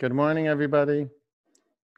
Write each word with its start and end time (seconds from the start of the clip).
Good 0.00 0.14
morning, 0.14 0.48
everybody. 0.48 1.08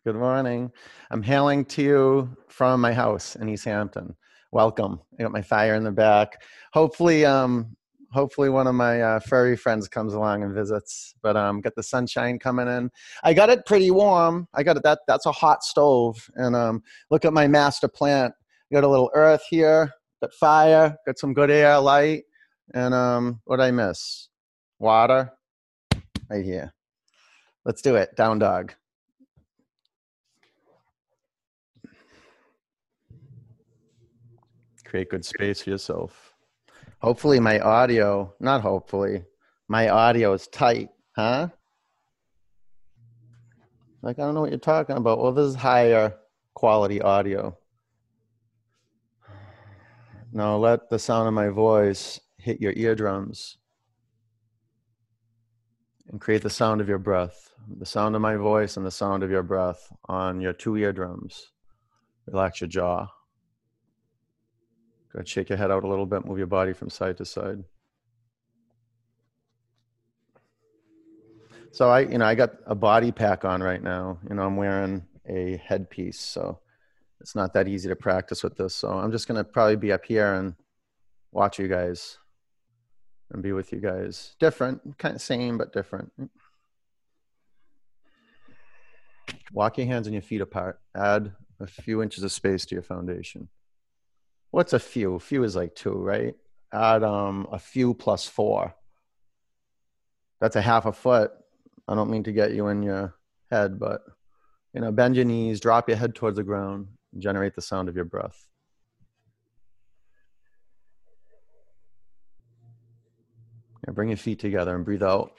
Good 0.05 0.17
morning. 0.17 0.73
I'm 1.13 1.23
hailing 1.23 1.65
to 1.67 1.83
you 1.83 2.37
from 2.49 2.81
my 2.81 2.93
house 2.93 3.37
in 3.37 3.49
East 3.49 3.65
Hampton. 3.65 4.17
Welcome. 4.51 4.99
I 5.17 5.23
got 5.23 5.31
my 5.31 5.41
fire 5.41 5.77
in 5.77 5.85
the 5.85 5.93
back. 5.93 6.43
Hopefully, 6.73 7.25
um, 7.25 7.77
hopefully 8.11 8.49
one 8.49 8.67
of 8.67 8.75
my 8.75 9.01
uh, 9.01 9.21
furry 9.21 9.57
friends 9.57 9.87
comes 9.87 10.15
along 10.15 10.43
and 10.43 10.53
visits. 10.53 11.15
But 11.23 11.37
um, 11.37 11.61
got 11.61 11.77
the 11.77 11.83
sunshine 11.85 12.41
coming 12.41 12.67
in. 12.67 12.91
I 13.23 13.35
got 13.35 13.51
it 13.51 13.67
pretty 13.67 13.93
warm. 13.93 14.49
I 14.53 14.65
got 14.65 14.77
it. 14.77 14.83
That 14.83 15.03
that's 15.07 15.27
a 15.27 15.31
hot 15.31 15.63
stove. 15.63 16.29
And 16.35 16.57
um, 16.57 16.83
look 17.09 17.25
at 17.25 17.33
my 17.33 17.47
master 17.47 17.87
plant. 17.87 18.35
Got 18.73 18.83
a 18.83 18.89
little 18.89 19.13
earth 19.15 19.45
here. 19.49 19.93
Got 20.21 20.35
fire. 20.35 20.97
Got 21.07 21.21
some 21.21 21.35
good 21.35 21.53
air, 21.53 21.79
light. 21.79 22.25
And 22.75 22.95
um, 22.95 23.41
what 23.45 23.61
I 23.61 23.71
miss? 23.71 24.29
Water. 24.81 25.31
Right 26.29 26.45
here. 26.45 26.75
Let's 27.65 27.83
do 27.83 27.95
it. 27.97 28.17
Down 28.17 28.39
dog. 28.39 28.75
Create 34.85 35.09
good 35.09 35.25
space 35.25 35.63
for 35.63 35.71
yourself. 35.71 36.35
Hopefully, 36.99 37.41
my 37.41 37.59
audio, 37.61 38.35
not 38.41 38.61
hopefully, 38.61 39.25
my 39.67 39.89
audio 39.89 40.35
is 40.35 40.47
tight, 40.49 40.91
huh? 41.17 41.49
Like, 44.03 44.19
I 44.19 44.23
don't 44.23 44.35
know 44.35 44.43
what 44.43 44.51
you're 44.51 44.59
talking 44.59 44.97
about. 44.97 45.19
Well, 45.19 45.33
this 45.33 45.47
is 45.47 45.55
higher 45.55 46.15
quality 46.55 47.01
audio. 47.01 47.57
Now, 50.33 50.57
let 50.57 50.91
the 50.91 50.99
sound 50.99 51.27
of 51.29 51.35
my 51.35 51.49
voice 51.49 52.21
hit 52.37 52.61
your 52.61 52.73
eardrums 52.77 53.59
and 56.11 56.21
create 56.21 56.43
the 56.43 56.51
sound 56.51 56.81
of 56.81 56.89
your 56.89 56.99
breath 56.99 57.53
the 57.79 57.87
sound 57.87 58.15
of 58.15 58.23
my 58.23 58.37
voice 58.37 58.77
and 58.77 58.85
the 58.85 58.91
sound 58.91 59.23
of 59.23 59.31
your 59.31 59.43
breath 59.43 59.93
on 60.07 60.41
your 60.41 60.53
two 60.53 60.77
eardrums. 60.77 61.53
Relax 62.27 62.61
your 62.61 62.69
jaw. 62.69 63.07
Go 65.13 65.19
ahead, 65.19 65.29
shake 65.29 65.49
your 65.49 65.59
head 65.59 65.71
out 65.71 65.85
a 65.85 65.89
little 65.89 66.07
bit, 66.07 66.25
move 66.25 66.39
your 66.39 66.47
body 66.47 66.73
from 66.73 66.91
side 66.91 67.19
to 67.19 67.25
side. 67.25 67.65
So 71.73 71.89
I, 71.89 72.01
you 72.01 72.19
know, 72.19 72.27
I 72.27 72.35
got 72.35 72.53
a 72.67 72.75
body 72.75 73.13
pack 73.13 73.45
on 73.45 73.63
right 73.63 73.83
now. 73.83 74.19
You 74.29 74.37
know, 74.37 74.43
I'm 74.43 74.57
wearing 74.57 75.05
a 75.27 75.57
headpiece, 75.65 76.21
so 76.21 76.61
it's 77.21 77.35
not 77.35 77.55
that 77.55 77.67
easy 77.67 77.89
to 77.89 77.97
practice 77.97 78.43
with 78.43 78.57
this. 78.57 78.75
So 78.75 78.91
I'm 78.91 79.11
just 79.11 79.27
gonna 79.27 79.45
probably 79.45 79.77
be 79.77 79.93
up 79.93 80.05
here 80.05 80.35
and 80.35 80.55
watch 81.31 81.59
you 81.59 81.69
guys 81.69 82.19
and 83.33 83.43
be 83.43 83.53
with 83.53 83.73
you 83.73 83.81
guys. 83.81 84.35
Different, 84.39 84.99
kind 84.99 85.17
of 85.17 85.23
same, 85.23 85.59
but 85.59 85.73
different. 85.73 86.13
Walk 89.53 89.79
your 89.79 89.87
hands 89.87 90.07
and 90.07 90.15
your 90.15 90.23
feet 90.23 90.41
apart. 90.41 90.81
Add 90.95 91.33
a 91.61 91.67
few 91.67 92.03
inches 92.03 92.25
of 92.25 92.33
space 92.33 92.67
to 92.67 92.75
your 92.75 92.83
foundation. 92.83 93.49
What's 94.51 94.73
a 94.73 94.79
few? 94.79 95.15
A 95.15 95.21
few 95.21 95.45
is 95.45 95.57
like 95.57 95.75
two, 95.75 95.95
right? 95.95 96.35
Add 96.73 97.03
um, 97.03 97.49
a 97.51 97.59
few 97.59 97.95
plus 97.95 98.27
four. 98.27 98.75
That's 100.41 100.57
a 100.57 100.63
half 100.63 100.87
a 100.87 100.93
foot. 100.93 101.33
I 101.89 101.95
don't 101.95 102.11
mean 102.11 102.25
to 102.25 102.33
get 102.33 102.53
you 102.53 102.69
in 102.69 102.83
your 102.83 103.15
head, 103.51 103.79
but 103.79 104.03
you 104.75 104.81
know, 104.81 104.93
bend 104.93 105.17
your 105.17 105.25
knees, 105.25 105.61
drop 105.61 105.89
your 105.89 105.99
head 105.99 106.15
towards 106.15 106.37
the 106.37 106.43
ground, 106.43 106.89
generate 107.19 107.55
the 107.55 107.63
sound 107.63 107.89
of 107.89 107.97
your 107.97 108.05
breath. 108.05 108.47
Bring 113.91 114.09
your 114.09 114.17
feet 114.17 114.39
together 114.39 114.75
and 114.75 114.85
breathe 114.85 115.03
out. 115.03 115.33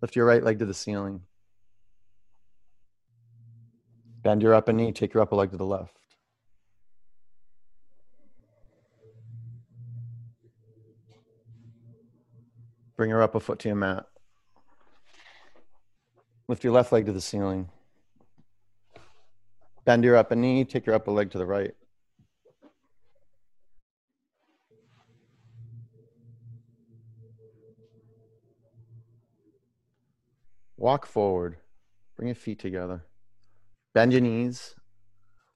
Lift 0.00 0.16
your 0.16 0.26
right 0.26 0.42
leg 0.42 0.58
to 0.60 0.66
the 0.66 0.74
ceiling. 0.74 1.22
Bend 4.22 4.42
your 4.42 4.54
upper 4.54 4.72
knee, 4.72 4.92
take 4.92 5.12
your 5.12 5.22
upper 5.22 5.36
leg 5.36 5.50
to 5.50 5.56
the 5.56 5.66
left. 5.66 5.96
Bring 12.96 13.10
your 13.10 13.22
upper 13.22 13.40
foot 13.40 13.58
to 13.60 13.68
your 13.68 13.76
mat. 13.76 14.06
Lift 16.46 16.62
your 16.62 16.72
left 16.72 16.92
leg 16.92 17.06
to 17.06 17.12
the 17.12 17.20
ceiling. 17.20 17.68
Bend 19.84 20.04
your 20.04 20.16
upper 20.16 20.36
knee, 20.36 20.64
take 20.64 20.86
your 20.86 20.94
upper 20.94 21.10
leg 21.10 21.32
to 21.32 21.38
the 21.38 21.46
right. 21.46 21.74
Walk 30.82 31.06
forward. 31.06 31.58
Bring 32.16 32.26
your 32.26 32.34
feet 32.34 32.58
together. 32.58 33.04
Bend 33.94 34.10
your 34.10 34.20
knees. 34.20 34.74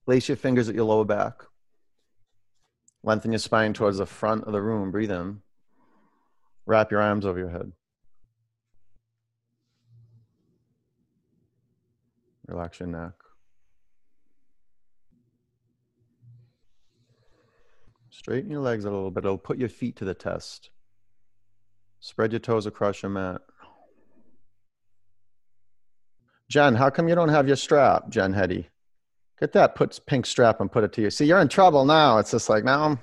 Lace 0.07 0.29
your 0.29 0.37
fingers 0.37 0.69
at 0.69 0.77
your 0.77 0.85
lower 0.85 1.05
back. 1.05 1.43
Lengthen 3.03 3.33
your 3.33 3.41
spine 3.41 3.73
towards 3.73 3.99
the 3.99 4.07
front 4.07 4.45
of 4.45 4.53
the 4.53 4.63
room. 4.63 4.93
Breathe 4.93 5.11
in. 5.11 5.41
Wrap 6.65 6.93
your 6.93 7.03
arms 7.03 7.27
over 7.27 7.41
your 7.41 7.49
head. 7.49 7.73
Relax 12.47 12.79
your 12.79 12.89
neck. 12.89 13.15
Straighten 18.11 18.49
your 18.53 18.61
legs 18.61 18.85
a 18.85 18.91
little 18.93 19.11
bit. 19.11 19.25
It'll 19.25 19.39
put 19.39 19.59
your 19.59 19.69
feet 19.69 19.97
to 19.97 20.05
the 20.05 20.15
test. 20.15 20.71
Spread 21.99 22.31
your 22.31 22.39
toes 22.39 22.67
across 22.67 23.03
your 23.03 23.11
mat. 23.11 23.41
Jen, 26.49 26.75
how 26.77 26.91
come 26.91 27.09
you 27.09 27.15
don't 27.15 27.29
have 27.29 27.47
your 27.47 27.57
strap, 27.57 28.09
Jen 28.09 28.33
Hetty? 28.33 28.69
Get 29.41 29.53
that 29.53 29.75
put 29.75 30.01
pink 30.07 30.27
strap 30.27 30.61
and 30.61 30.71
put 30.71 30.85
it 30.85 30.93
to 30.95 31.03
you. 31.03 31.11
See, 31.11 31.27
you're 31.27 31.41
in 31.41 31.49
trouble 31.49 31.85
now. 31.85 32.19
It's 32.19 32.31
just 32.31 32.49
like 32.49 32.65
now. 32.65 32.99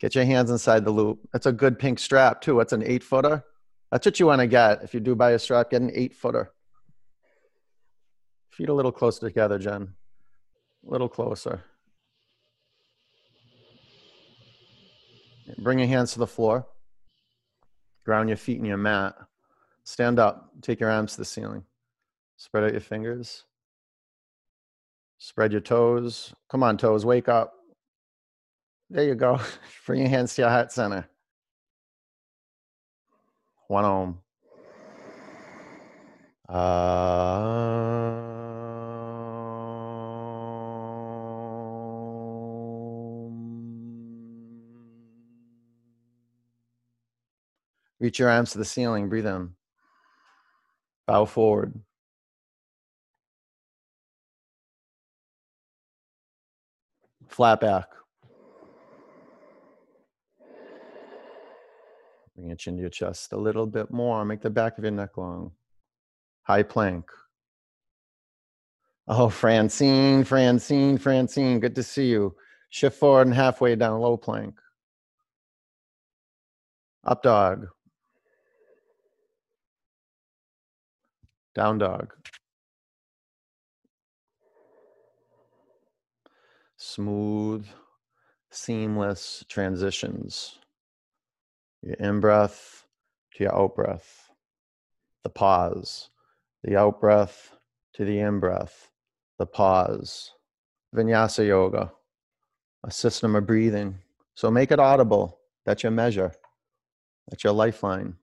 Get 0.00 0.14
your 0.14 0.24
hands 0.24 0.50
inside 0.50 0.84
the 0.84 0.90
loop. 0.90 1.28
That's 1.32 1.46
a 1.46 1.52
good 1.52 1.78
pink 1.78 1.98
strap 1.98 2.40
too. 2.40 2.60
It's 2.60 2.72
an 2.72 2.82
eight 2.82 3.02
footer. 3.02 3.44
That's 3.90 4.04
what 4.04 4.20
you 4.20 4.26
want 4.26 4.40
to 4.40 4.46
get. 4.46 4.82
If 4.82 4.94
you 4.94 5.00
do 5.00 5.14
buy 5.14 5.30
a 5.30 5.38
strap, 5.38 5.70
get 5.70 5.80
an 5.80 5.90
eight 5.94 6.14
footer. 6.14 6.52
Feet 8.50 8.68
a 8.68 8.74
little 8.74 8.92
closer 8.92 9.26
together, 9.26 9.58
Jen. 9.58 9.94
A 10.86 10.90
little 10.90 11.08
closer. 11.08 11.64
Bring 15.56 15.78
your 15.78 15.88
hands 15.88 16.12
to 16.12 16.18
the 16.18 16.26
floor. 16.26 16.66
Ground 18.04 18.28
your 18.28 18.36
feet 18.36 18.58
in 18.58 18.64
your 18.64 18.76
mat. 18.76 19.16
Stand 19.88 20.18
up. 20.18 20.50
Take 20.60 20.80
your 20.80 20.90
arms 20.90 21.12
to 21.12 21.18
the 21.18 21.24
ceiling. 21.24 21.64
Spread 22.36 22.62
out 22.62 22.72
your 22.72 22.80
fingers. 22.82 23.46
Spread 25.16 25.50
your 25.50 25.62
toes. 25.62 26.34
Come 26.50 26.62
on, 26.62 26.76
toes. 26.76 27.06
Wake 27.06 27.30
up. 27.30 27.54
There 28.90 29.04
you 29.04 29.14
go. 29.14 29.40
Bring 29.86 30.00
your 30.00 30.10
hands 30.10 30.34
to 30.34 30.42
your 30.42 30.50
heart 30.50 30.72
center. 30.72 31.08
One 33.68 33.86
arm. 33.86 34.18
Uh, 36.50 38.20
reach 47.98 48.18
your 48.18 48.28
arms 48.28 48.50
to 48.50 48.58
the 48.58 48.66
ceiling. 48.66 49.08
Breathe 49.08 49.26
in. 49.26 49.54
Bow 51.08 51.24
forward. 51.24 51.72
Flat 57.28 57.60
back. 57.60 57.88
Bring 62.36 62.48
your 62.48 62.56
chin 62.56 62.74
to 62.76 62.82
your 62.82 62.90
chest 62.90 63.32
a 63.32 63.38
little 63.38 63.64
bit 63.64 63.90
more. 63.90 64.22
Make 64.26 64.42
the 64.42 64.50
back 64.50 64.76
of 64.76 64.84
your 64.84 64.90
neck 64.90 65.16
long. 65.16 65.52
High 66.42 66.62
plank. 66.62 67.10
Oh, 69.06 69.30
Francine, 69.30 70.24
Francine, 70.24 70.98
Francine, 70.98 71.58
good 71.58 71.74
to 71.76 71.82
see 71.82 72.08
you. 72.08 72.36
Shift 72.68 72.98
forward 72.98 73.28
and 73.28 73.34
halfway 73.34 73.74
down, 73.76 73.98
low 73.98 74.18
plank. 74.18 74.60
Up 77.02 77.22
dog. 77.22 77.68
Down 81.58 81.78
dog. 81.78 82.14
Smooth, 86.76 87.66
seamless 88.48 89.44
transitions. 89.48 90.60
Your 91.82 91.96
in 91.96 92.20
breath 92.20 92.86
to 93.34 93.42
your 93.42 93.56
out 93.56 93.74
breath. 93.74 94.30
The 95.24 95.30
pause. 95.30 96.10
The 96.62 96.76
out 96.76 97.00
breath 97.00 97.56
to 97.94 98.04
the 98.04 98.20
in 98.20 98.38
breath. 98.38 98.92
The 99.40 99.46
pause. 99.46 100.30
Vinyasa 100.94 101.44
yoga, 101.44 101.90
a 102.84 102.90
system 102.92 103.34
of 103.34 103.48
breathing. 103.48 103.98
So 104.36 104.48
make 104.48 104.70
it 104.70 104.78
audible. 104.78 105.40
That's 105.66 105.82
your 105.82 105.90
measure. 105.90 106.30
That's 107.28 107.42
your 107.42 107.52
lifeline. 107.52 108.14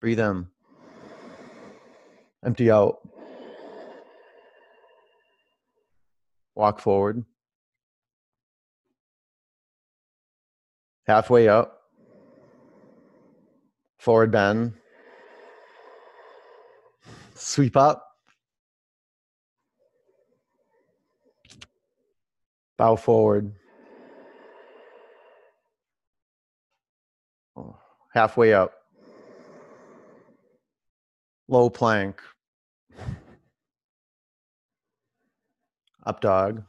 Breathe 0.00 0.18
in. 0.18 0.48
Empty 2.44 2.70
out. 2.70 2.98
Walk 6.54 6.78
forward. 6.78 7.24
Halfway 11.06 11.48
up. 11.48 11.80
Forward 13.98 14.30
bend. 14.30 14.74
Sweep 17.34 17.76
up. 17.76 18.06
Bow 22.76 22.96
forward. 22.96 23.52
Halfway 28.12 28.52
up. 28.52 28.72
Low 31.48 31.68
plank. 31.68 32.20
Up 36.06 36.20
dog. 36.20 36.62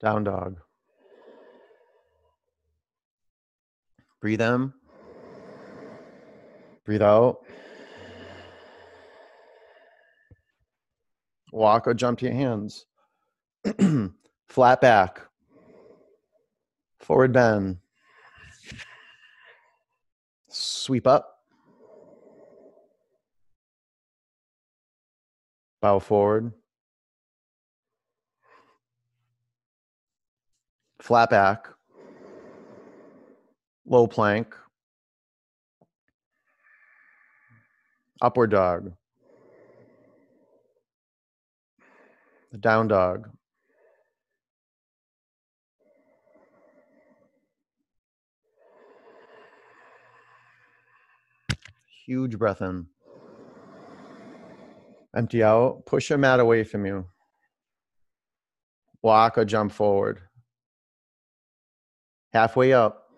Down 0.00 0.24
dog. 0.24 0.58
Breathe 4.20 4.42
in. 4.42 4.72
Breathe 6.84 7.02
out. 7.02 7.38
Walk 11.52 11.86
or 11.86 11.94
jump 11.94 12.18
to 12.18 12.26
your 12.26 12.34
hands. 12.34 12.84
Flat 14.48 14.80
back. 14.80 15.20
Forward 16.98 17.32
bend. 17.32 17.78
Sweep 20.48 21.06
up. 21.06 21.33
Bow 25.84 25.98
forward. 25.98 26.50
Flat 31.02 31.28
back. 31.28 31.68
Low 33.84 34.06
plank. 34.06 34.56
Upward 38.22 38.52
dog. 38.52 38.94
Down 42.58 42.88
dog. 42.88 43.28
Huge 52.06 52.38
breath 52.38 52.62
in. 52.62 52.86
Empty 55.14 55.44
out. 55.44 55.86
Push 55.86 56.10
your 56.10 56.18
mat 56.18 56.40
away 56.40 56.64
from 56.64 56.84
you. 56.86 57.06
Walk 59.02 59.38
or 59.38 59.44
jump 59.44 59.70
forward. 59.70 60.20
Halfway 62.32 62.72
up. 62.72 63.10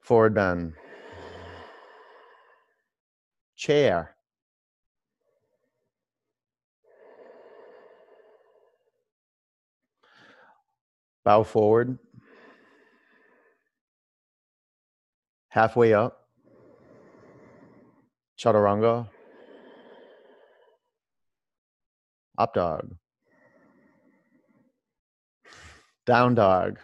Forward 0.00 0.34
bend. 0.34 0.74
Chair. 3.56 4.14
Bow 11.24 11.42
forward. 11.42 11.98
Halfway 15.48 15.94
up. 15.94 16.28
Chaturanga. 18.38 19.08
Up 22.38 22.54
dog. 22.54 22.94
Down 26.04 26.34
dog. 26.34 26.78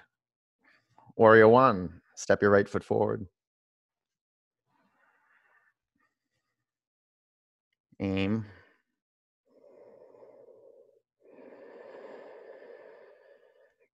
Warrior 1.17 1.49
one. 1.49 2.01
Step 2.17 2.43
your 2.43 2.51
right 2.51 2.69
foot 2.69 2.83
forward. 2.83 3.27
Aim. 8.01 8.45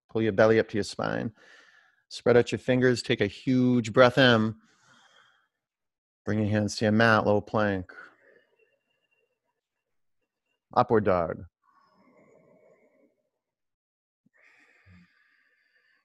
Pull 0.09 0.23
your 0.23 0.31
belly 0.31 0.59
up 0.59 0.67
to 0.69 0.77
your 0.77 0.83
spine. 0.83 1.31
Spread 2.07 2.37
out 2.37 2.51
your 2.51 2.59
fingers. 2.59 3.03
Take 3.03 3.21
a 3.21 3.27
huge 3.27 3.93
breath 3.93 4.17
in. 4.17 4.55
Bring 6.25 6.39
your 6.39 6.49
hands 6.49 6.75
to 6.77 6.85
your 6.85 6.91
mat, 6.91 7.27
low 7.27 7.41
plank. 7.41 7.91
Upward 10.75 11.05
dog. 11.05 11.45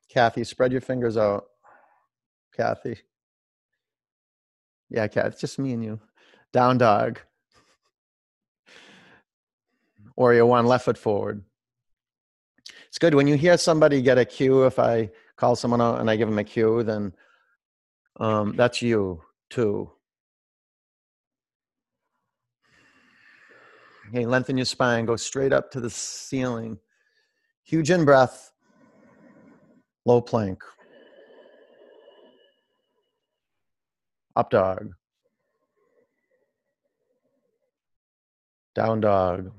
Kathy, 0.09 0.45
spread 0.45 0.73
your 0.73 0.81
fingers 0.81 1.17
out. 1.17 1.45
Kathy. 2.57 2.99
Yeah, 4.89 5.09
Kathy, 5.09 5.29
it's 5.29 5.41
just 5.41 5.59
me 5.59 5.73
and 5.73 5.85
you. 5.85 6.01
Down 6.53 6.79
dog. 6.79 7.21
Warrior 10.17 10.47
one, 10.47 10.67
left 10.67 10.85
foot 10.85 10.97
forward. 10.97 11.43
It's 12.87 12.99
good 12.99 13.17
when 13.17 13.27
you 13.27 13.37
hear 13.37 13.59
somebody 13.59 14.01
get 14.01 14.19
a 14.19 14.25
cue. 14.25 14.65
If 14.67 14.79
I 14.79 15.11
call 15.37 15.57
someone 15.57 15.81
out 15.81 16.01
and 16.01 16.09
I 16.09 16.15
give 16.15 16.29
them 16.29 16.39
a 16.39 16.45
cue, 16.45 16.85
then 16.85 17.13
um, 18.21 18.55
that's 18.55 18.81
you 18.81 19.21
too. 19.51 19.91
Okay, 24.09 24.27
lengthen 24.27 24.57
your 24.57 24.67
spine, 24.67 25.07
go 25.07 25.17
straight 25.17 25.53
up 25.53 25.71
to 25.73 25.81
the 25.81 25.91
ceiling. 25.91 26.79
Huge 27.65 27.91
in 27.91 28.05
breath, 28.05 28.53
low 30.05 30.21
plank. 30.21 30.63
Up 34.37 34.51
dog. 34.51 34.91
Down 38.75 39.01
dog. 39.01 39.53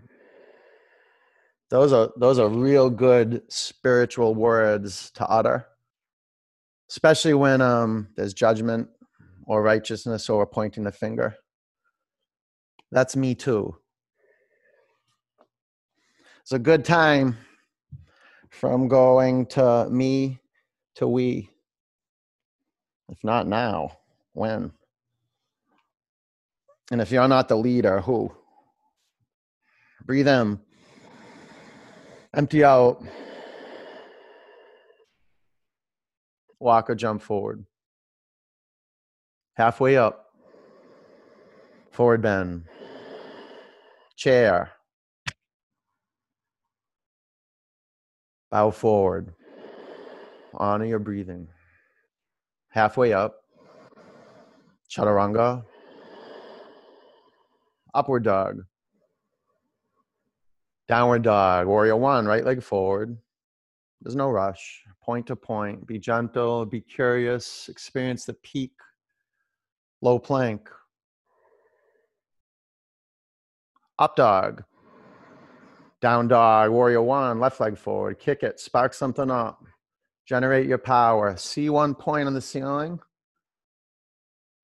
Those 1.69 1.93
are 1.93 2.11
those 2.17 2.39
are 2.39 2.49
real 2.49 2.89
good 2.89 3.41
spiritual 3.47 4.35
words 4.35 5.11
to 5.11 5.27
utter. 5.27 5.67
Especially 6.89 7.33
when 7.33 7.61
um, 7.61 8.09
there's 8.15 8.33
judgment 8.33 8.89
or 9.47 9.63
righteousness 9.63 10.29
or 10.29 10.45
pointing 10.45 10.83
the 10.83 10.91
finger. 10.91 11.35
That's 12.91 13.15
me 13.15 13.33
too. 13.33 13.77
It's 16.45 16.51
a 16.51 16.59
good 16.59 16.85
time 16.85 17.39
from 18.51 18.87
going 18.87 19.47
to 19.47 19.89
me 19.89 20.37
to 20.93 21.07
we. 21.07 21.49
If 23.09 23.23
not 23.23 23.47
now, 23.47 23.97
when? 24.33 24.71
And 26.91 27.01
if 27.01 27.09
you're 27.09 27.27
not 27.27 27.47
the 27.49 27.57
leader, 27.57 27.99
who? 27.99 28.31
Breathe 30.05 30.27
in. 30.27 30.59
Empty 32.31 32.63
out. 32.63 33.03
Walk 36.59 36.91
or 36.91 36.95
jump 36.95 37.23
forward. 37.23 37.65
Halfway 39.55 39.97
up. 39.97 40.27
Forward 41.89 42.21
bend. 42.21 42.65
Chair. 44.15 44.74
Bow 48.51 48.71
forward. 48.71 49.33
Honor 50.53 50.85
your 50.85 50.99
breathing. 50.99 51.47
Halfway 52.69 53.13
up. 53.13 53.43
Chaturanga. 54.89 55.63
Upward 57.93 58.23
dog. 58.23 58.63
Downward 60.87 61.23
dog. 61.23 61.67
Warrior 61.67 61.95
one, 61.95 62.25
right 62.25 62.45
leg 62.45 62.61
forward. 62.61 63.17
There's 64.01 64.15
no 64.15 64.29
rush. 64.29 64.83
Point 65.01 65.27
to 65.27 65.35
point. 65.35 65.87
Be 65.87 65.97
gentle. 65.97 66.65
Be 66.65 66.81
curious. 66.81 67.69
Experience 67.69 68.25
the 68.25 68.33
peak. 68.35 68.73
Low 70.01 70.19
plank. 70.19 70.69
Up 73.97 74.15
dog. 74.15 74.63
Down 76.05 76.27
dog, 76.27 76.69
warrior 76.69 77.01
one, 77.01 77.39
left 77.39 77.59
leg 77.59 77.75
forward, 77.79 78.19
kick 78.19 78.43
it, 78.43 78.59
spark 78.59 78.93
something 78.93 79.31
up, 79.31 79.65
generate 80.27 80.67
your 80.67 80.77
power. 80.77 81.35
See 81.35 81.67
one 81.67 81.95
point 81.95 82.27
on 82.27 82.35
the 82.35 82.41
ceiling, 82.41 82.99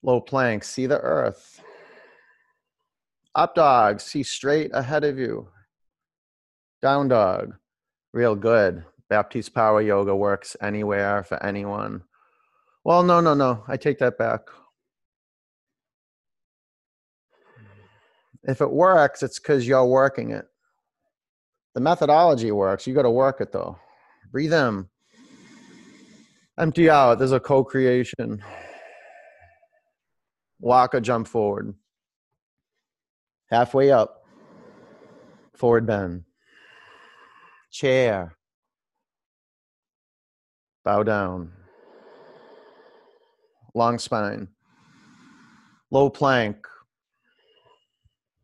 low 0.03 0.21
plank, 0.21 0.63
see 0.63 0.85
the 0.85 0.99
earth. 0.99 1.59
Up 3.33 3.55
dog, 3.55 4.01
see 4.01 4.21
straight 4.21 4.69
ahead 4.71 5.03
of 5.03 5.17
you. 5.17 5.47
Down 6.79 7.07
dog, 7.07 7.55
real 8.13 8.35
good. 8.35 8.85
Baptiste 9.09 9.55
Power 9.55 9.81
Yoga 9.81 10.15
works 10.15 10.55
anywhere 10.61 11.23
for 11.23 11.43
anyone. 11.43 12.03
Well, 12.83 13.01
no, 13.01 13.19
no, 13.19 13.33
no. 13.33 13.63
I 13.67 13.77
take 13.77 13.97
that 13.97 14.19
back. 14.19 14.41
If 18.43 18.61
it 18.61 18.69
works, 18.69 19.23
it's 19.23 19.39
because 19.39 19.67
you're 19.67 19.87
working 19.87 20.29
it. 20.29 20.45
The 21.73 21.81
methodology 21.81 22.51
works. 22.51 22.85
You 22.85 22.93
got 22.93 23.03
to 23.03 23.09
work 23.09 23.41
it 23.41 23.51
though. 23.51 23.77
Breathe 24.31 24.53
in. 24.53 24.87
Empty 26.59 26.89
out. 26.89 27.17
There's 27.17 27.31
a 27.31 27.39
co 27.39 27.63
creation. 27.63 28.43
Walk 30.59 30.93
or 30.93 31.01
jump 31.01 31.27
forward. 31.27 31.73
Halfway 33.49 33.91
up. 33.91 34.23
Forward 35.55 35.85
bend. 35.85 36.23
Chair. 37.71 38.35
Bow 40.83 41.03
down. 41.03 41.51
Long 43.73 43.97
spine. 43.97 44.47
Low 45.89 46.09
plank. 46.09 46.67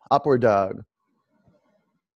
Upward 0.09 0.41
dog. 0.41 0.83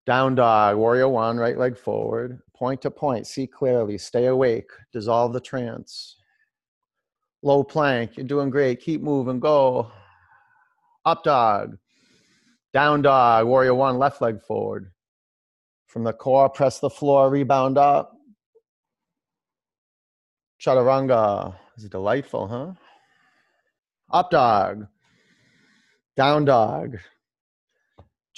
Down 0.05 0.35
dog. 0.35 0.77
Warrior 0.77 1.09
one. 1.09 1.37
Right 1.37 1.57
leg 1.57 1.77
forward. 1.77 2.39
Point 2.55 2.81
to 2.81 2.91
point. 2.91 3.27
See 3.27 3.47
clearly. 3.47 3.97
Stay 3.97 4.25
awake. 4.25 4.69
Dissolve 4.93 5.33
the 5.33 5.39
trance. 5.39 6.17
Low 7.43 7.63
plank. 7.63 8.17
You're 8.17 8.25
doing 8.25 8.49
great. 8.49 8.81
Keep 8.81 9.01
moving. 9.01 9.39
Go. 9.39 9.91
Up 11.05 11.23
dog. 11.23 11.77
Down 12.73 13.01
dog. 13.01 13.47
Warrior 13.47 13.75
one. 13.75 13.97
Left 13.97 14.21
leg 14.21 14.41
forward. 14.41 14.91
From 15.87 16.03
the 16.03 16.13
core, 16.13 16.49
press 16.49 16.79
the 16.79 16.89
floor. 16.89 17.29
Rebound 17.29 17.77
up. 17.77 18.13
Chaturanga 20.61 21.55
is 21.75 21.89
delightful, 21.89 22.47
huh? 22.47 22.73
Up 24.13 24.29
dog, 24.29 24.85
down 26.15 26.45
dog. 26.45 26.97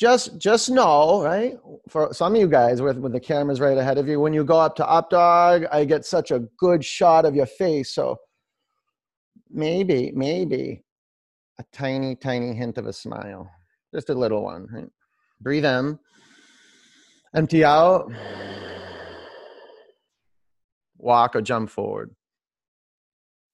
Just 0.03 0.37
just 0.37 0.69
know, 0.69 1.23
right? 1.23 1.57
For 1.87 2.13
some 2.13 2.35
of 2.35 2.41
you 2.41 2.49
guys 2.49 2.81
with, 2.81 2.97
with 2.97 3.13
the 3.13 3.21
cameras 3.21 3.61
right 3.61 3.77
ahead 3.77 3.97
of 3.97 4.05
you, 4.05 4.19
when 4.19 4.33
you 4.33 4.43
go 4.43 4.59
up 4.59 4.75
to 4.75 4.85
up 4.85 5.09
dog, 5.09 5.63
I 5.71 5.85
get 5.85 6.03
such 6.03 6.29
a 6.29 6.39
good 6.57 6.83
shot 6.83 7.23
of 7.23 7.35
your 7.35 7.45
face. 7.45 7.95
So 7.95 8.17
maybe, 9.49 10.11
maybe 10.13 10.83
a 11.57 11.63
tiny, 11.71 12.15
tiny 12.15 12.53
hint 12.53 12.77
of 12.77 12.85
a 12.85 12.91
smile. 12.91 13.49
Just 13.95 14.09
a 14.09 14.13
little 14.13 14.43
one. 14.43 14.67
Right? 14.73 14.89
Breathe 15.39 15.63
in. 15.63 15.97
Empty 17.33 17.63
out 17.63 18.11
walk 20.97 21.33
or 21.33 21.41
jump 21.41 21.69
forward. 21.69 22.13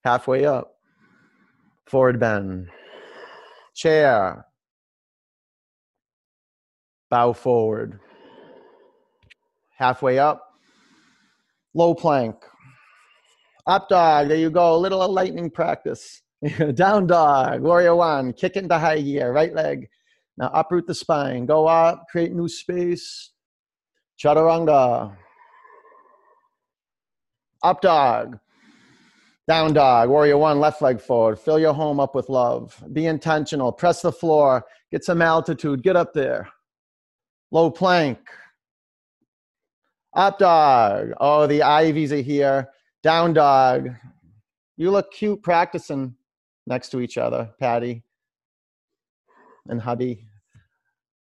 Halfway 0.04 0.46
up, 0.46 0.74
forward 1.86 2.18
bend. 2.18 2.70
Chair, 3.76 4.46
bow 7.10 7.32
forward. 7.32 8.00
Halfway 9.76 10.18
up, 10.18 10.42
low 11.74 11.94
plank. 11.94 12.36
Up 13.66 13.88
dog, 13.88 14.28
there 14.28 14.36
you 14.36 14.50
go, 14.50 14.74
a 14.74 14.78
little 14.78 15.06
lightning 15.08 15.50
practice. 15.50 16.22
Down 16.74 17.06
dog, 17.06 17.60
warrior 17.62 17.94
one, 17.94 18.32
kick 18.32 18.56
into 18.56 18.78
high 18.78 19.00
gear, 19.00 19.32
right 19.32 19.54
leg. 19.54 19.88
Now 20.38 20.50
uproot 20.54 20.86
the 20.86 20.94
spine, 20.94 21.46
go 21.46 21.66
up, 21.66 22.06
create 22.10 22.32
new 22.32 22.48
space. 22.48 23.30
Chaturanga, 24.18 25.16
up 27.62 27.80
dog. 27.80 28.38
Down 29.48 29.72
dog. 29.72 30.08
Warrior 30.08 30.38
one, 30.38 30.60
left 30.60 30.80
leg 30.80 31.00
forward. 31.00 31.38
Fill 31.38 31.58
your 31.58 31.74
home 31.74 31.98
up 32.00 32.14
with 32.14 32.28
love. 32.28 32.82
Be 32.92 33.06
intentional. 33.06 33.72
Press 33.72 34.00
the 34.02 34.12
floor. 34.12 34.64
Get 34.92 35.04
some 35.04 35.20
altitude. 35.20 35.82
Get 35.82 35.96
up 35.96 36.14
there. 36.14 36.48
Low 37.50 37.70
plank. 37.70 38.18
Up 40.14 40.38
dog. 40.38 41.12
Oh, 41.20 41.46
the 41.46 41.62
ivies 41.62 42.12
are 42.12 42.16
here. 42.16 42.68
Down 43.02 43.32
dog. 43.32 43.90
You 44.76 44.90
look 44.90 45.12
cute 45.12 45.42
practicing 45.42 46.14
next 46.66 46.90
to 46.90 47.00
each 47.00 47.18
other, 47.18 47.50
Patty 47.58 48.02
and 49.68 49.80
hubby. 49.80 50.26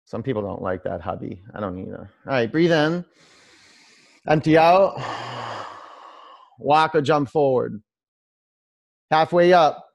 Some 0.05 0.23
people 0.23 0.43
don't 0.43 0.63
like 0.63 0.83
that 0.85 1.01
hubby. 1.01 1.43
I 1.55 1.61
don't 1.61 1.79
either. 1.79 2.11
All 2.27 2.33
right, 2.33 2.51
breathe 2.51 2.73
in. 2.73 3.05
Empty 4.29 4.59
out 4.59 5.01
walk 6.59 6.95
or 6.95 7.01
jump 7.01 7.31
forward. 7.31 7.83
Halfway 9.11 9.53
up, 9.53 9.87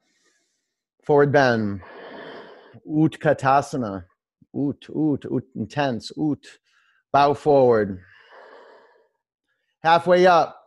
forward 1.05 1.31
bend. 1.31 1.81
Utkatasana. 2.87 4.05
Ut, 4.57 4.87
ut, 4.89 5.25
ut, 5.31 5.43
intense, 5.55 6.11
ut. 6.17 6.45
Bow 7.11 7.33
forward. 7.33 7.99
Halfway 9.83 10.25
up, 10.25 10.59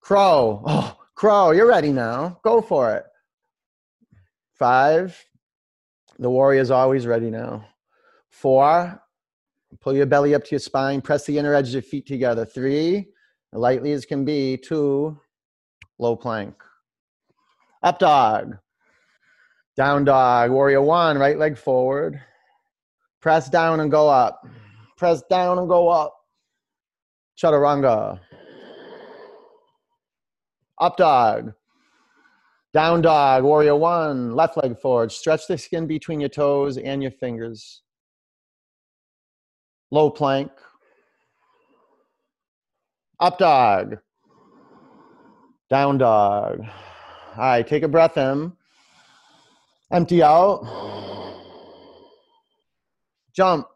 crow. 0.00 0.62
Oh, 0.66 0.96
crow, 1.14 1.52
you're 1.52 1.68
ready 1.68 1.92
now. 1.92 2.40
Go 2.42 2.60
for 2.60 2.94
it. 2.94 3.04
Five. 4.58 5.24
The 6.18 6.28
warrior's 6.28 6.70
always 6.70 7.06
ready 7.06 7.30
now. 7.30 7.66
Four. 8.30 9.00
Pull 9.80 9.94
your 9.94 10.06
belly 10.06 10.34
up 10.34 10.44
to 10.44 10.50
your 10.52 10.60
spine. 10.60 11.00
Press 11.00 11.26
the 11.26 11.38
inner 11.38 11.54
edge 11.54 11.68
of 11.68 11.74
your 11.74 11.82
feet 11.82 12.06
together. 12.06 12.44
Three 12.44 13.08
lightly 13.52 13.92
as 13.92 14.04
can 14.04 14.24
be, 14.24 14.56
two, 14.56 15.18
low 15.98 16.16
plank. 16.16 16.54
Up 17.82 17.98
dog, 17.98 18.58
down 19.76 20.04
dog, 20.04 20.50
warrior 20.50 20.82
one, 20.82 21.18
right 21.18 21.38
leg 21.38 21.56
forward. 21.56 22.20
Press 23.20 23.48
down 23.48 23.80
and 23.80 23.90
go 23.90 24.08
up. 24.08 24.46
Press 24.96 25.22
down 25.28 25.58
and 25.58 25.68
go 25.68 25.88
up. 25.88 26.14
Chaturanga. 27.40 28.20
Up 30.80 30.96
dog. 30.96 31.52
Down 32.74 33.00
dog, 33.00 33.44
warrior 33.44 33.74
one, 33.76 34.34
left 34.36 34.56
leg 34.56 34.78
forward. 34.78 35.10
Stretch 35.10 35.46
the 35.48 35.56
skin 35.56 35.86
between 35.86 36.20
your 36.20 36.28
toes 36.28 36.76
and 36.76 37.02
your 37.02 37.10
fingers. 37.10 37.82
Low 39.90 40.10
plank. 40.10 40.50
Up 43.18 43.38
dog. 43.38 43.98
Down 45.70 45.98
dog. 45.98 46.60
All 46.60 47.44
right, 47.44 47.66
take 47.66 47.82
a 47.82 47.88
breath 47.88 48.16
in. 48.16 48.52
Empty 49.90 50.22
out. 50.22 50.64
Jump. 53.38 53.68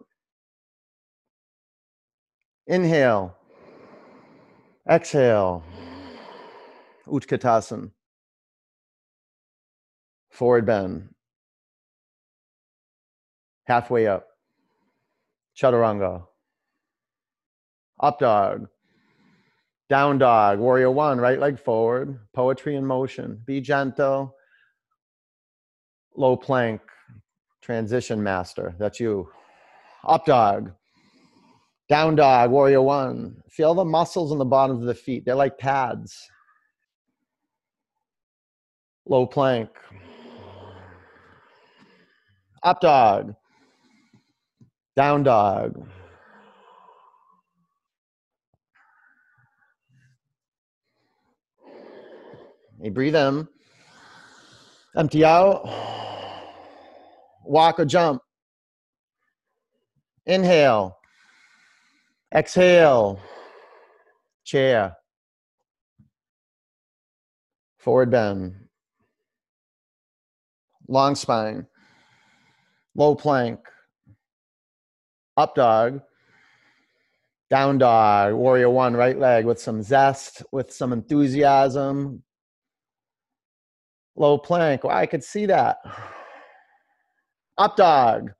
Inhale. 2.66 3.36
Exhale. 4.90 5.62
Utkatasana. 7.06 7.92
Forward 10.32 10.66
bend. 10.66 11.10
Halfway 13.68 14.08
up. 14.08 14.26
Chaturanga. 15.56 16.24
Up 18.00 18.18
dog. 18.18 18.66
Down 19.88 20.18
dog, 20.18 20.58
warrior 20.58 20.90
one, 20.90 21.20
right 21.20 21.38
leg 21.38 21.56
forward, 21.56 22.18
poetry 22.34 22.74
in 22.74 22.84
motion. 22.84 23.40
Be 23.46 23.60
gentle. 23.60 24.34
Low 26.16 26.36
plank, 26.36 26.80
transition 27.60 28.20
master. 28.20 28.74
That's 28.80 28.98
you. 28.98 29.28
Up 30.06 30.26
dog. 30.26 30.72
Down 31.88 32.16
dog, 32.16 32.50
warrior 32.50 32.82
one. 32.82 33.42
Feel 33.50 33.74
the 33.74 33.84
muscles 33.84 34.32
in 34.32 34.38
the 34.38 34.44
bottoms 34.44 34.80
of 34.80 34.86
the 34.86 34.94
feet. 34.94 35.24
They're 35.24 35.34
like 35.34 35.58
pads. 35.58 36.16
Low 39.06 39.26
plank. 39.26 39.68
Up 42.62 42.80
dog. 42.80 43.34
Down 44.96 45.22
dog. 45.22 45.86
You 52.82 52.90
breathe 52.90 53.14
in, 53.14 53.46
empty 54.96 55.24
out, 55.24 55.62
walk 57.44 57.78
or 57.78 57.84
jump. 57.84 58.20
Inhale, 60.26 60.96
exhale, 62.32 63.20
chair, 64.44 64.96
forward 67.78 68.10
bend, 68.10 68.54
long 70.88 71.14
spine, 71.14 71.66
low 72.94 73.14
plank, 73.14 73.58
up 75.36 75.54
dog, 75.54 76.00
down 77.50 77.78
dog, 77.78 78.34
warrior 78.34 78.70
one, 78.70 78.94
right 78.94 79.18
leg 79.18 79.44
with 79.44 79.60
some 79.60 79.82
zest, 79.82 80.42
with 80.52 80.72
some 80.72 80.92
enthusiasm, 80.92 82.22
Low 84.14 84.38
plank. 84.38 84.84
I 84.84 85.06
could 85.06 85.24
see 85.24 85.46
that. 85.46 85.78
Up 87.56 87.76
dog. 87.76 88.32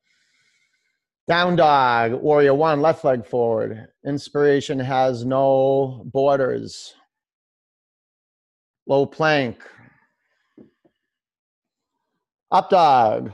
Down 1.29 1.57
dog. 1.57 2.15
Warrior 2.15 2.55
one. 2.55 2.81
Left 2.81 3.05
leg 3.05 3.27
forward. 3.27 3.87
Inspiration 4.07 4.79
has 4.79 5.25
no 5.25 6.03
borders. 6.07 6.95
Low 8.87 9.07
plank. 9.07 9.63
Up 12.51 12.69
dog. 12.71 13.33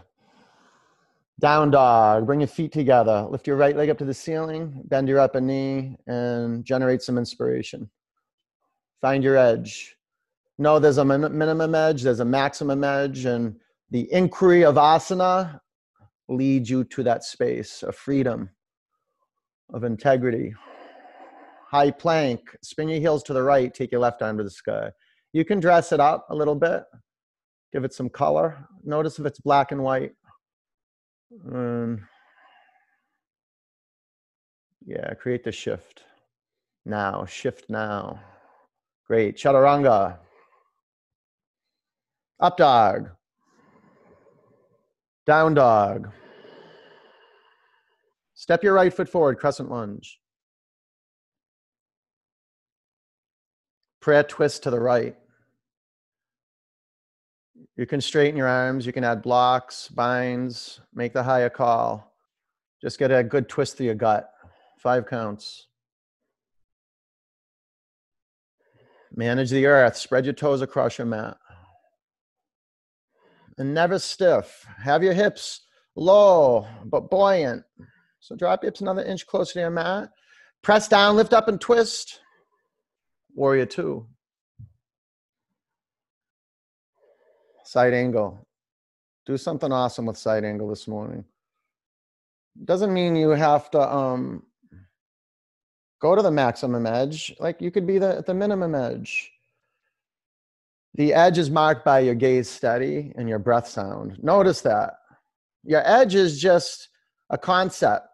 Down 1.41 1.71
dog. 1.71 2.27
Bring 2.27 2.41
your 2.41 2.49
feet 2.49 2.73
together. 2.73 3.27
Lift 3.31 3.47
your 3.47 3.57
right 3.57 3.77
leg 3.77 3.91
up 3.91 3.99
to 3.99 4.05
the 4.05 4.15
ceiling. 4.15 4.83
Bend 4.85 5.09
your 5.09 5.21
upper 5.21 5.41
knee 5.41 5.97
and 6.07 6.65
generate 6.65 7.01
some 7.03 7.17
inspiration. 7.17 7.89
Find 9.01 9.25
your 9.25 9.37
edge. 9.37 9.97
No, 10.59 10.79
there's 10.79 10.99
a 10.99 11.05
min- 11.05 11.39
minimum 11.39 11.75
edge, 11.75 12.03
there's 12.03 12.19
a 12.19 12.25
maximum 12.25 12.83
edge, 12.83 13.25
and 13.25 13.55
the 13.91 14.13
inquiry 14.13 14.65
of 14.65 14.75
asana 14.75 15.61
leads 16.29 16.69
you 16.69 16.85
to 16.85 17.03
that 17.03 17.25
space 17.25 17.83
of 17.83 17.97
freedom, 17.97 18.51
of 19.73 19.85
integrity. 19.85 20.55
High 21.71 21.91
plank, 21.91 22.41
spin 22.63 22.89
your 22.89 23.01
heels 23.01 23.23
to 23.25 23.33
the 23.33 23.43
right, 23.43 23.73
take 23.73 23.93
your 23.93 24.01
left 24.01 24.23
arm 24.23 24.39
the 24.39 24.51
sky. 24.51 24.91
You 25.33 25.45
can 25.45 25.61
dress 25.61 25.93
it 25.93 26.01
up 26.01 26.27
a 26.31 26.35
little 26.35 26.55
bit, 26.55 26.85
give 27.73 27.85
it 27.85 27.93
some 27.93 28.09
color. 28.09 28.57
Notice 28.85 29.19
if 29.19 29.27
it's 29.27 29.41
black 29.41 29.73
and 29.73 29.83
white. 29.83 30.13
And 31.45 32.01
yeah, 34.87 35.13
create 35.15 35.45
the 35.45 35.53
shift. 35.53 36.05
Now, 36.87 37.27
shift 37.27 37.69
now. 37.69 38.21
Great. 39.07 39.37
Chaturanga. 39.37 40.19
Up 42.41 42.57
dog. 42.57 43.11
Down 45.29 45.53
dog. 45.53 46.11
Step 48.33 48.65
your 48.65 48.73
right 48.73 48.91
foot 48.91 49.11
forward, 49.11 49.39
crescent 49.39 49.71
lunge. 49.71 50.19
Prayer 54.01 54.23
twist 54.23 54.63
to 54.63 54.71
the 54.71 54.81
right. 54.81 55.15
You 57.77 57.85
can 57.85 58.01
straighten 58.01 58.39
your 58.39 58.49
arms, 58.49 58.87
you 58.87 58.93
can 58.95 59.05
add 59.05 59.21
blocks, 59.21 59.89
binds, 59.89 60.81
make 60.95 61.13
the 61.13 61.23
higher 61.23 61.51
call. 61.51 62.11
Just 62.81 62.99
get 62.99 63.11
a 63.11 63.23
good 63.23 63.51
twist 63.51 63.77
to 63.77 63.85
your 63.85 63.97
gut. 63.97 64.33
Five 64.79 65.07
counts. 65.07 65.67
Manage 69.15 69.51
the 69.51 69.67
earth. 69.67 69.99
Spread 69.99 70.25
your 70.25 70.33
toes 70.33 70.63
across 70.63 70.97
your 70.97 71.07
mat. 71.07 71.37
And 73.59 73.75
never 73.75 73.99
stiff. 73.99 74.65
Have 74.83 75.03
your 75.03 75.13
hips 75.15 75.67
low 75.97 76.67
but 76.85 77.11
buoyant. 77.11 77.65
So 78.21 78.37
drop 78.37 78.63
your 78.63 78.69
hips 78.69 78.81
another 78.81 79.03
inch 79.03 79.27
closer 79.27 79.55
to 79.55 79.61
your 79.61 79.71
mat. 79.71 80.11
Press 80.63 80.89
down, 80.89 81.17
lift 81.17 81.33
up, 81.33 81.49
and 81.49 81.61
twist. 81.61 82.21
Warrior 83.35 83.67
two. 83.67 84.07
Side 87.65 87.95
angle. 87.95 88.47
Do 89.27 89.37
something 89.37 89.73
awesome 89.73 90.07
with 90.07 90.17
side 90.17 90.45
angle 90.45 90.69
this 90.69 90.89
morning. 90.89 91.25
Doesn't 92.65 92.93
mean 92.93 93.15
you 93.15 93.31
have 93.31 93.71
to 93.73 93.81
um, 93.81 94.45
go 96.01 96.15
to 96.15 96.23
the 96.23 96.31
maximum 96.31 96.87
edge. 96.87 97.35
Like 97.39 97.61
you 97.61 97.71
could 97.71 97.87
be 97.87 97.99
the, 97.99 98.19
at 98.19 98.27
the 98.27 98.35
minimum 98.35 98.75
edge. 98.75 99.33
The 100.99 101.15
edge 101.15 101.39
is 101.39 101.49
marked 101.49 101.85
by 101.85 102.01
your 102.01 102.17
gaze 102.17 102.51
steady 102.51 103.13
and 103.15 103.29
your 103.29 103.39
breath 103.39 103.69
sound. 103.69 104.19
Notice 104.21 104.63
that. 104.63 104.95
Your 105.63 105.81
edge 105.87 106.17
is 106.17 106.41
just 106.41 106.89
a 107.31 107.39
concept. 107.39 108.09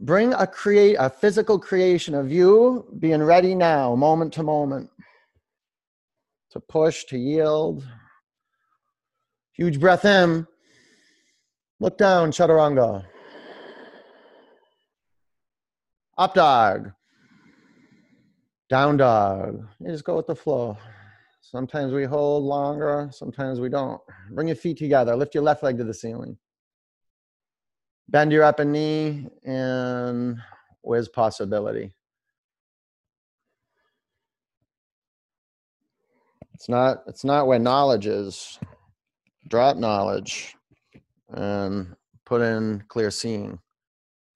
Bring 0.00 0.32
a 0.32 0.46
create 0.46 0.96
a 0.98 1.10
physical 1.10 1.58
creation 1.58 2.14
of 2.14 2.32
you 2.32 2.86
being 2.98 3.22
ready 3.22 3.54
now, 3.54 3.94
moment 3.94 4.32
to 4.34 4.42
moment. 4.42 4.88
To 6.52 6.60
push, 6.60 7.04
to 7.06 7.18
yield. 7.18 7.86
Huge 9.52 9.78
breath 9.78 10.06
in. 10.06 10.46
Look 11.78 11.98
down, 11.98 12.30
chaturanga. 12.30 13.04
Up 16.16 16.32
dog. 16.32 16.90
Down 18.70 18.96
dog. 18.96 19.68
You 19.78 19.90
just 19.90 20.04
go 20.04 20.16
with 20.16 20.26
the 20.26 20.34
flow. 20.34 20.78
Sometimes 21.50 21.94
we 21.94 22.04
hold 22.04 22.44
longer, 22.44 23.08
sometimes 23.10 23.58
we 23.58 23.70
don't. 23.70 24.02
Bring 24.32 24.48
your 24.48 24.56
feet 24.56 24.76
together. 24.76 25.16
Lift 25.16 25.34
your 25.34 25.42
left 25.42 25.62
leg 25.62 25.78
to 25.78 25.84
the 25.84 25.94
ceiling. 25.94 26.36
Bend 28.10 28.32
your 28.32 28.44
upper 28.44 28.66
knee, 28.66 29.30
and 29.46 30.36
where's 30.82 31.08
possibility? 31.08 31.94
It's 36.52 36.68
not. 36.68 37.04
It's 37.06 37.24
not 37.24 37.46
where 37.46 37.58
knowledge 37.58 38.06
is. 38.06 38.58
Drop 39.48 39.78
knowledge, 39.78 40.54
and 41.30 41.96
put 42.26 42.42
in 42.42 42.84
clear 42.88 43.10
seeing. 43.10 43.58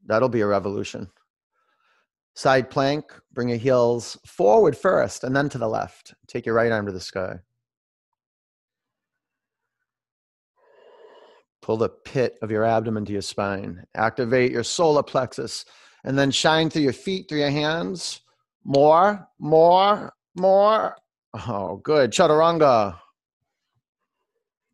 That'll 0.07 0.31
be 0.31 0.40
a 0.40 0.46
revolution. 0.46 1.11
Side 2.35 2.71
plank, 2.71 3.12
bring 3.33 3.49
your 3.49 3.59
heels 3.59 4.16
forward 4.27 4.77
first 4.77 5.23
and 5.23 5.37
then 5.37 5.49
to 5.51 5.59
the 5.59 5.68
left. 5.68 6.14
Take 6.27 6.47
your 6.47 6.55
right 6.55 6.73
arm 6.73 6.87
to 6.87 6.92
the 6.92 7.01
sky. 7.01 7.37
Pull 11.61 11.77
the 11.77 11.90
pit 11.90 12.38
of 12.42 12.51
your 12.51 12.64
abdomen 12.64 13.05
to 13.05 13.12
your 13.12 13.23
spine. 13.23 13.85
Activate 13.95 14.51
your 14.51 14.64
solar 14.64 15.03
plexus 15.03 15.64
and 16.05 16.18
then 16.18 16.31
shine 16.31 16.71
through 16.71 16.83
your 16.83 16.92
feet, 16.92 17.29
through 17.29 17.40
your 17.40 17.51
hands. 17.51 18.21
More, 18.64 19.29
more, 19.38 20.12
more. 20.35 20.97
Oh, 21.35 21.77
good. 21.77 22.11
Chaturanga. 22.11 22.99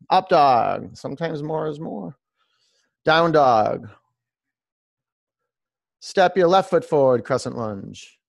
Up 0.09 0.29
dog. 0.29 0.95
Sometimes 0.97 1.43
more 1.43 1.67
is 1.67 1.79
more. 1.79 2.15
Down 3.05 3.31
dog. 3.31 3.89
Step 5.99 6.37
your 6.37 6.47
left 6.47 6.69
foot 6.69 6.85
forward, 6.85 7.25
crescent 7.25 7.57
lunge. 7.57 8.19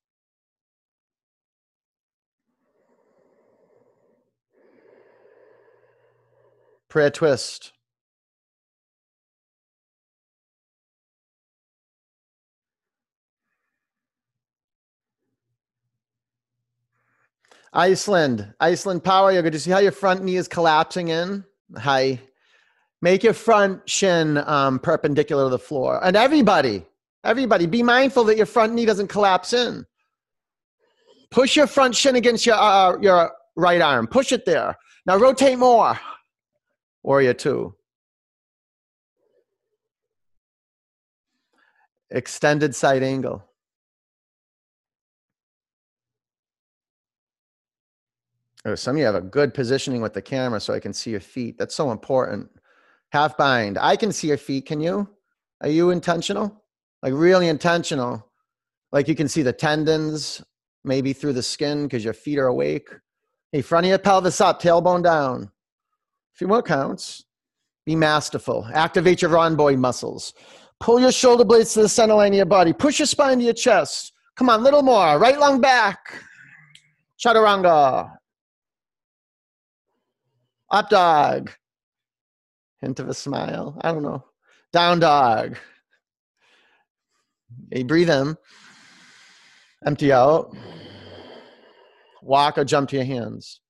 Prayer 6.89 7.11
twist. 7.11 7.73
Iceland, 17.73 18.53
Iceland 18.59 19.05
power 19.05 19.31
yoga. 19.31 19.51
Do 19.51 19.55
you 19.55 19.61
see 19.61 19.71
how 19.71 19.79
your 19.79 19.93
front 19.93 20.25
knee 20.25 20.35
is 20.35 20.49
collapsing 20.49 21.09
in? 21.09 21.45
Hi. 21.77 22.19
Make 23.01 23.23
your 23.23 23.33
front 23.33 23.89
shin 23.89 24.39
um, 24.39 24.81
perpendicular 24.81 25.45
to 25.45 25.51
the 25.51 25.59
floor. 25.59 26.05
And 26.05 26.17
everybody, 26.17 26.85
Everybody, 27.25 27.67
be 27.67 27.83
mindful 27.83 28.25
that 28.25 28.37
your 28.37 28.47
front 28.47 28.73
knee 28.73 28.87
doesn't 28.87 29.09
collapse 29.09 29.53
in. 29.53 29.85
Push 31.31 31.57
your 31.57 31.67
front 31.67 31.95
shin 31.95 32.17
against 32.17 32.47
your, 32.47 32.57
uh, 32.57 32.99
your 33.01 33.31
right 33.57 33.81
arm. 33.81 34.07
Push 34.07 34.33
it 34.33 34.47
there. 34.47 34.77
Now 35.07 35.17
rotate 35.17 35.59
more. 35.59 35.99
Warrior 37.03 37.35
two. 37.35 37.75
Extended 42.11 42.75
side 42.75 43.03
angle. 43.03 43.45
Oh, 48.65 48.75
some 48.75 48.97
of 48.97 48.99
you 48.99 49.07
have 49.07 49.15
a 49.15 49.21
good 49.23 49.55
positioning 49.55 50.03
with 50.03 50.13
the 50.13 50.21
camera 50.21 50.61
so 50.61 50.75
I 50.75 50.81
can 50.81 50.93
see 50.93 51.11
your 51.11 51.21
feet. 51.21 51.57
That's 51.59 51.75
so 51.75 51.93
important. 51.93 52.51
Half 53.13 53.37
bind. 53.37 53.79
I 53.79 53.97
can 53.97 54.13
see 54.13 54.29
your 54.29 54.37
feet. 54.37 54.67
Can 54.67 54.81
you? 54.81 55.09
Are 55.63 55.69
you 55.69 55.91
intentional? 55.91 56.60
Like 57.03 57.13
really 57.15 57.49
intentional. 57.49 58.27
Like 58.93 59.09
you 59.09 59.15
can 59.15 59.29
see 59.29 59.43
the 59.43 59.53
tendons 59.53 60.43
maybe 60.85 61.13
through 61.13 61.35
the 61.35 61.43
skin 61.43 61.85
because 61.85 62.05
your 62.05 62.15
feet 62.15 62.39
are 62.39 62.47
awake. 62.47 62.89
Hey, 63.53 63.63
front 63.63 63.87
of 63.87 63.91
your 63.91 63.99
pelvis 63.99 64.41
up, 64.41 64.63
tailbone 64.63 65.03
down. 65.03 65.43
A 65.45 66.37
few 66.37 66.49
more 66.49 66.63
counts. 66.63 67.25
Be 67.87 67.97
masterful. 67.97 68.69
Activate 68.73 69.23
your 69.23 69.31
rhomboid 69.31 69.79
muscles. 69.79 70.33
Pull 70.79 71.01
your 71.01 71.13
shoulder 71.13 71.45
blades 71.45 71.75
to 71.75 71.83
the 71.83 71.89
center 71.89 72.15
line 72.15 72.33
of 72.33 72.37
your 72.37 72.47
body. 72.47 72.73
Push 72.73 72.99
your 72.99 73.07
spine 73.07 73.39
to 73.39 73.45
your 73.45 73.55
chest. 73.55 74.13
Come 74.37 74.49
on, 74.49 74.63
little 74.63 74.83
more. 74.83 75.19
Right 75.19 75.39
lung 75.39 75.61
back. 75.61 75.99
Chaturanga. 77.23 78.11
Up 80.71 80.89
dog. 80.89 81.51
Hint 82.81 83.01
of 83.01 83.09
a 83.09 83.15
smile. 83.15 83.77
I 83.83 83.93
don't 83.93 84.03
know. 84.03 84.25
Down 84.73 85.01
dog. 85.01 85.59
You 87.73 87.85
breathe 87.85 88.11
in, 88.11 88.37
empty 89.87 90.13
out, 90.13 90.55
walk 92.23 92.59
or 92.59 92.65
jump 92.65 92.91
to 92.91 92.97
your 92.97 93.05
hands. 93.05 93.61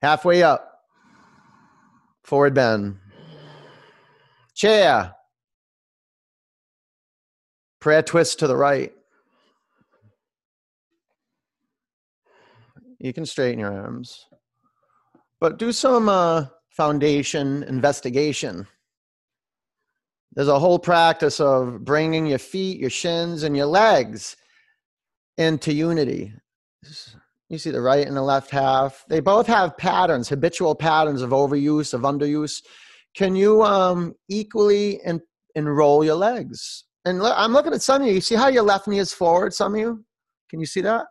Halfway 0.00 0.42
up. 0.42 0.68
Forward 2.24 2.54
bend. 2.54 2.98
Chair. 4.54 5.14
Prayer 7.80 8.02
twist 8.02 8.38
to 8.38 8.46
the 8.46 8.56
right. 8.56 8.92
You 12.98 13.12
can 13.12 13.26
straighten 13.26 13.58
your 13.58 13.72
arms, 13.72 14.26
but 15.40 15.58
do 15.58 15.72
some 15.72 16.08
uh, 16.08 16.46
foundation 16.70 17.64
investigation. 17.64 18.68
There's 20.34 20.48
a 20.48 20.58
whole 20.58 20.78
practice 20.78 21.40
of 21.40 21.84
bringing 21.84 22.26
your 22.26 22.38
feet, 22.38 22.80
your 22.80 22.90
shins, 22.90 23.42
and 23.42 23.56
your 23.56 23.66
legs 23.66 24.36
into 25.36 25.72
unity. 25.72 26.32
You 27.50 27.58
see 27.58 27.70
the 27.70 27.82
right 27.82 28.06
and 28.06 28.16
the 28.16 28.22
left 28.22 28.50
half. 28.50 29.04
They 29.08 29.20
both 29.20 29.46
have 29.46 29.76
patterns, 29.76 30.28
habitual 30.28 30.74
patterns 30.74 31.20
of 31.20 31.30
overuse, 31.30 31.92
of 31.92 32.02
underuse. 32.02 32.62
Can 33.14 33.36
you 33.36 33.62
um, 33.62 34.14
equally 34.28 35.02
en- 35.04 35.20
enroll 35.54 36.02
your 36.02 36.14
legs? 36.14 36.84
And 37.04 37.22
I'm 37.22 37.52
looking 37.52 37.74
at 37.74 37.82
some 37.82 38.00
of 38.00 38.08
you. 38.08 38.14
You 38.14 38.20
see 38.22 38.36
how 38.36 38.48
your 38.48 38.62
left 38.62 38.88
knee 38.88 39.00
is 39.00 39.12
forward, 39.12 39.52
some 39.52 39.74
of 39.74 39.80
you? 39.80 40.02
Can 40.48 40.60
you 40.60 40.66
see 40.66 40.80
that? 40.80 41.06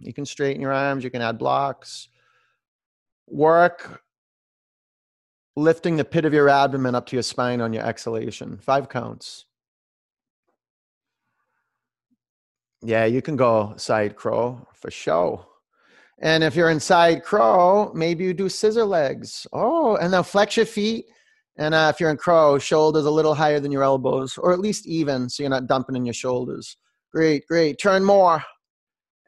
You 0.00 0.12
can 0.12 0.26
straighten 0.26 0.60
your 0.60 0.72
arms, 0.72 1.04
you 1.04 1.10
can 1.10 1.22
add 1.22 1.38
blocks. 1.38 2.08
Work 3.30 4.02
lifting 5.56 5.96
the 5.96 6.04
pit 6.04 6.24
of 6.24 6.32
your 6.32 6.48
abdomen 6.48 6.94
up 6.94 7.06
to 7.06 7.16
your 7.16 7.22
spine 7.22 7.60
on 7.60 7.72
your 7.72 7.84
exhalation. 7.84 8.58
Five 8.58 8.88
counts. 8.88 9.44
Yeah, 12.80 13.06
you 13.06 13.20
can 13.20 13.36
go 13.36 13.74
side 13.76 14.14
crow 14.14 14.66
for 14.72 14.90
show. 14.90 15.46
And 16.20 16.42
if 16.42 16.56
you're 16.56 16.70
in 16.70 16.80
side 16.80 17.22
crow, 17.22 17.92
maybe 17.94 18.24
you 18.24 18.34
do 18.34 18.48
scissor 18.48 18.84
legs. 18.84 19.46
Oh, 19.52 19.96
and 19.96 20.12
now 20.12 20.22
flex 20.22 20.56
your 20.56 20.66
feet. 20.66 21.06
And 21.56 21.74
uh, 21.74 21.90
if 21.92 22.00
you're 22.00 22.10
in 22.10 22.16
crow, 22.16 22.58
shoulders 22.58 23.04
a 23.04 23.10
little 23.10 23.34
higher 23.34 23.58
than 23.58 23.72
your 23.72 23.82
elbows, 23.82 24.38
or 24.38 24.52
at 24.52 24.60
least 24.60 24.86
even, 24.86 25.28
so 25.28 25.42
you're 25.42 25.50
not 25.50 25.66
dumping 25.66 25.96
in 25.96 26.06
your 26.06 26.14
shoulders. 26.14 26.76
Great, 27.12 27.46
great. 27.48 27.78
Turn 27.80 28.04
more. 28.04 28.44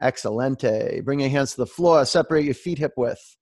Excelente. 0.01 1.05
Bring 1.05 1.21
your 1.21 1.29
hands 1.29 1.53
to 1.53 1.59
the 1.59 1.67
floor. 1.67 2.05
Separate 2.05 2.45
your 2.45 2.55
feet 2.55 2.79
hip 2.79 2.93
width. 2.97 3.37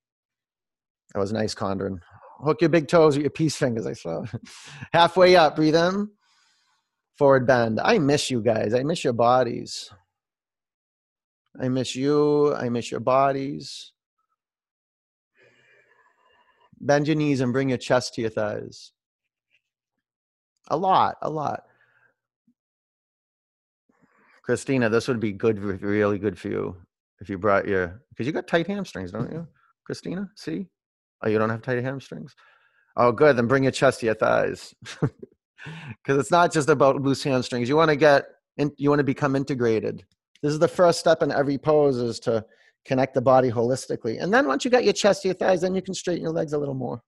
That 1.14 1.20
was 1.20 1.32
nice, 1.32 1.54
Condren. 1.54 2.00
Hook 2.40 2.60
your 2.60 2.70
big 2.70 2.88
toes 2.88 3.16
with 3.16 3.22
your 3.22 3.30
peace 3.30 3.56
fingers. 3.56 3.86
I 3.86 3.94
saw. 3.94 4.24
Halfway 4.92 5.36
up. 5.36 5.56
Breathe 5.56 5.76
in. 5.76 6.08
Forward 7.16 7.46
bend. 7.46 7.80
I 7.80 7.98
miss 7.98 8.30
you 8.30 8.40
guys. 8.40 8.74
I 8.74 8.82
miss 8.84 9.02
your 9.02 9.12
bodies. 9.12 9.90
I 11.60 11.68
miss 11.68 11.96
you. 11.96 12.54
I 12.54 12.68
miss 12.68 12.90
your 12.90 13.00
bodies. 13.00 13.92
Bend 16.80 17.08
your 17.08 17.16
knees 17.16 17.40
and 17.40 17.52
bring 17.52 17.70
your 17.70 17.78
chest 17.78 18.14
to 18.14 18.20
your 18.20 18.30
thighs. 18.30 18.92
A 20.68 20.76
lot, 20.76 21.16
a 21.22 21.30
lot. 21.30 21.64
Christina, 24.42 24.88
this 24.88 25.08
would 25.08 25.18
be 25.18 25.32
good, 25.32 25.58
really 25.58 26.18
good 26.18 26.38
for 26.38 26.48
you 26.48 26.76
if 27.20 27.28
you 27.28 27.36
brought 27.36 27.66
your, 27.66 28.00
because 28.10 28.26
you 28.26 28.32
got 28.32 28.46
tight 28.46 28.66
hamstrings, 28.66 29.10
don't 29.10 29.32
you, 29.32 29.46
Christina? 29.84 30.30
See? 30.36 30.68
Oh, 31.22 31.28
you 31.28 31.38
don't 31.38 31.50
have 31.50 31.62
tight 31.62 31.82
hamstrings? 31.82 32.34
Oh, 32.96 33.12
good. 33.12 33.36
Then 33.36 33.46
bring 33.46 33.64
your 33.64 33.72
chest 33.72 34.00
to 34.00 34.06
your 34.06 34.14
thighs. 34.14 34.74
Because 35.64 36.18
it's 36.20 36.30
not 36.30 36.52
just 36.52 36.68
about 36.68 37.02
loose 37.02 37.22
hamstrings. 37.22 37.68
You 37.68 37.76
want 37.76 37.90
to 37.90 37.96
get, 37.96 38.26
in, 38.56 38.72
you 38.76 38.90
want 38.90 39.00
to 39.00 39.04
become 39.04 39.34
integrated. 39.34 40.04
This 40.42 40.52
is 40.52 40.58
the 40.58 40.68
first 40.68 41.00
step 41.00 41.22
in 41.22 41.32
every 41.32 41.58
pose 41.58 41.96
is 41.96 42.20
to 42.20 42.44
connect 42.84 43.14
the 43.14 43.20
body 43.20 43.50
holistically. 43.50 44.22
And 44.22 44.32
then 44.32 44.46
once 44.46 44.64
you 44.64 44.70
got 44.70 44.84
your 44.84 44.92
chest 44.92 45.22
to 45.22 45.28
your 45.28 45.34
thighs, 45.34 45.62
then 45.62 45.74
you 45.74 45.82
can 45.82 45.94
straighten 45.94 46.22
your 46.22 46.32
legs 46.32 46.52
a 46.52 46.58
little 46.58 46.74
more. 46.74 47.02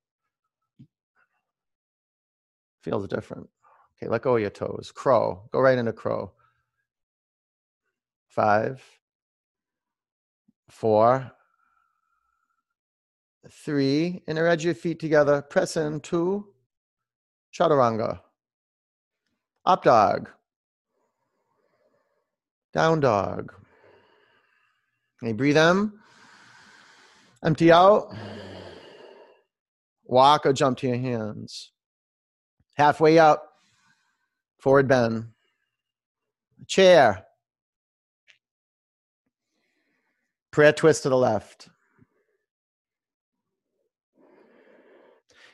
Feels 2.83 3.07
different. 3.09 3.49
Okay, 3.96 4.11
let 4.11 4.23
go 4.23 4.35
of 4.37 4.40
your 4.40 4.51
toes. 4.51 4.92
Crow. 4.94 5.49
Go 5.53 5.61
right 5.61 5.79
into 5.79 5.92
crow. 5.92 6.33
Five, 8.29 8.83
four, 10.70 11.31
three, 13.48 14.22
edge 14.48 14.64
your 14.64 14.74
feet 14.74 15.00
together. 15.00 15.42
Press 15.42 15.76
in 15.76 16.00
two, 16.00 16.46
chaturanga. 17.55 18.20
Up 19.64 19.85
dog. 19.85 20.29
Down 22.72 23.00
dog. 23.00 23.53
Okay, 25.22 25.33
breathe 25.33 25.57
in. 25.57 25.92
Empty 27.44 27.72
out. 27.72 28.14
Walk 30.05 30.46
or 30.46 30.53
jump 30.53 30.79
to 30.79 30.88
your 30.88 30.96
hands. 30.96 31.72
Halfway 32.74 33.18
up. 33.18 33.46
Forward 34.59 34.88
bend. 34.88 35.29
Chair. 36.66 37.24
Prayer 40.50 40.72
twist 40.72 41.05
to 41.05 41.09
the 41.09 41.16
left. 41.16 41.68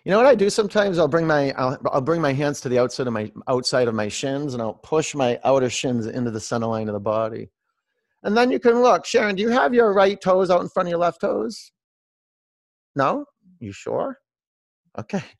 You 0.06 0.12
know 0.12 0.18
what 0.18 0.26
I 0.26 0.36
do 0.36 0.50
sometimes? 0.50 1.00
I'll 1.00 1.08
bring 1.08 1.26
my 1.26 1.50
I'll, 1.54 1.76
I'll, 1.90 2.00
bring 2.00 2.20
my 2.20 2.32
hands 2.32 2.60
to 2.60 2.68
the 2.68 2.78
outside 2.78 3.08
of 3.08 3.12
my 3.12 3.32
outside 3.48 3.88
of 3.88 3.94
my 3.96 4.06
shins, 4.06 4.54
and 4.54 4.62
I'll 4.62 4.74
push 4.74 5.16
my 5.16 5.40
outer 5.42 5.68
shins 5.68 6.06
into 6.06 6.30
the 6.30 6.38
center 6.38 6.68
line 6.68 6.86
of 6.88 6.94
the 6.94 7.00
body. 7.00 7.50
And 8.22 8.36
then 8.36 8.52
you 8.52 8.60
can 8.60 8.80
look, 8.82 9.04
Sharon. 9.04 9.34
Do 9.34 9.42
you 9.42 9.48
have 9.48 9.74
your 9.74 9.92
right 9.92 10.20
toes 10.20 10.48
out 10.48 10.60
in 10.60 10.68
front 10.68 10.86
of 10.86 10.90
your 10.90 11.00
left 11.00 11.22
toes? 11.22 11.72
No. 12.94 13.24
You 13.58 13.72
sure? 13.72 14.18
Okay. 14.96 15.22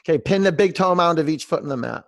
Okay. 0.00 0.16
Pin 0.16 0.44
the 0.44 0.52
big 0.52 0.76
toe 0.76 0.94
mound 0.94 1.18
of 1.18 1.28
each 1.28 1.44
foot 1.44 1.60
in 1.60 1.68
the 1.68 1.76
mat. 1.76 2.04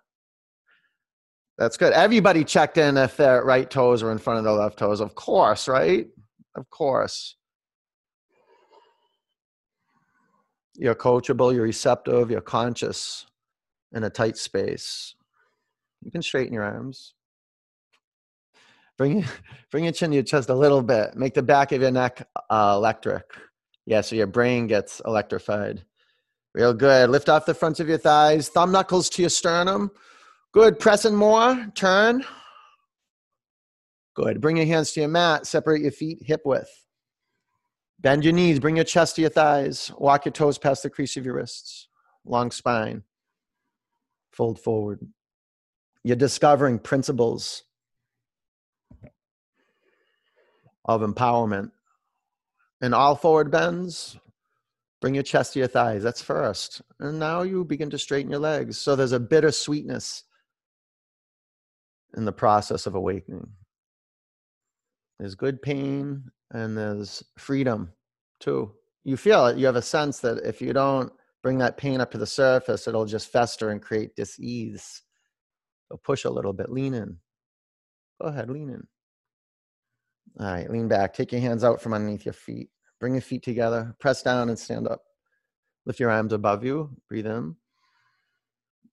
That's 1.56 1.76
good. 1.76 1.92
Everybody 1.92 2.44
checked 2.44 2.78
in 2.78 2.96
if 2.96 3.16
their 3.16 3.44
right 3.44 3.68
toes 3.68 4.00
are 4.00 4.12
in 4.12 4.18
front 4.18 4.38
of 4.38 4.44
their 4.44 4.52
left 4.52 4.78
toes. 4.78 5.00
Of 5.00 5.16
course, 5.16 5.66
right? 5.66 6.06
Of 6.54 6.70
course. 6.70 7.36
You're 10.78 10.94
coachable, 10.94 11.52
you're 11.52 11.64
receptive, 11.64 12.30
you're 12.30 12.40
conscious 12.40 13.26
in 13.92 14.04
a 14.04 14.10
tight 14.10 14.36
space. 14.36 15.16
You 16.02 16.12
can 16.12 16.22
straighten 16.22 16.54
your 16.54 16.62
arms. 16.62 17.14
Bring, 18.96 19.24
bring 19.72 19.84
your 19.84 19.92
chin 19.92 20.10
to 20.10 20.14
your 20.14 20.22
chest 20.22 20.48
a 20.48 20.54
little 20.54 20.82
bit. 20.82 21.16
Make 21.16 21.34
the 21.34 21.42
back 21.42 21.72
of 21.72 21.82
your 21.82 21.90
neck 21.90 22.28
uh, 22.48 22.74
electric. 22.76 23.24
Yeah, 23.86 24.02
so 24.02 24.14
your 24.14 24.28
brain 24.28 24.68
gets 24.68 25.00
electrified. 25.04 25.84
Real 26.54 26.74
good. 26.74 27.10
Lift 27.10 27.28
off 27.28 27.46
the 27.46 27.54
fronts 27.54 27.80
of 27.80 27.88
your 27.88 27.98
thighs. 27.98 28.48
Thumb 28.48 28.70
knuckles 28.70 29.10
to 29.10 29.22
your 29.22 29.30
sternum. 29.30 29.90
Good. 30.52 30.78
Press 30.78 31.02
Pressing 31.02 31.16
more. 31.16 31.66
Turn. 31.74 32.24
Good. 34.14 34.40
Bring 34.40 34.56
your 34.56 34.66
hands 34.66 34.92
to 34.92 35.00
your 35.00 35.08
mat. 35.08 35.46
Separate 35.46 35.82
your 35.82 35.90
feet 35.90 36.18
hip 36.22 36.42
width. 36.44 36.87
Bend 38.00 38.24
your 38.24 38.32
knees, 38.32 38.60
bring 38.60 38.76
your 38.76 38.84
chest 38.84 39.16
to 39.16 39.22
your 39.22 39.30
thighs, 39.30 39.90
walk 39.98 40.24
your 40.24 40.32
toes 40.32 40.56
past 40.56 40.84
the 40.84 40.90
crease 40.90 41.16
of 41.16 41.24
your 41.24 41.34
wrists, 41.34 41.88
long 42.24 42.50
spine, 42.50 43.02
fold 44.30 44.60
forward. 44.60 45.00
You're 46.04 46.16
discovering 46.16 46.78
principles 46.78 47.64
of 50.84 51.02
empowerment. 51.02 51.70
And 52.80 52.94
all 52.94 53.16
forward 53.16 53.50
bends, 53.50 54.16
bring 55.00 55.14
your 55.14 55.24
chest 55.24 55.54
to 55.54 55.58
your 55.58 55.68
thighs. 55.68 56.04
That's 56.04 56.22
first. 56.22 56.80
And 57.00 57.18
now 57.18 57.42
you 57.42 57.64
begin 57.64 57.90
to 57.90 57.98
straighten 57.98 58.30
your 58.30 58.40
legs. 58.40 58.78
So 58.78 58.94
there's 58.94 59.12
a 59.12 59.18
bitter 59.18 59.50
sweetness 59.50 60.22
in 62.16 62.24
the 62.24 62.32
process 62.32 62.86
of 62.86 62.94
awakening. 62.94 63.48
There's 65.18 65.34
good 65.34 65.60
pain 65.60 66.30
and 66.52 66.76
there's 66.76 67.22
freedom 67.36 67.92
too. 68.40 68.72
You 69.04 69.16
feel 69.16 69.46
it. 69.46 69.56
You 69.56 69.66
have 69.66 69.76
a 69.76 69.82
sense 69.82 70.20
that 70.20 70.38
if 70.44 70.60
you 70.60 70.72
don't 70.72 71.12
bring 71.42 71.58
that 71.58 71.76
pain 71.76 72.00
up 72.00 72.10
to 72.10 72.18
the 72.18 72.26
surface, 72.26 72.86
it'll 72.86 73.06
just 73.06 73.30
fester 73.32 73.70
and 73.70 73.80
create 73.80 74.16
dis-ease. 74.16 75.02
So 75.88 75.96
push 75.96 76.24
a 76.24 76.30
little 76.30 76.52
bit, 76.52 76.70
lean 76.70 76.94
in. 76.94 77.16
Go 78.20 78.28
ahead, 78.28 78.50
lean 78.50 78.70
in. 78.70 78.86
All 80.40 80.46
right, 80.46 80.70
lean 80.70 80.88
back. 80.88 81.14
Take 81.14 81.32
your 81.32 81.40
hands 81.40 81.64
out 81.64 81.80
from 81.80 81.94
underneath 81.94 82.26
your 82.26 82.34
feet. 82.34 82.68
Bring 83.00 83.14
your 83.14 83.22
feet 83.22 83.42
together. 83.42 83.94
Press 83.98 84.22
down 84.22 84.48
and 84.48 84.58
stand 84.58 84.86
up. 84.86 85.02
Lift 85.86 86.00
your 86.00 86.10
arms 86.10 86.32
above 86.32 86.64
you. 86.64 86.90
Breathe 87.08 87.26
in. 87.26 87.56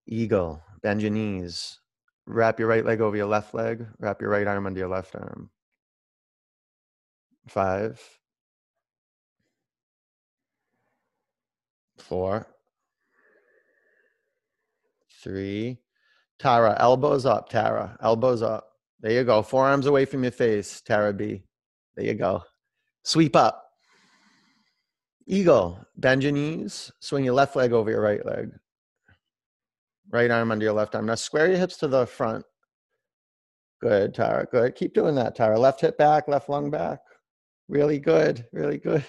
Eagle. 0.08 0.62
Bend 0.82 1.02
your 1.02 1.12
knees. 1.12 1.80
Wrap 2.28 2.60
your 2.60 2.68
right 2.68 2.86
leg 2.86 3.02
over 3.02 3.18
your 3.18 3.26
left 3.26 3.54
leg. 3.54 3.86
Wrap 4.00 4.22
your 4.22 4.30
right 4.30 4.48
arm 4.48 4.66
under 4.66 4.80
your 4.80 4.90
left 4.90 5.16
arm. 5.16 5.50
Five, 7.48 8.02
four, 11.98 12.48
three. 15.24 15.80
Tara, 16.38 16.76
elbows 16.80 17.26
up, 17.26 17.50
Tara, 17.50 17.98
elbows 18.02 18.42
up. 18.42 18.72
There 19.00 19.12
you 19.12 19.24
go. 19.24 19.42
Forearms 19.42 19.86
away 19.86 20.06
from 20.06 20.24
your 20.24 20.32
face, 20.32 20.82
Tara 20.82 21.14
B. 21.14 21.44
There 21.96 22.06
you 22.06 22.14
go. 22.16 22.44
Sweep 23.04 23.36
up. 23.36 23.64
Eagle. 25.28 25.80
Bend 25.98 26.24
your 26.24 26.32
knees. 26.32 26.92
Swing 27.00 27.24
your 27.24 27.34
left 27.34 27.56
leg 27.56 27.72
over 27.72 27.90
your 27.90 28.02
right 28.02 28.26
leg. 28.26 28.52
Right 30.10 30.30
arm 30.30 30.52
under 30.52 30.64
your 30.64 30.74
left 30.74 30.96
arm. 30.96 31.06
Now 31.06 31.16
square 31.16 31.48
your 31.48 31.58
hips 31.58 31.78
to 31.78 31.88
the 31.88 32.06
front. 32.06 32.46
Good, 33.82 34.14
Tara. 34.14 34.46
Good. 34.52 34.76
Keep 34.76 34.94
doing 34.94 35.16
that, 35.16 35.36
Tara. 35.36 35.60
Left 35.60 35.82
hip 35.82 35.98
back, 35.98 36.28
left 36.28 36.50
lung 36.50 36.70
back. 36.70 37.00
Really 37.68 38.00
good. 38.00 38.46
Really 38.52 38.78
good. 38.78 39.04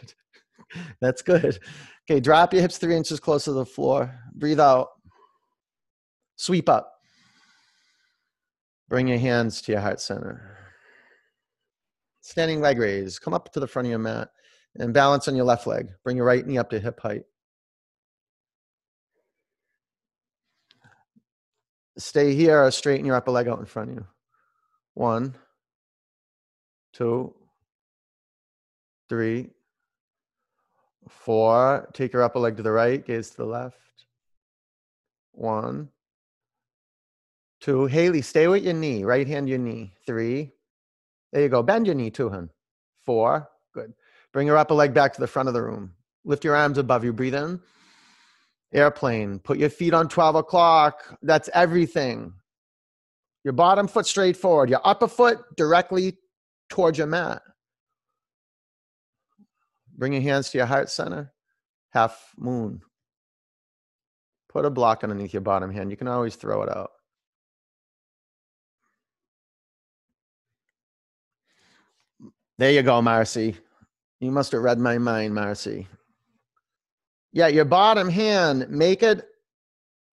That's 1.01 1.23
good. 1.23 1.59
Okay, 2.09 2.21
drop 2.21 2.53
your 2.53 2.62
hips 2.62 2.79
three 2.79 2.97
inches 2.97 3.21
closer 3.21 3.51
to 3.51 3.53
the 3.53 3.66
floor. 3.66 4.19
Breathe 4.35 4.61
out. 4.61 4.88
Sweep 6.37 6.69
up. 6.69 6.92
Bring 8.88 9.09
your 9.09 9.19
hands 9.19 9.61
to 9.62 9.73
your 9.73 9.81
heart 9.81 10.01
center. 10.01 10.59
Standing 12.21 12.61
leg 12.61 12.79
raise. 12.79 13.19
Come 13.19 13.35
up 13.35 13.53
to 13.53 13.61
the 13.61 13.66
front 13.66 13.87
of 13.87 13.90
your 13.90 13.99
mat 13.99 14.29
and 14.77 14.95
balance 14.95 15.29
on 15.29 15.37
your 15.37 15.45
left 15.45 15.66
leg. 15.66 15.90
Bring 16.05 16.16
your 16.16 16.27
right 16.27 16.47
knee 16.47 16.59
up 16.59 16.71
to 16.71 16.81
hip 16.81 17.01
height. 17.01 17.23
Stay 21.99 22.35
here, 22.35 22.71
straighten 22.71 23.07
your 23.07 23.16
upper 23.16 23.31
leg 23.31 23.49
out 23.49 23.59
in 23.59 23.64
front 23.64 23.90
of 23.90 23.97
you. 23.97 24.07
One, 24.95 25.35
two, 26.92 27.35
three, 29.09 29.51
four. 31.09 31.88
Take 31.92 32.12
your 32.12 32.23
upper 32.23 32.38
leg 32.38 32.57
to 32.57 32.62
the 32.62 32.73
right, 32.73 33.05
gaze 33.05 33.31
to 33.31 33.37
the 33.38 33.45
left. 33.45 33.77
One, 35.33 35.88
two. 37.61 37.87
Haley, 37.87 38.23
stay 38.23 38.49
with 38.49 38.64
your 38.64 38.75
knee, 38.75 39.05
right 39.05 39.27
hand 39.27 39.49
your 39.49 39.59
knee. 39.59 39.92
Three. 40.07 40.53
There 41.33 41.42
you 41.42 41.49
go. 41.49 41.62
Bend 41.62 41.87
your 41.87 41.95
knee 41.95 42.11
too, 42.11 42.31
hun. 42.31 42.51
Four. 43.05 43.49
Good. 43.75 43.92
Bring 44.33 44.47
your 44.47 44.57
upper 44.57 44.75
leg 44.75 44.95
back 44.95 45.12
to 45.14 45.21
the 45.21 45.27
front 45.27 45.49
of 45.49 45.55
the 45.55 45.62
room. 45.62 45.92
Lift 46.25 46.45
your 46.45 46.57
arms 46.57 46.79
above 46.79 47.05
you. 47.05 47.12
Breathe 47.12 47.35
in. 47.35 47.61
Airplane. 48.73 49.38
Put 49.38 49.59
your 49.59 49.71
feet 49.71 49.95
on 49.95 50.09
12 50.09 50.37
o'clock. 50.37 51.16
That's 51.23 51.49
everything. 51.55 52.33
Your 53.45 53.53
bottom 53.53 53.87
foot 53.87 54.07
straight 54.07 54.37
forward. 54.37 54.71
Your 54.71 54.81
upper 54.85 55.09
foot 55.09 55.38
directly 55.57 56.19
towards 56.69 56.99
your 56.99 57.07
mat. 57.07 57.42
Bring 59.97 60.13
your 60.13 60.23
hands 60.23 60.51
to 60.51 60.59
your 60.59 60.67
heart 60.67 60.91
center. 60.91 61.33
Half 61.91 62.33
moon. 62.37 62.83
Put 64.51 64.65
a 64.65 64.71
block 64.71 65.03
underneath 65.03 65.33
your 65.33 65.43
bottom 65.43 65.73
hand. 65.73 65.91
You 65.91 65.97
can 65.97 66.09
always 66.09 66.37
throw 66.37 66.63
it 66.63 66.69
out. 66.69 66.91
There 72.59 72.71
you 72.71 72.83
go, 72.83 73.03
Marcy. 73.03 73.57
You 74.21 74.31
must 74.31 74.53
have 74.53 74.63
read 74.63 74.79
my 74.79 74.97
mind, 74.97 75.35
Marcy. 75.35 75.89
Yeah, 77.33 77.49
your 77.49 77.67
bottom 77.67 78.09
hand, 78.09 78.71
make 78.71 79.03
it 79.03 79.27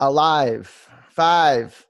alive. 0.01 0.89
Five, 1.09 1.85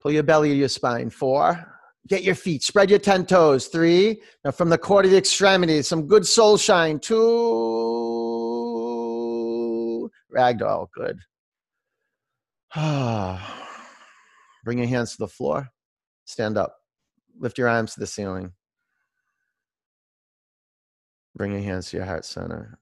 pull 0.00 0.12
your 0.12 0.22
belly 0.22 0.48
to 0.48 0.54
your 0.54 0.68
spine. 0.68 1.10
Four, 1.10 1.75
get 2.06 2.22
your 2.22 2.34
feet, 2.34 2.62
spread 2.62 2.90
your 2.90 2.98
10 2.98 3.26
toes. 3.26 3.66
Three, 3.66 4.22
now 4.44 4.50
from 4.50 4.68
the 4.70 4.78
core 4.78 5.02
to 5.02 5.08
the 5.08 5.16
extremities, 5.16 5.86
some 5.88 6.06
good 6.06 6.26
soul 6.26 6.56
shine. 6.56 6.98
Two, 6.98 7.16
ragdoll, 10.34 10.88
good. 10.94 11.18
Bring 14.64 14.78
your 14.78 14.88
hands 14.88 15.12
to 15.12 15.18
the 15.18 15.28
floor, 15.28 15.68
stand 16.24 16.58
up, 16.58 16.76
lift 17.38 17.58
your 17.58 17.68
arms 17.68 17.94
to 17.94 18.00
the 18.00 18.06
ceiling. 18.06 18.52
Bring 21.36 21.52
your 21.52 21.60
hands 21.60 21.90
to 21.90 21.98
your 21.98 22.06
heart 22.06 22.24
center. 22.24 22.78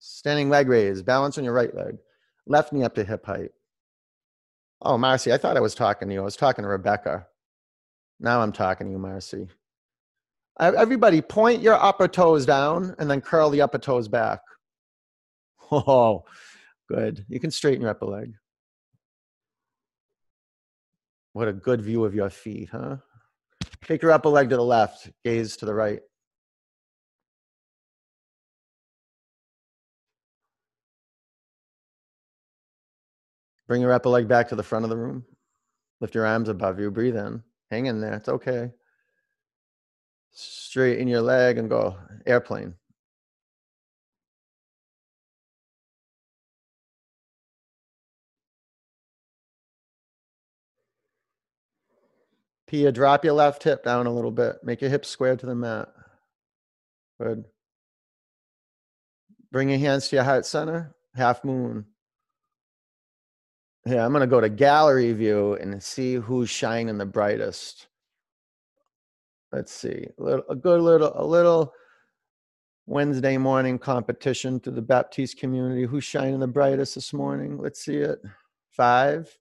Standing 0.00 0.50
leg 0.50 0.68
raise, 0.68 1.02
balance 1.02 1.38
on 1.38 1.44
your 1.44 1.52
right 1.52 1.74
leg. 1.74 1.96
Left 2.46 2.72
knee 2.72 2.84
up 2.84 2.94
to 2.96 3.04
hip 3.04 3.24
height. 3.24 3.50
Oh, 4.82 4.98
Marcy, 4.98 5.32
I 5.32 5.38
thought 5.38 5.56
I 5.56 5.60
was 5.60 5.74
talking 5.74 6.08
to 6.08 6.14
you. 6.14 6.20
I 6.20 6.24
was 6.24 6.36
talking 6.36 6.62
to 6.62 6.68
Rebecca. 6.68 7.26
Now 8.20 8.40
I'm 8.40 8.52
talking 8.52 8.86
to 8.86 8.92
you, 8.92 8.98
Marcy. 8.98 9.48
Everybody, 10.58 11.20
point 11.20 11.62
your 11.62 11.74
upper 11.74 12.08
toes 12.08 12.46
down 12.46 12.94
and 12.98 13.10
then 13.10 13.20
curl 13.20 13.50
the 13.50 13.60
upper 13.60 13.78
toes 13.78 14.08
back. 14.08 14.40
Oh, 15.70 16.24
good. 16.88 17.26
You 17.28 17.40
can 17.40 17.50
straighten 17.50 17.82
your 17.82 17.90
upper 17.90 18.06
leg. 18.06 18.34
What 21.32 21.48
a 21.48 21.52
good 21.52 21.82
view 21.82 22.04
of 22.04 22.14
your 22.14 22.30
feet, 22.30 22.70
huh? 22.70 22.96
Take 23.84 24.00
your 24.00 24.12
upper 24.12 24.28
leg 24.28 24.48
to 24.50 24.56
the 24.56 24.62
left, 24.62 25.10
gaze 25.24 25.56
to 25.58 25.66
the 25.66 25.74
right. 25.74 26.00
Bring 33.68 33.82
your 33.82 33.92
upper 33.92 34.08
leg 34.08 34.28
back 34.28 34.48
to 34.48 34.54
the 34.56 34.62
front 34.62 34.84
of 34.84 34.90
the 34.90 34.96
room. 34.96 35.24
Lift 36.00 36.14
your 36.14 36.26
arms 36.26 36.48
above 36.48 36.78
you. 36.78 36.90
Breathe 36.90 37.16
in. 37.16 37.42
Hang 37.70 37.86
in 37.86 38.00
there. 38.00 38.14
It's 38.14 38.28
okay. 38.28 38.70
Straighten 40.32 41.08
your 41.08 41.22
leg 41.22 41.58
and 41.58 41.68
go 41.68 41.96
airplane. 42.26 42.74
Pia, 52.66 52.90
drop 52.90 53.24
your 53.24 53.34
left 53.34 53.62
hip 53.62 53.84
down 53.84 54.06
a 54.06 54.12
little 54.12 54.32
bit. 54.32 54.56
Make 54.62 54.80
your 54.80 54.90
hips 54.90 55.08
square 55.08 55.36
to 55.36 55.46
the 55.46 55.54
mat. 55.54 55.88
Good. 57.20 57.44
Bring 59.52 59.70
your 59.70 59.78
hands 59.78 60.08
to 60.08 60.16
your 60.16 60.24
heart 60.24 60.44
center. 60.44 60.94
Half 61.14 61.44
moon. 61.44 61.86
Yeah, 63.86 64.04
I'm 64.04 64.12
gonna 64.12 64.26
go 64.26 64.40
to 64.40 64.48
gallery 64.48 65.12
view 65.12 65.54
and 65.54 65.80
see 65.80 66.14
who's 66.14 66.50
shining 66.50 66.98
the 66.98 67.06
brightest. 67.06 67.86
Let's 69.52 69.72
see, 69.72 70.08
a, 70.18 70.22
little, 70.22 70.44
a 70.48 70.56
good 70.56 70.80
little, 70.80 71.12
a 71.14 71.24
little 71.24 71.72
Wednesday 72.86 73.38
morning 73.38 73.78
competition 73.78 74.58
to 74.60 74.72
the 74.72 74.82
Baptiste 74.82 75.38
community. 75.38 75.84
Who's 75.84 76.02
shining 76.02 76.40
the 76.40 76.48
brightest 76.48 76.96
this 76.96 77.12
morning? 77.12 77.58
Let's 77.58 77.84
see 77.84 77.98
it. 77.98 78.18
Five, 78.72 79.32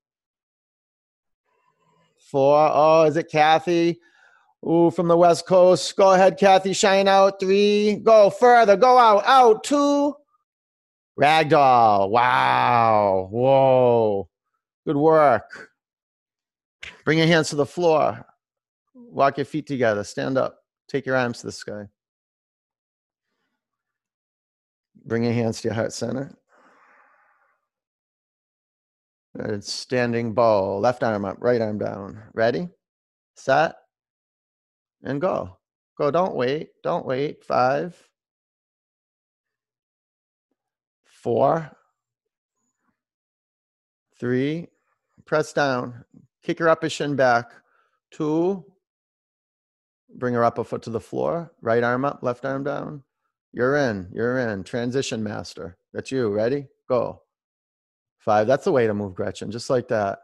four. 2.19 2.69
Oh, 2.71 3.05
is 3.05 3.17
it 3.17 3.31
Kathy? 3.31 3.99
Ooh, 4.63 4.91
from 4.91 5.07
the 5.07 5.17
West 5.17 5.47
Coast. 5.47 5.95
Go 5.95 6.13
ahead, 6.13 6.37
Kathy. 6.37 6.73
Shine 6.73 7.07
out. 7.07 7.39
Three. 7.39 7.95
Go 7.95 8.29
further. 8.29 8.77
Go 8.77 8.99
out. 8.99 9.23
Out. 9.25 9.63
Two. 9.63 10.15
Ragdoll. 11.19 12.11
Wow. 12.11 13.27
Whoa. 13.31 14.29
Good 14.85 14.97
work. 14.97 15.71
Bring 17.03 17.17
your 17.17 17.27
hands 17.27 17.49
to 17.49 17.55
the 17.55 17.65
floor. 17.65 18.23
Walk 18.93 19.37
your 19.37 19.45
feet 19.45 19.65
together. 19.65 20.03
Stand 20.03 20.37
up. 20.37 20.59
Take 20.87 21.07
your 21.07 21.15
arms 21.15 21.39
to 21.39 21.47
the 21.47 21.51
sky. 21.51 21.85
Bring 25.05 25.23
your 25.23 25.33
hands 25.33 25.61
to 25.61 25.69
your 25.69 25.75
heart 25.75 25.91
center. 25.91 26.37
Good. 29.35 29.63
Standing 29.63 30.33
bow. 30.33 30.77
Left 30.77 31.01
arm 31.01 31.25
up, 31.25 31.37
right 31.39 31.61
arm 31.61 31.79
down. 31.79 32.21
Ready? 32.33 32.69
Set. 33.35 33.75
And 35.03 35.19
go. 35.19 35.57
Go. 35.97 36.11
Don't 36.11 36.35
wait. 36.35 36.69
Don't 36.83 37.05
wait. 37.05 37.43
Five. 37.43 37.95
Four. 41.05 41.71
Three 44.19 44.69
press 45.25 45.53
down, 45.53 46.05
kick 46.43 46.59
her 46.59 46.69
upper 46.69 46.89
shin 46.89 47.15
back. 47.15 47.51
Two, 48.11 48.65
bring 50.17 50.33
her 50.33 50.43
upper 50.43 50.63
foot 50.63 50.83
to 50.83 50.89
the 50.89 50.99
floor, 50.99 51.51
right 51.61 51.83
arm 51.83 52.05
up, 52.05 52.19
left 52.21 52.45
arm 52.45 52.63
down. 52.63 53.03
You're 53.55 53.77
in, 53.77 54.09
you're 54.11 54.37
in. 54.39 54.65
Transition 54.65 55.23
master. 55.23 55.77
That's 55.93 56.11
you. 56.11 56.29
Ready? 56.29 56.67
Go. 56.89 57.21
Five. 58.17 58.47
That's 58.47 58.65
the 58.65 58.71
way 58.73 58.85
to 58.85 58.93
move, 58.93 59.15
Gretchen, 59.15 59.49
just 59.49 59.69
like 59.69 59.87
that. 59.87 60.19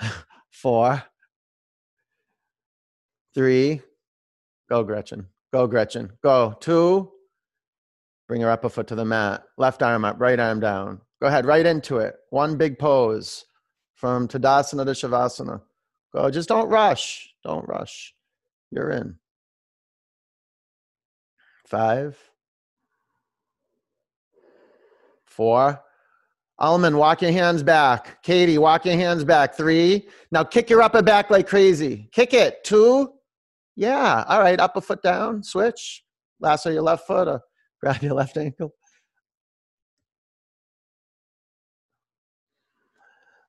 Four. 0.50 1.00
Three. 3.34 3.80
Go, 4.68 4.82
Gretchen. 4.82 5.28
Go, 5.52 5.68
Gretchen. 5.68 6.10
Go. 6.24 6.56
Two. 6.60 7.12
Bring 8.26 8.40
her 8.40 8.50
upper 8.50 8.68
foot 8.68 8.88
to 8.88 8.96
the 8.96 9.04
mat. 9.04 9.44
Left 9.56 9.82
arm 9.82 10.04
up, 10.04 10.16
right 10.18 10.40
arm 10.40 10.58
down. 10.58 11.00
Go 11.22 11.28
ahead, 11.28 11.46
right 11.46 11.64
into 11.64 11.98
it. 11.98 12.16
One 12.30 12.56
big 12.56 12.80
pose 12.80 13.44
from 14.04 14.28
Tadasana 14.28 14.84
to 14.84 14.90
Shavasana. 14.90 15.62
Go, 16.12 16.30
just 16.30 16.46
don't 16.46 16.68
rush. 16.68 17.34
Don't 17.42 17.66
rush. 17.66 18.14
You're 18.70 18.90
in. 18.90 19.16
Five, 21.66 22.18
four. 25.24 25.82
Alman, 26.58 26.98
walk 26.98 27.22
your 27.22 27.32
hands 27.32 27.62
back. 27.62 28.22
Katie, 28.22 28.58
walk 28.58 28.84
your 28.84 28.94
hands 28.94 29.24
back. 29.24 29.56
Three. 29.56 30.06
Now 30.30 30.44
kick 30.44 30.68
your 30.68 30.82
upper 30.82 31.00
back 31.00 31.30
like 31.30 31.48
crazy. 31.48 32.10
Kick 32.12 32.34
it. 32.34 32.62
Two. 32.62 33.10
Yeah. 33.74 34.22
All 34.28 34.40
right. 34.40 34.60
Upper 34.60 34.82
foot 34.82 35.02
down. 35.02 35.42
Switch. 35.42 36.04
Lasso 36.40 36.68
your 36.68 36.82
left 36.82 37.06
foot 37.06 37.26
or 37.26 37.36
uh, 37.36 37.38
grab 37.80 38.02
your 38.02 38.12
left 38.12 38.36
ankle. 38.36 38.74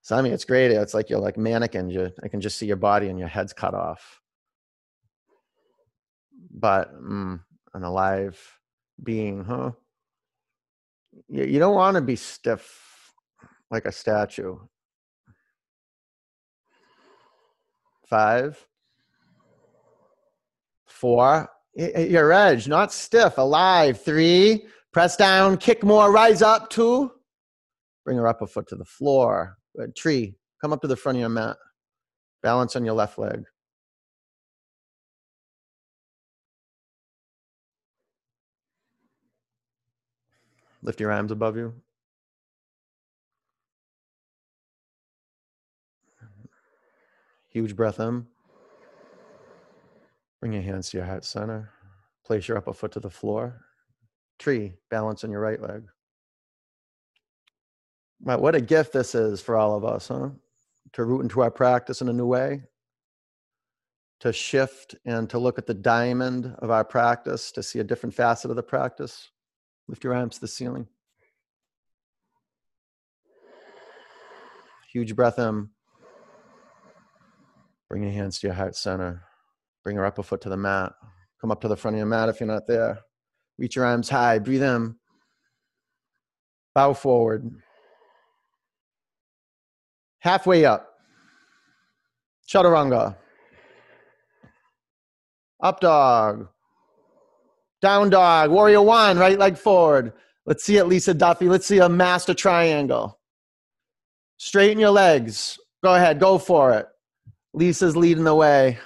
So 0.05 0.15
I 0.15 0.21
mean, 0.21 0.33
it's 0.33 0.45
great. 0.45 0.69
It's 0.69 0.93
like 0.93 1.09
you're 1.09 1.17
like 1.17 1.35
mannequin. 1.35 1.89
You, 1.89 2.11
I 2.23 2.27
can 2.27 2.39
just 2.39 2.59
see 2.59 2.67
your 2.67 2.75
body 2.75 3.07
and 3.07 3.17
your 3.17 3.27
head's 3.27 3.53
cut 3.53 3.73
off. 3.73 4.21
But 6.51 6.93
mm, 6.93 7.39
an 7.73 7.83
alive 7.83 8.39
being, 9.01 9.43
huh? 9.43 9.71
You, 11.27 11.45
you 11.45 11.57
don't 11.57 11.73
want 11.73 11.95
to 11.95 12.01
be 12.01 12.15
stiff 12.15 13.15
like 13.71 13.85
a 13.85 13.91
statue. 13.91 14.57
Five, 18.05 18.63
four, 20.85 21.49
your 21.73 22.31
edge, 22.31 22.67
not 22.67 22.93
stiff, 22.93 23.39
alive. 23.39 23.99
Three, 23.99 24.67
press 24.93 25.17
down, 25.17 25.57
kick 25.57 25.83
more, 25.83 26.11
rise 26.11 26.43
up. 26.43 26.69
Two, 26.69 27.11
bring 28.03 28.17
her 28.17 28.27
up 28.27 28.43
a 28.43 28.45
foot 28.45 28.67
to 28.67 28.75
the 28.75 28.85
floor. 28.85 29.57
Tree, 29.95 30.35
come 30.61 30.73
up 30.73 30.81
to 30.81 30.87
the 30.87 30.95
front 30.95 31.17
of 31.17 31.19
your 31.21 31.29
mat. 31.29 31.57
Balance 32.41 32.75
on 32.75 32.85
your 32.85 32.93
left 32.93 33.17
leg. 33.17 33.45
Lift 40.81 40.99
your 40.99 41.11
arms 41.11 41.31
above 41.31 41.57
you. 41.57 41.73
Huge 47.49 47.75
breath 47.75 47.99
in. 47.99 48.27
Bring 50.39 50.53
your 50.53 50.61
hands 50.61 50.89
to 50.89 50.97
your 50.97 51.05
heart 51.05 51.25
center. 51.25 51.71
Place 52.23 52.47
your 52.47 52.57
upper 52.57 52.73
foot 52.73 52.91
to 52.91 52.99
the 52.99 53.09
floor. 53.09 53.65
Tree, 54.37 54.75
balance 54.91 55.23
on 55.23 55.31
your 55.31 55.39
right 55.39 55.61
leg. 55.61 55.87
Wow, 58.21 58.39
what 58.39 58.55
a 58.55 58.61
gift 58.61 58.93
this 58.93 59.13
is 59.13 59.41
for 59.41 59.55
all 59.55 59.75
of 59.75 59.85
us, 59.85 60.07
huh? 60.07 60.29
To 60.93 61.03
root 61.03 61.21
into 61.21 61.41
our 61.41 61.51
practice 61.51 62.01
in 62.01 62.09
a 62.09 62.13
new 62.13 62.25
way, 62.25 62.63
to 64.21 64.31
shift 64.31 64.95
and 65.05 65.29
to 65.29 65.37
look 65.37 65.57
at 65.57 65.67
the 65.67 65.73
diamond 65.73 66.55
of 66.59 66.71
our 66.71 66.85
practice, 66.85 67.51
to 67.51 67.61
see 67.61 67.79
a 67.79 67.83
different 67.83 68.15
facet 68.15 68.49
of 68.49 68.55
the 68.55 68.63
practice. 68.63 69.29
Lift 69.87 70.03
your 70.03 70.15
arms 70.15 70.35
to 70.35 70.41
the 70.41 70.47
ceiling. 70.47 70.87
Huge 74.91 75.15
breath 75.15 75.37
in. 75.37 75.69
Bring 77.89 78.03
your 78.03 78.13
hands 78.13 78.39
to 78.39 78.47
your 78.47 78.55
heart 78.55 78.75
center. 78.75 79.23
Bring 79.83 79.97
your 79.97 80.05
upper 80.05 80.23
foot 80.23 80.41
to 80.41 80.49
the 80.49 80.57
mat. 80.57 80.93
Come 81.41 81.51
up 81.51 81.61
to 81.61 81.67
the 81.67 81.75
front 81.75 81.95
of 81.95 81.99
your 81.99 82.07
mat 82.07 82.29
if 82.29 82.39
you're 82.39 82.47
not 82.47 82.65
there. 82.65 82.99
Reach 83.57 83.75
your 83.75 83.85
arms 83.85 84.09
high. 84.09 84.39
Breathe 84.39 84.63
in. 84.63 84.95
Bow 86.73 86.93
forward. 86.93 87.51
Halfway 90.25 90.65
up. 90.65 90.89
Chaturanga. 92.49 93.15
Up 95.61 95.79
dog. 95.79 96.47
Down 97.79 98.09
dog. 98.09 98.49
Warrior 98.49 98.81
one. 98.81 99.19
Right 99.19 99.37
leg 99.37 99.55
forward. 99.55 100.13
Let's 100.47 100.63
see 100.63 100.77
it, 100.77 100.85
Lisa 100.85 101.13
Duffy. 101.13 101.47
Let's 101.47 101.67
see 101.67 101.77
a 101.77 101.87
master 101.87 102.33
triangle. 102.33 103.19
Straighten 104.37 104.79
your 104.79 104.89
legs. 104.89 105.59
Go 105.83 105.93
ahead. 105.93 106.19
Go 106.19 106.39
for 106.39 106.73
it. 106.73 106.87
Lisa's 107.53 107.95
leading 107.95 108.23
the 108.23 108.33
way. 108.33 108.79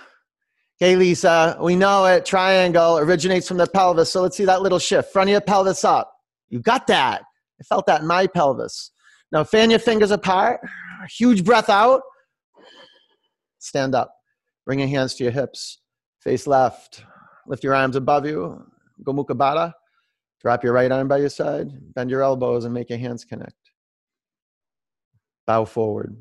Okay, 0.81 0.97
Lisa, 0.97 1.57
we 1.61 1.73
know 1.73 2.05
it. 2.05 2.25
Triangle 2.25 2.97
originates 2.97 3.47
from 3.47 3.55
the 3.55 3.67
pelvis. 3.67 4.11
So 4.11 4.21
let's 4.23 4.35
see 4.35 4.43
that 4.43 4.61
little 4.61 4.79
shift. 4.79 5.13
Front 5.13 5.29
of 5.29 5.31
your 5.31 5.41
pelvis 5.41 5.85
up. 5.85 6.11
You 6.49 6.59
got 6.59 6.85
that. 6.87 7.21
I 7.61 7.63
felt 7.63 7.85
that 7.85 8.01
in 8.01 8.07
my 8.07 8.27
pelvis. 8.27 8.91
Now 9.31 9.45
fan 9.45 9.69
your 9.69 9.79
fingers 9.79 10.11
apart. 10.11 10.59
Huge 11.07 11.43
breath 11.43 11.69
out. 11.69 12.01
Stand 13.59 13.95
up. 13.95 14.15
Bring 14.65 14.79
your 14.79 14.87
hands 14.87 15.15
to 15.15 15.23
your 15.23 15.31
hips. 15.31 15.79
Face 16.19 16.47
left. 16.47 17.03
Lift 17.47 17.63
your 17.63 17.73
arms 17.75 17.95
above 17.95 18.25
you. 18.25 18.65
Gomukha 19.03 19.31
Baddha. 19.31 19.73
Drop 20.41 20.63
your 20.63 20.73
right 20.73 20.91
arm 20.91 21.07
by 21.07 21.17
your 21.17 21.29
side. 21.29 21.69
Bend 21.93 22.09
your 22.09 22.21
elbows 22.21 22.65
and 22.65 22.73
make 22.73 22.89
your 22.89 22.99
hands 22.99 23.25
connect. 23.25 23.55
Bow 25.45 25.65
forward. 25.65 26.15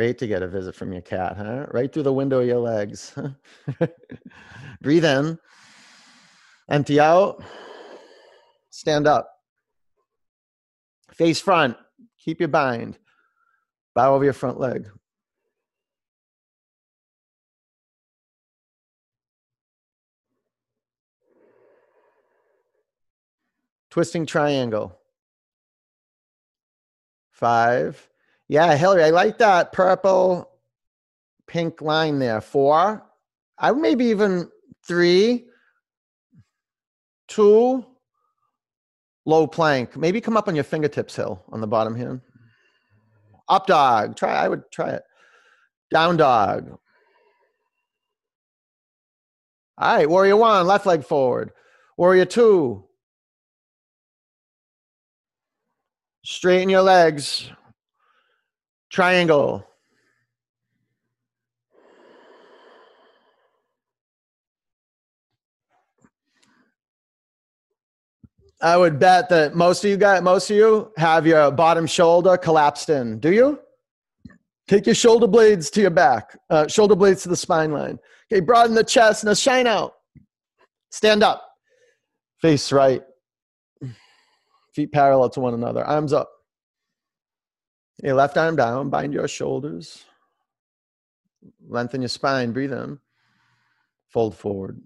Great 0.00 0.16
to 0.16 0.26
get 0.26 0.42
a 0.42 0.48
visit 0.48 0.74
from 0.74 0.94
your 0.94 1.02
cat, 1.02 1.36
huh? 1.36 1.66
Right 1.72 1.92
through 1.92 2.04
the 2.04 2.12
window 2.14 2.40
of 2.40 2.46
your 2.46 2.56
legs. 2.56 3.14
Breathe 4.80 5.04
in. 5.04 5.38
Empty 6.70 6.98
out. 6.98 7.44
Stand 8.70 9.06
up. 9.06 9.30
Face 11.12 11.38
front. 11.38 11.76
Keep 12.18 12.40
your 12.40 12.48
bind. 12.48 12.96
Bow 13.94 14.14
over 14.14 14.24
your 14.24 14.32
front 14.32 14.58
leg. 14.58 14.88
Twisting 23.90 24.24
triangle. 24.24 24.98
Five, 27.32 28.09
yeah, 28.50 28.74
Hillary, 28.74 29.04
I 29.04 29.10
like 29.10 29.38
that 29.38 29.72
purple 29.72 30.50
pink 31.46 31.80
line 31.80 32.18
there. 32.18 32.40
Four. 32.40 33.00
I 33.56 33.70
maybe 33.70 34.06
even 34.06 34.50
three, 34.84 35.46
two, 37.28 37.86
low 39.24 39.46
plank. 39.46 39.96
Maybe 39.96 40.20
come 40.20 40.36
up 40.36 40.48
on 40.48 40.56
your 40.56 40.64
fingertips, 40.64 41.14
Hill, 41.14 41.40
on 41.50 41.60
the 41.60 41.68
bottom 41.68 41.94
here. 41.94 42.20
Up 43.48 43.68
dog. 43.68 44.16
Try. 44.16 44.34
I 44.34 44.48
would 44.48 44.68
try 44.72 44.90
it. 44.90 45.04
Down 45.92 46.16
dog. 46.16 46.76
All 49.78 49.96
right, 49.96 50.10
warrior 50.10 50.36
one, 50.36 50.66
left 50.66 50.86
leg 50.86 51.04
forward. 51.04 51.52
Warrior 51.96 52.24
two. 52.24 52.84
Straighten 56.24 56.68
your 56.68 56.82
legs. 56.82 57.48
Triangle. 58.90 59.66
I 68.62 68.76
would 68.76 68.98
bet 68.98 69.30
that 69.30 69.54
most 69.54 69.84
of 69.84 69.90
you 69.90 69.96
guys, 69.96 70.20
most 70.22 70.50
of 70.50 70.56
you 70.56 70.92
have 70.98 71.26
your 71.26 71.50
bottom 71.50 71.86
shoulder 71.86 72.36
collapsed 72.36 72.90
in. 72.90 73.18
Do 73.18 73.32
you? 73.32 73.58
Take 74.68 74.86
your 74.86 74.94
shoulder 74.94 75.26
blades 75.26 75.70
to 75.70 75.80
your 75.80 75.90
back, 75.90 76.36
uh, 76.50 76.68
shoulder 76.68 76.94
blades 76.94 77.22
to 77.22 77.28
the 77.28 77.36
spine 77.36 77.72
line. 77.72 77.98
Okay, 78.30 78.40
broaden 78.40 78.74
the 78.74 78.84
chest. 78.84 79.24
Now 79.24 79.34
shine 79.34 79.66
out. 79.66 79.94
Stand 80.90 81.22
up. 81.22 81.42
Face 82.40 82.70
right. 82.70 83.02
Feet 84.74 84.92
parallel 84.92 85.30
to 85.30 85.40
one 85.40 85.54
another. 85.54 85.84
Arms 85.84 86.12
up. 86.12 86.30
Your 88.02 88.14
left 88.14 88.36
arm 88.36 88.56
down, 88.56 88.88
bind 88.88 89.12
your 89.12 89.28
shoulders. 89.28 90.04
Lengthen 91.68 92.00
your 92.00 92.08
spine, 92.08 92.52
breathe 92.52 92.72
in. 92.72 92.98
Fold 94.08 94.34
forward. 94.36 94.80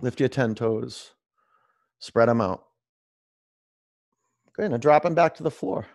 Lift 0.00 0.20
your 0.20 0.28
10 0.28 0.54
toes. 0.54 1.12
Spread 1.98 2.28
them 2.28 2.40
out. 2.40 2.64
Good. 4.52 4.70
Now 4.70 4.76
drop 4.76 5.04
them 5.04 5.14
back 5.14 5.34
to 5.36 5.42
the 5.42 5.50
floor. 5.50 5.86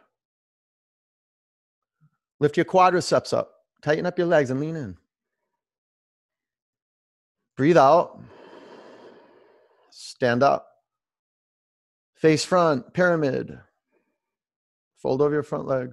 Lift 2.40 2.58
your 2.58 2.66
quadriceps 2.66 3.34
up. 3.34 3.52
Tighten 3.82 4.06
up 4.06 4.18
your 4.18 4.28
legs 4.28 4.50
and 4.50 4.60
lean 4.60 4.76
in. 4.76 4.98
Breathe 7.56 7.78
out. 7.78 8.20
Stand 9.92 10.44
up. 10.44 10.73
Face 12.24 12.46
front, 12.46 12.94
pyramid. 12.94 13.60
Fold 14.96 15.22
over 15.22 15.34
your 15.34 15.44
front 15.44 15.68
leg. 15.68 15.92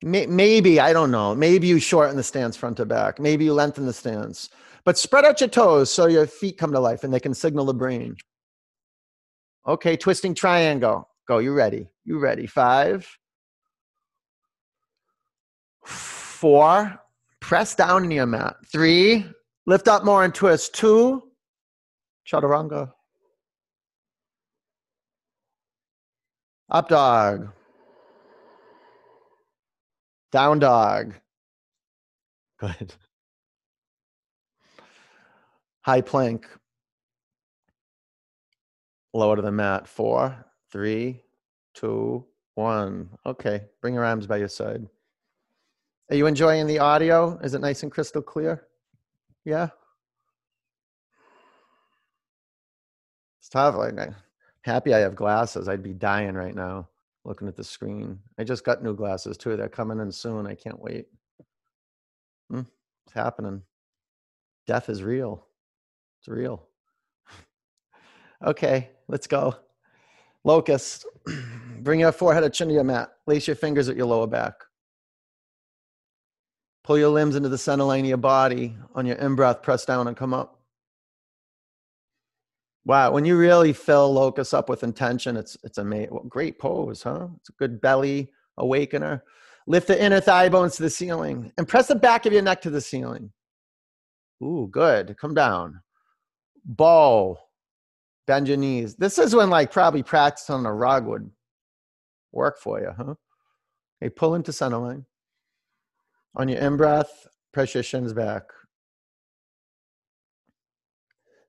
Maybe, 0.00 0.78
I 0.78 0.92
don't 0.92 1.10
know. 1.10 1.34
Maybe 1.34 1.66
you 1.66 1.80
shorten 1.80 2.16
the 2.16 2.22
stance 2.22 2.56
front 2.56 2.76
to 2.76 2.86
back. 2.86 3.18
Maybe 3.18 3.46
you 3.46 3.52
lengthen 3.52 3.84
the 3.84 3.92
stance. 3.92 4.48
But 4.84 4.96
spread 4.96 5.24
out 5.24 5.40
your 5.40 5.50
toes 5.50 5.90
so 5.90 6.06
your 6.06 6.28
feet 6.28 6.56
come 6.56 6.70
to 6.70 6.78
life 6.78 7.02
and 7.02 7.12
they 7.12 7.18
can 7.18 7.34
signal 7.34 7.64
the 7.64 7.74
brain. 7.74 8.14
Okay, 9.66 9.96
twisting 9.96 10.36
triangle. 10.36 11.08
Go, 11.26 11.38
you 11.38 11.52
ready? 11.52 11.88
You 12.04 12.20
ready? 12.20 12.46
Five, 12.46 13.08
four, 15.84 16.96
press 17.40 17.74
down 17.74 18.04
in 18.04 18.12
your 18.12 18.26
mat. 18.26 18.54
Three, 18.70 19.26
lift 19.66 19.88
up 19.88 20.04
more 20.04 20.24
and 20.24 20.34
twist. 20.34 20.74
Two, 20.74 21.22
chaturanga. 22.26 22.92
Up 26.70 26.88
dog. 26.88 27.50
Down 30.32 30.58
dog. 30.58 31.14
Good. 32.58 32.94
High 35.82 36.00
plank. 36.00 36.48
Lower 39.12 39.36
to 39.36 39.42
the 39.42 39.52
mat. 39.52 39.86
Four, 39.86 40.44
three, 40.72 41.22
two, 41.74 42.24
one. 42.54 43.10
Okay. 43.24 43.66
Bring 43.80 43.94
your 43.94 44.04
arms 44.04 44.26
by 44.26 44.38
your 44.38 44.48
side. 44.48 44.88
Are 46.10 46.16
you 46.16 46.26
enjoying 46.26 46.66
the 46.66 46.80
audio? 46.80 47.38
Is 47.38 47.54
it 47.54 47.60
nice 47.60 47.82
and 47.82 47.92
crystal 47.92 48.22
clear? 48.22 48.66
Yeah. 49.44 49.68
It's 53.40 53.48
tough. 53.48 53.76
Like, 53.76 53.98
I'm 53.98 54.14
happy 54.62 54.94
I 54.94 54.98
have 54.98 55.14
glasses. 55.14 55.68
I'd 55.68 55.82
be 55.82 55.92
dying 55.92 56.34
right 56.34 56.54
now 56.54 56.88
looking 57.24 57.48
at 57.48 57.56
the 57.56 57.64
screen. 57.64 58.18
I 58.38 58.44
just 58.44 58.64
got 58.64 58.82
new 58.82 58.94
glasses 58.94 59.36
too. 59.36 59.56
They're 59.56 59.68
coming 59.68 60.00
in 60.00 60.12
soon. 60.12 60.46
I 60.46 60.54
can't 60.54 60.80
wait. 60.80 61.06
Hmm, 62.50 62.62
it's 63.06 63.14
happening. 63.14 63.62
Death 64.66 64.88
is 64.88 65.02
real. 65.02 65.46
It's 66.20 66.28
real. 66.28 66.62
okay, 68.46 68.90
let's 69.08 69.26
go. 69.26 69.56
Locust. 70.44 71.06
Bring 71.80 72.00
your 72.00 72.12
forehead 72.12 72.44
or 72.44 72.50
chin 72.50 72.68
to 72.68 72.74
your 72.74 72.84
mat. 72.84 73.12
Lace 73.26 73.46
your 73.46 73.56
fingers 73.56 73.88
at 73.88 73.96
your 73.96 74.06
lower 74.06 74.26
back. 74.26 74.54
Pull 76.84 76.98
your 76.98 77.08
limbs 77.08 77.34
into 77.34 77.48
the 77.48 77.58
center 77.58 77.84
line 77.84 78.04
of 78.04 78.08
your 78.08 78.18
body. 78.18 78.76
On 78.94 79.06
your 79.06 79.16
in 79.16 79.34
breath, 79.34 79.62
press 79.62 79.84
down 79.86 80.06
and 80.06 80.16
come 80.16 80.34
up. 80.34 80.60
Wow, 82.84 83.12
when 83.12 83.24
you 83.24 83.38
really 83.38 83.72
fill 83.72 84.12
locust 84.12 84.52
up 84.52 84.68
with 84.68 84.84
intention, 84.84 85.38
it's 85.38 85.56
it's 85.64 85.78
a 85.78 85.84
well, 85.84 86.26
great 86.28 86.58
pose, 86.58 87.02
huh? 87.02 87.28
It's 87.40 87.48
a 87.48 87.52
good 87.52 87.80
belly 87.80 88.30
awakener. 88.58 89.22
Lift 89.66 89.86
the 89.86 90.02
inner 90.02 90.20
thigh 90.20 90.50
bones 90.50 90.76
to 90.76 90.82
the 90.82 90.90
ceiling 90.90 91.50
and 91.56 91.66
press 91.66 91.88
the 91.88 91.94
back 91.94 92.26
of 92.26 92.34
your 92.34 92.42
neck 92.42 92.60
to 92.62 92.70
the 92.70 92.82
ceiling. 92.82 93.32
Ooh, 94.42 94.68
good. 94.70 95.16
Come 95.18 95.32
down. 95.32 95.80
Bow. 96.66 97.38
Bend 98.26 98.48
your 98.48 98.58
knees. 98.58 98.94
This 98.96 99.18
is 99.18 99.34
when 99.34 99.48
like 99.48 99.72
probably 99.72 100.02
practice 100.02 100.50
on 100.50 100.66
a 100.66 100.72
rug 100.72 101.06
would 101.06 101.30
work 102.32 102.58
for 102.58 102.80
you, 102.80 102.90
huh? 102.94 103.14
Okay, 104.02 104.10
pull 104.10 104.34
into 104.34 104.52
center 104.52 104.76
line. 104.76 105.06
On 106.36 106.48
your 106.48 106.58
in 106.58 106.76
breath, 106.76 107.26
press 107.52 107.74
your 107.74 107.82
shins 107.82 108.12
back 108.12 108.44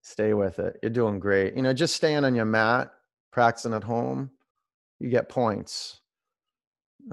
stay 0.05 0.35
with 0.35 0.59
it. 0.59 0.77
You're 0.83 0.91
doing 0.91 1.19
great. 1.19 1.55
You 1.55 1.63
know, 1.63 1.73
just 1.73 1.95
staying 1.95 2.25
on 2.25 2.35
your 2.35 2.45
mat, 2.45 2.91
practicing 3.31 3.73
at 3.73 3.83
home, 3.83 4.29
you 4.99 5.09
get 5.09 5.29
points. 5.29 5.99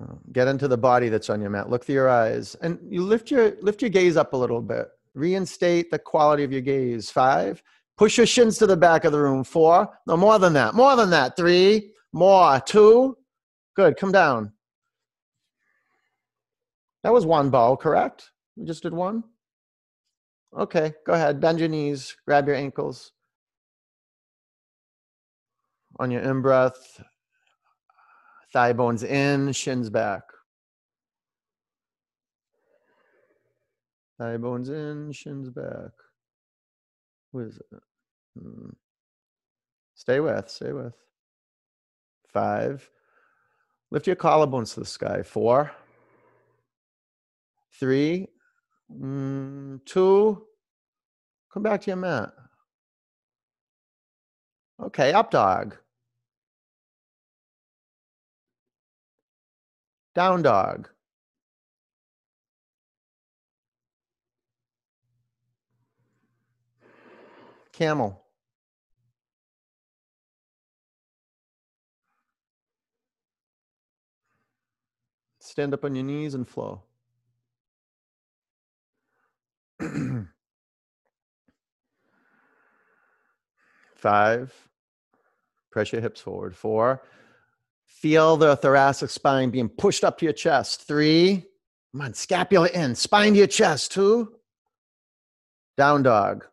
Uh, 0.01 0.15
get 0.33 0.49
into 0.49 0.69
the 0.69 0.77
body 0.77 1.09
that's 1.09 1.31
on 1.31 1.41
your 1.41 1.51
mat. 1.51 1.69
Look 1.69 1.85
through 1.85 1.97
your 1.97 2.09
eyes, 2.09 2.55
and 2.63 2.79
you 2.89 3.03
lift 3.03 3.31
your 3.31 3.53
lift 3.61 3.83
your 3.83 3.91
gaze 3.91 4.17
up 4.17 4.33
a 4.33 4.37
little 4.37 4.63
bit. 4.63 4.89
Reinstate 5.15 5.91
the 5.91 5.99
quality 5.99 6.45
of 6.45 6.53
your 6.53 6.63
gaze. 6.63 7.11
Five. 7.11 7.63
Push 7.99 8.17
your 8.17 8.27
shins 8.27 8.57
to 8.59 8.67
the 8.67 8.77
back 8.77 9.05
of 9.05 9.13
the 9.13 9.21
room. 9.21 9.45
Four. 9.45 9.89
No 10.07 10.17
more 10.17 10.39
than 10.39 10.55
that. 10.55 10.75
More 10.75 10.97
than 10.97 11.11
that. 11.11 11.37
Three. 11.37 11.93
More. 12.15 12.61
Two. 12.61 13.19
Good. 13.77 13.99
Come 13.99 14.13
down. 14.13 14.53
That 17.03 17.13
was 17.13 17.27
one 17.27 17.51
ball, 17.51 17.77
correct? 17.77 18.31
We 18.57 18.65
just 18.65 18.83
did 18.83 18.95
one. 18.95 19.25
Okay, 20.57 20.93
go 21.07 21.15
ahead. 21.15 21.41
Bend 21.41 21.59
your 21.59 21.69
knees, 21.69 22.17
grab 22.27 22.47
your 22.47 22.57
ankles. 22.57 23.13
On 25.99 26.11
your 26.11 26.23
in 26.23 26.43
breath, 26.43 27.03
thigh 28.53 28.73
bones 28.73 29.03
in, 29.03 29.53
shins 29.53 29.91
back. 29.91 30.23
Thigh 34.19 34.37
bones 34.37 34.69
in, 34.69 35.13
shins 35.13 35.51
back. 35.51 35.91
What 37.33 37.45
is 37.45 37.57
it? 37.57 37.81
Hmm. 38.39 38.71
Stay 39.95 40.21
with, 40.21 40.49
stay 40.49 40.73
with. 40.73 40.95
Five. 42.33 42.89
Lift 43.91 44.07
your 44.07 44.17
collarbones 44.17 44.75
to 44.75 44.81
the 44.81 44.87
sky. 44.87 45.23
Four. 45.23 45.73
Three. 47.83 48.29
Mm, 48.97 49.85
two, 49.85 50.47
come 51.53 51.65
back 51.65 51.81
to 51.81 51.91
your 51.91 51.97
mat. 51.97 52.33
Okay, 54.81 55.13
up 55.13 55.33
dog. 55.33 55.75
Down 60.15 60.43
dog. 60.43 60.91
Camel. 67.73 68.23
Stand 75.41 75.75
up 75.75 75.85
on 75.85 75.97
your 75.97 76.05
knees 76.05 76.35
and 76.35 76.47
flow. 76.47 76.85
Five, 84.03 84.53
press 85.71 85.93
your 85.93 86.01
hips 86.01 86.21
forward. 86.21 86.57
Four, 86.57 87.05
feel 87.87 88.37
the 88.37 88.57
thoracic 88.57 89.11
spine 89.11 89.51
being 89.51 89.69
pushed 89.69 90.03
up 90.03 90.19
to 90.19 90.25
your 90.25 90.33
chest. 90.33 90.89
Three, 90.89 91.47
come 91.93 92.01
on, 92.01 92.15
scapula 92.15 92.69
in, 92.71 92.97
spine 92.97 93.35
to 93.35 93.39
your 93.39 93.47
chest. 93.47 93.93
Two, 93.93 94.35
down 95.77 96.03
dog. 96.03 96.45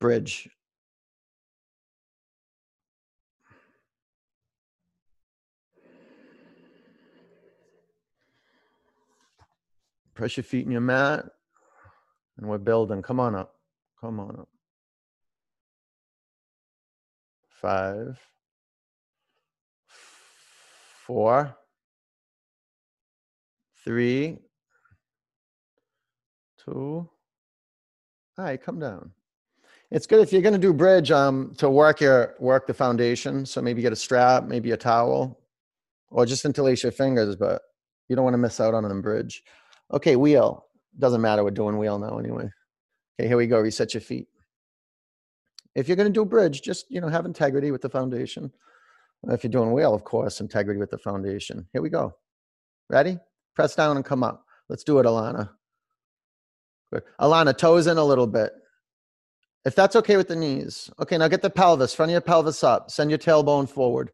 Bridge. 0.00 0.48
Press 10.22 10.36
your 10.36 10.44
feet 10.44 10.64
in 10.64 10.70
your 10.70 10.80
mat. 10.80 11.24
And 12.38 12.46
we're 12.46 12.58
building. 12.58 13.02
Come 13.02 13.18
on 13.18 13.34
up. 13.34 13.56
Come 14.00 14.20
on 14.20 14.36
up. 14.38 14.48
Five, 17.60 18.20
four, 19.88 21.56
three, 23.84 24.38
two. 26.64 26.70
All 26.70 27.10
right, 28.38 28.62
come 28.62 28.78
down. 28.78 29.10
It's 29.90 30.06
good 30.06 30.20
if 30.20 30.32
you're 30.32 30.40
going 30.40 30.52
to 30.52 30.58
do 30.60 30.72
bridge 30.72 31.10
um, 31.10 31.52
to 31.58 31.68
work 31.68 32.00
your 32.00 32.36
work 32.38 32.68
the 32.68 32.74
foundation. 32.74 33.44
So 33.44 33.60
maybe 33.60 33.82
get 33.82 33.92
a 33.92 33.96
strap, 33.96 34.44
maybe 34.44 34.70
a 34.70 34.76
towel, 34.76 35.40
or 36.10 36.26
just 36.26 36.44
interlace 36.44 36.84
your 36.84 36.92
fingers. 36.92 37.34
But 37.34 37.62
you 38.06 38.14
don't 38.14 38.24
want 38.24 38.34
to 38.34 38.38
miss 38.38 38.60
out 38.60 38.72
on 38.72 38.84
a 38.84 38.94
bridge. 39.02 39.42
Okay, 39.90 40.16
wheel. 40.16 40.66
Doesn't 40.98 41.20
matter. 41.20 41.42
We're 41.42 41.50
doing 41.50 41.78
wheel 41.78 41.98
now 41.98 42.18
anyway. 42.18 42.50
Okay, 43.18 43.28
here 43.28 43.36
we 43.36 43.46
go. 43.46 43.60
Reset 43.60 43.94
your 43.94 44.00
feet. 44.00 44.28
If 45.74 45.88
you're 45.88 45.96
going 45.96 46.12
to 46.12 46.12
do 46.12 46.24
bridge, 46.24 46.62
just 46.62 46.86
you 46.90 47.00
know 47.00 47.08
have 47.08 47.24
integrity 47.24 47.70
with 47.70 47.82
the 47.82 47.88
foundation. 47.88 48.52
If 49.28 49.44
you're 49.44 49.50
doing 49.50 49.72
wheel, 49.72 49.94
of 49.94 50.04
course, 50.04 50.40
integrity 50.40 50.80
with 50.80 50.90
the 50.90 50.98
foundation. 50.98 51.66
Here 51.72 51.80
we 51.80 51.88
go. 51.88 52.14
Ready? 52.90 53.18
Press 53.54 53.74
down 53.74 53.96
and 53.96 54.04
come 54.04 54.24
up. 54.24 54.44
Let's 54.68 54.84
do 54.84 54.98
it, 54.98 55.06
Alana. 55.06 55.50
Good. 56.92 57.04
Alana, 57.20 57.56
toes 57.56 57.86
in 57.86 57.98
a 57.98 58.04
little 58.04 58.26
bit. 58.26 58.52
If 59.64 59.76
that's 59.76 59.94
okay 59.96 60.16
with 60.16 60.28
the 60.28 60.36
knees. 60.36 60.90
Okay, 61.00 61.16
now 61.16 61.28
get 61.28 61.40
the 61.40 61.50
pelvis, 61.50 61.94
front 61.94 62.10
of 62.10 62.12
your 62.12 62.20
pelvis 62.20 62.64
up. 62.64 62.90
Send 62.90 63.10
your 63.10 63.18
tailbone 63.18 63.68
forward. 63.68 64.10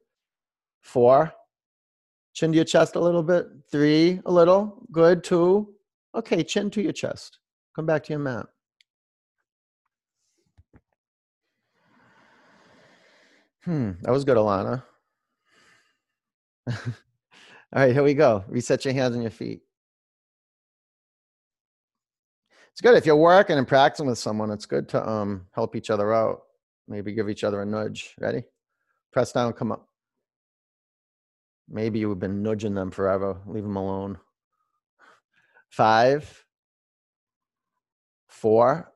Four, 0.83 1.33
Chin 2.39 2.53
to 2.53 2.57
your 2.57 2.65
chest 2.65 2.95
a 2.95 3.01
little 3.01 3.25
bit. 3.25 3.49
Three, 3.69 4.21
a 4.25 4.31
little. 4.31 4.87
Good. 4.93 5.25
Two. 5.25 5.75
Okay, 6.15 6.45
chin 6.45 6.71
to 6.71 6.81
your 6.81 6.93
chest. 6.93 7.41
Come 7.75 7.85
back 7.85 8.05
to 8.05 8.13
your 8.13 8.21
mat. 8.21 8.47
Hmm, 13.65 13.91
that 14.03 14.13
was 14.13 14.25
good, 14.25 14.37
Alana. 14.37 14.85
All 16.69 16.77
right, 17.75 17.93
here 17.93 18.05
we 18.05 18.15
go. 18.15 18.45
Reset 18.47 18.85
your 18.85 18.95
hands 18.95 19.15
and 19.15 19.25
your 19.25 19.33
feet. 19.33 19.63
It's 22.71 22.81
good 22.81 22.97
if 22.97 23.05
you're 23.05 23.17
working 23.17 23.59
and 23.59 23.67
practicing 23.67 24.07
with 24.07 24.19
someone. 24.19 24.53
It's 24.53 24.67
good 24.67 24.89
to 24.91 25.05
um, 25.05 25.47
help 25.57 25.75
each 25.75 25.91
other 25.91 26.15
out. 26.15 26.43
Maybe 26.87 27.15
give 27.15 27.29
each 27.29 27.43
other 27.43 27.63
a 27.63 27.67
nudge. 27.67 28.15
Ready? 28.21 28.45
Press 29.13 29.33
down, 29.33 29.55
come 29.55 29.73
up. 29.73 29.89
Maybe 31.71 31.99
you've 31.99 32.19
been 32.19 32.43
nudging 32.43 32.75
them 32.75 32.91
forever. 32.91 33.37
Leave 33.47 33.63
them 33.63 33.77
alone. 33.77 34.19
Five, 35.69 36.45
four, 38.27 38.91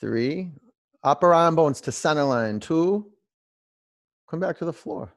three, 0.00 0.52
upper 1.02 1.32
arm 1.32 1.56
bones 1.56 1.80
to 1.82 1.92
center 1.92 2.24
line. 2.24 2.60
Two, 2.60 3.10
come 4.28 4.40
back 4.40 4.58
to 4.58 4.64
the 4.64 4.72
floor. 4.72 5.12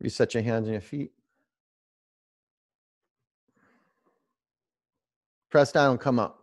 Reset 0.00 0.34
your 0.34 0.42
hands 0.42 0.66
and 0.66 0.72
your 0.72 0.80
feet. 0.80 1.12
Press 5.48 5.70
down, 5.70 5.92
and 5.92 6.00
come 6.00 6.18
up. 6.18 6.41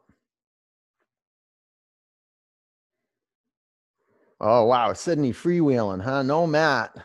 Oh, 4.39 4.65
wow. 4.65 4.93
Sydney 4.93 5.33
freewheeling, 5.33 6.01
huh? 6.01 6.23
No 6.23 6.47
mat. 6.47 6.95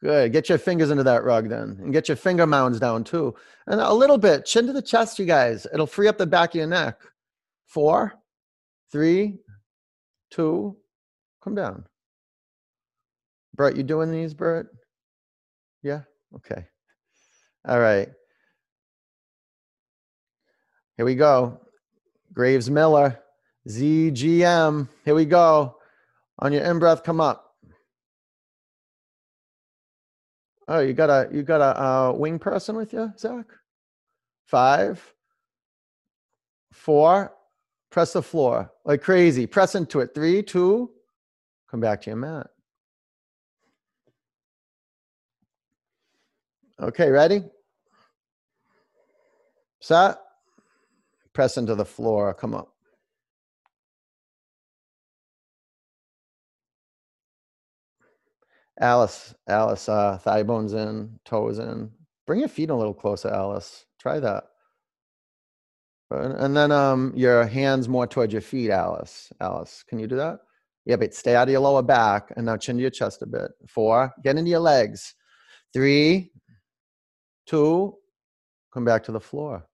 Good. 0.00 0.32
Get 0.32 0.48
your 0.48 0.58
fingers 0.58 0.90
into 0.90 1.02
that 1.02 1.24
rug 1.24 1.48
then 1.48 1.78
and 1.82 1.92
get 1.92 2.08
your 2.08 2.16
finger 2.16 2.46
mounds 2.46 2.78
down 2.78 3.02
too. 3.04 3.34
And 3.66 3.80
a 3.80 3.92
little 3.92 4.18
bit, 4.18 4.46
chin 4.46 4.66
to 4.66 4.72
the 4.72 4.80
chest, 4.80 5.18
you 5.18 5.26
guys. 5.26 5.66
It'll 5.72 5.86
free 5.86 6.08
up 6.08 6.18
the 6.18 6.26
back 6.26 6.50
of 6.50 6.54
your 6.54 6.66
neck. 6.68 7.00
Four, 7.66 8.14
three, 8.92 9.38
two, 10.30 10.76
come 11.42 11.54
down. 11.54 11.84
Bert, 13.54 13.76
you 13.76 13.82
doing 13.82 14.12
these, 14.12 14.34
Bert? 14.34 14.68
Yeah? 15.82 16.02
Okay. 16.36 16.64
All 17.66 17.80
right. 17.80 18.08
Here 20.96 21.04
we 21.04 21.16
go. 21.16 21.60
Graves 22.32 22.70
Miller, 22.70 23.18
ZGM. 23.68 24.88
Here 25.04 25.14
we 25.14 25.24
go. 25.24 25.77
On 26.40 26.52
your 26.52 26.62
in 26.62 26.78
breath, 26.78 27.02
come 27.02 27.20
up. 27.20 27.44
Oh, 30.68 30.80
you 30.80 30.92
got 30.92 31.10
a 31.10 31.28
you 31.34 31.42
got 31.42 31.60
a 31.60 31.82
uh, 31.82 32.12
wing 32.12 32.38
person 32.38 32.76
with 32.76 32.92
you, 32.92 33.12
Zach? 33.18 33.46
Five, 34.46 35.14
four. 36.72 37.32
Press 37.90 38.12
the 38.12 38.22
floor 38.22 38.70
like 38.84 39.00
crazy. 39.00 39.46
Press 39.46 39.74
into 39.74 40.00
it. 40.00 40.14
Three, 40.14 40.42
two. 40.42 40.90
Come 41.70 41.80
back 41.80 42.02
to 42.02 42.10
your 42.10 42.16
mat. 42.16 42.48
Okay, 46.80 47.10
ready? 47.10 47.42
Set. 49.80 50.18
Press 51.32 51.56
into 51.56 51.74
the 51.74 51.84
floor. 51.84 52.34
Come 52.34 52.54
up. 52.54 52.74
Alice, 58.80 59.34
Alice, 59.48 59.88
uh, 59.88 60.18
thigh 60.18 60.42
bones 60.42 60.72
in, 60.72 61.18
toes 61.24 61.58
in. 61.58 61.90
Bring 62.26 62.40
your 62.40 62.48
feet 62.48 62.70
a 62.70 62.74
little 62.74 62.94
closer, 62.94 63.28
Alice. 63.28 63.86
Try 64.00 64.20
that. 64.20 64.44
And 66.10 66.56
then 66.56 66.72
um, 66.72 67.12
your 67.14 67.44
hands 67.44 67.88
more 67.88 68.06
towards 68.06 68.32
your 68.32 68.42
feet, 68.42 68.70
Alice. 68.70 69.30
Alice, 69.40 69.84
can 69.86 69.98
you 69.98 70.06
do 70.06 70.16
that? 70.16 70.40
Yeah, 70.86 70.96
but 70.96 71.12
stay 71.12 71.36
out 71.36 71.48
of 71.48 71.52
your 71.52 71.60
lower 71.60 71.82
back 71.82 72.32
and 72.36 72.46
now 72.46 72.56
chin 72.56 72.76
to 72.76 72.82
your 72.82 72.90
chest 72.90 73.20
a 73.20 73.26
bit. 73.26 73.50
Four, 73.68 74.14
get 74.22 74.36
into 74.38 74.50
your 74.50 74.60
legs. 74.60 75.14
Three, 75.74 76.32
two, 77.46 77.94
come 78.72 78.86
back 78.86 79.04
to 79.04 79.12
the 79.12 79.20
floor. 79.20 79.66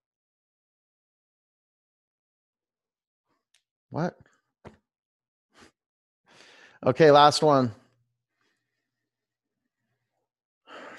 What? 3.90 4.16
Okay, 6.86 7.10
last 7.10 7.42
one. 7.42 7.72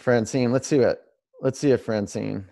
Francine. 0.06 0.52
Let's 0.52 0.68
see 0.68 0.78
it. 0.78 1.02
Let's 1.42 1.58
see 1.58 1.72
it, 1.72 1.82
Francine. 1.82 2.46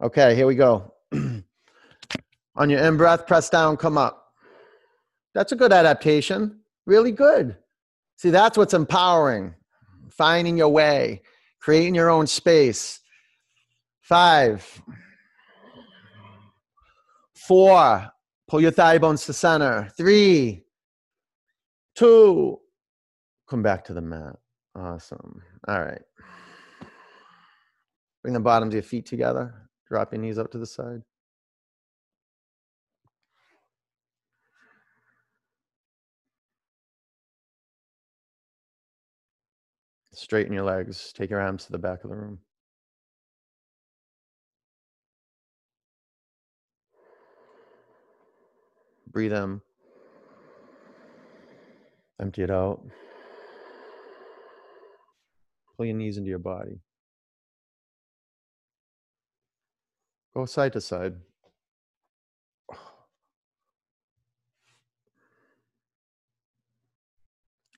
Okay, 0.00 0.36
here 0.36 0.46
we 0.46 0.54
go. 0.54 0.94
On 1.12 2.70
your 2.70 2.78
in 2.78 2.96
breath, 2.96 3.26
press 3.26 3.50
down, 3.50 3.76
come 3.76 3.98
up. 3.98 4.28
That's 5.34 5.50
a 5.50 5.56
good 5.56 5.72
adaptation. 5.72 6.60
Really 6.86 7.10
good. 7.10 7.56
See, 8.14 8.30
that's 8.30 8.56
what's 8.56 8.74
empowering. 8.74 9.56
Finding 10.08 10.56
your 10.56 10.68
way, 10.68 11.22
creating 11.58 11.96
your 11.96 12.10
own 12.10 12.28
space. 12.28 13.00
Five, 14.02 14.80
four, 17.34 18.08
pull 18.46 18.60
your 18.60 18.70
thigh 18.70 18.98
bones 18.98 19.26
to 19.26 19.32
center. 19.32 19.88
Three, 19.96 20.62
two, 21.96 22.60
come 23.50 23.64
back 23.64 23.84
to 23.86 23.94
the 23.94 24.00
mat. 24.00 24.36
Awesome. 24.76 25.42
All 25.68 25.80
right. 25.80 26.02
Bring 28.22 28.34
the 28.34 28.40
bottoms 28.40 28.70
of 28.70 28.74
your 28.74 28.82
feet 28.82 29.06
together. 29.06 29.54
Drop 29.88 30.12
your 30.12 30.20
knees 30.20 30.38
up 30.38 30.50
to 30.52 30.58
the 30.58 30.66
side. 30.66 31.02
Straighten 40.14 40.52
your 40.52 40.64
legs. 40.64 41.12
Take 41.12 41.30
your 41.30 41.40
arms 41.40 41.64
to 41.66 41.72
the 41.72 41.78
back 41.78 42.04
of 42.04 42.10
the 42.10 42.16
room. 42.16 42.38
Breathe 49.10 49.32
in. 49.32 49.60
Empty 52.20 52.42
it 52.42 52.50
out. 52.50 52.82
Pull 55.76 55.86
your 55.86 55.96
knees 55.96 56.18
into 56.18 56.30
your 56.30 56.38
body. 56.38 56.80
Go 60.34 60.46
side 60.46 60.72
to 60.74 60.80
side. 60.80 61.14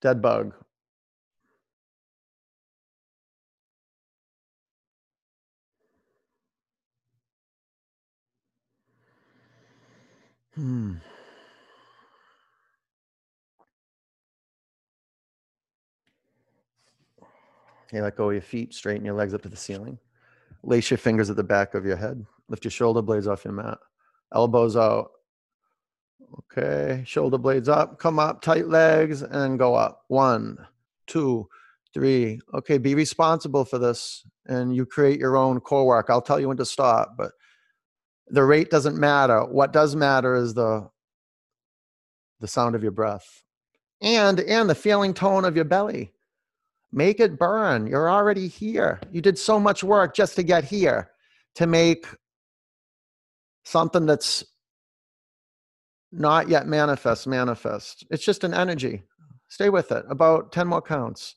Dead 0.00 0.22
bug. 0.22 0.54
Hmm. 10.54 10.94
Okay, 17.94 18.02
let 18.02 18.16
go 18.16 18.30
of 18.30 18.32
your 18.32 18.42
feet, 18.42 18.74
straighten 18.74 19.04
your 19.04 19.14
legs 19.14 19.34
up 19.34 19.42
to 19.42 19.48
the 19.48 19.56
ceiling. 19.56 20.00
Lace 20.64 20.90
your 20.90 20.98
fingers 20.98 21.30
at 21.30 21.36
the 21.36 21.44
back 21.44 21.74
of 21.74 21.86
your 21.86 21.96
head. 21.96 22.26
Lift 22.48 22.64
your 22.64 22.72
shoulder 22.72 23.02
blades 23.02 23.28
off 23.28 23.44
your 23.44 23.52
mat. 23.52 23.78
Elbows 24.34 24.76
out. 24.76 25.12
Okay, 26.40 27.04
shoulder 27.06 27.38
blades 27.38 27.68
up. 27.68 28.00
Come 28.00 28.18
up, 28.18 28.42
tight 28.42 28.66
legs, 28.66 29.22
and 29.22 29.60
go 29.60 29.76
up. 29.76 30.02
One, 30.08 30.58
two, 31.06 31.48
three. 31.92 32.40
Okay, 32.52 32.78
be 32.78 32.96
responsible 32.96 33.64
for 33.64 33.78
this, 33.78 34.26
and 34.46 34.74
you 34.74 34.86
create 34.86 35.20
your 35.20 35.36
own 35.36 35.60
core 35.60 35.86
work. 35.86 36.06
I'll 36.08 36.20
tell 36.20 36.40
you 36.40 36.48
when 36.48 36.56
to 36.56 36.64
stop, 36.64 37.14
but 37.16 37.30
the 38.26 38.42
rate 38.42 38.70
doesn't 38.70 38.98
matter. 38.98 39.44
What 39.44 39.72
does 39.72 39.94
matter 39.94 40.34
is 40.34 40.54
the 40.54 40.90
the 42.40 42.48
sound 42.48 42.74
of 42.74 42.82
your 42.82 42.90
breath 42.90 43.44
and 44.02 44.40
and 44.40 44.68
the 44.68 44.74
feeling 44.74 45.14
tone 45.14 45.44
of 45.44 45.54
your 45.54 45.64
belly 45.64 46.13
make 46.94 47.18
it 47.18 47.38
burn. 47.38 47.86
You're 47.86 48.08
already 48.08 48.46
here. 48.46 49.00
You 49.10 49.20
did 49.20 49.38
so 49.38 49.58
much 49.58 49.82
work 49.82 50.14
just 50.14 50.36
to 50.36 50.42
get 50.42 50.64
here 50.64 51.10
to 51.56 51.66
make 51.66 52.06
something 53.64 54.06
that's 54.06 54.44
not 56.12 56.48
yet 56.48 56.66
manifest 56.66 57.26
manifest. 57.26 58.06
It's 58.10 58.24
just 58.24 58.44
an 58.44 58.54
energy. 58.54 59.02
Stay 59.48 59.68
with 59.68 59.90
it. 59.90 60.04
About 60.08 60.52
10 60.52 60.68
more 60.68 60.82
counts. 60.82 61.34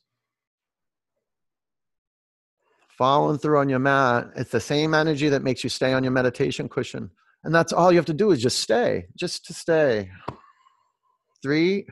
Following 2.96 3.38
through 3.38 3.58
on 3.58 3.68
your 3.68 3.78
mat, 3.78 4.28
it's 4.36 4.50
the 4.50 4.60
same 4.60 4.94
energy 4.94 5.28
that 5.28 5.42
makes 5.42 5.62
you 5.62 5.70
stay 5.70 5.92
on 5.92 6.02
your 6.04 6.12
meditation 6.12 6.68
cushion. 6.68 7.10
And 7.44 7.54
that's 7.54 7.72
all 7.72 7.92
you 7.92 7.98
have 7.98 8.06
to 8.06 8.14
do 8.14 8.30
is 8.30 8.42
just 8.42 8.58
stay, 8.58 9.06
just 9.16 9.44
to 9.46 9.54
stay. 9.54 10.10
Three, 11.42 11.86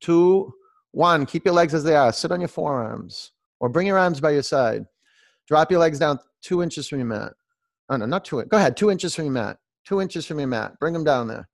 two, 0.00 0.52
one, 0.94 1.26
keep 1.26 1.44
your 1.44 1.54
legs 1.54 1.74
as 1.74 1.84
they 1.84 1.96
are. 1.96 2.12
Sit 2.12 2.30
on 2.30 2.40
your 2.40 2.48
forearms 2.48 3.32
or 3.60 3.68
bring 3.68 3.86
your 3.86 3.98
arms 3.98 4.20
by 4.20 4.30
your 4.30 4.42
side. 4.42 4.84
Drop 5.48 5.70
your 5.70 5.80
legs 5.80 5.98
down 5.98 6.18
two 6.42 6.62
inches 6.62 6.88
from 6.88 6.98
your 6.98 7.08
mat. 7.08 7.32
Oh 7.88 7.96
no, 7.96 8.06
not 8.06 8.24
two. 8.24 8.42
Go 8.44 8.56
ahead. 8.56 8.76
Two 8.76 8.90
inches 8.90 9.14
from 9.14 9.24
your 9.24 9.34
mat. 9.34 9.58
Two 9.84 10.00
inches 10.00 10.24
from 10.24 10.38
your 10.38 10.48
mat. 10.48 10.78
Bring 10.80 10.94
them 10.94 11.04
down 11.04 11.28
there. 11.28 11.48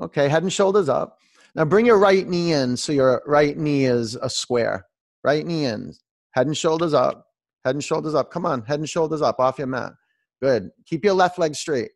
Okay, 0.00 0.28
head 0.28 0.42
and 0.42 0.52
shoulders 0.52 0.88
up. 0.88 1.18
Now 1.54 1.64
bring 1.64 1.86
your 1.86 1.98
right 1.98 2.26
knee 2.26 2.52
in 2.52 2.76
so 2.76 2.92
your 2.92 3.22
right 3.26 3.56
knee 3.56 3.84
is 3.84 4.16
a 4.16 4.30
square. 4.30 4.86
Right 5.22 5.44
knee 5.44 5.64
in. 5.64 5.92
Head 6.32 6.46
and 6.46 6.56
shoulders 6.56 6.94
up. 6.94 7.26
Head 7.64 7.74
and 7.74 7.84
shoulders 7.84 8.14
up. 8.14 8.30
Come 8.30 8.46
on, 8.46 8.62
head 8.62 8.78
and 8.78 8.88
shoulders 8.88 9.22
up 9.22 9.38
off 9.38 9.58
your 9.58 9.66
mat. 9.66 9.92
Good. 10.40 10.70
Keep 10.86 11.04
your 11.04 11.14
left 11.14 11.38
leg 11.38 11.54
straight. 11.54 11.90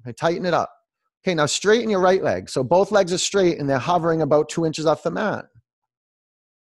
Okay, 0.00 0.12
tighten 0.12 0.44
it 0.44 0.54
up. 0.54 0.70
Okay, 1.24 1.34
now 1.34 1.46
straighten 1.46 1.90
your 1.90 2.00
right 2.00 2.22
leg. 2.22 2.48
So 2.48 2.62
both 2.62 2.92
legs 2.92 3.12
are 3.12 3.18
straight 3.18 3.58
and 3.58 3.68
they're 3.68 3.78
hovering 3.78 4.22
about 4.22 4.48
two 4.48 4.66
inches 4.66 4.86
off 4.86 5.02
the 5.02 5.10
mat. 5.10 5.46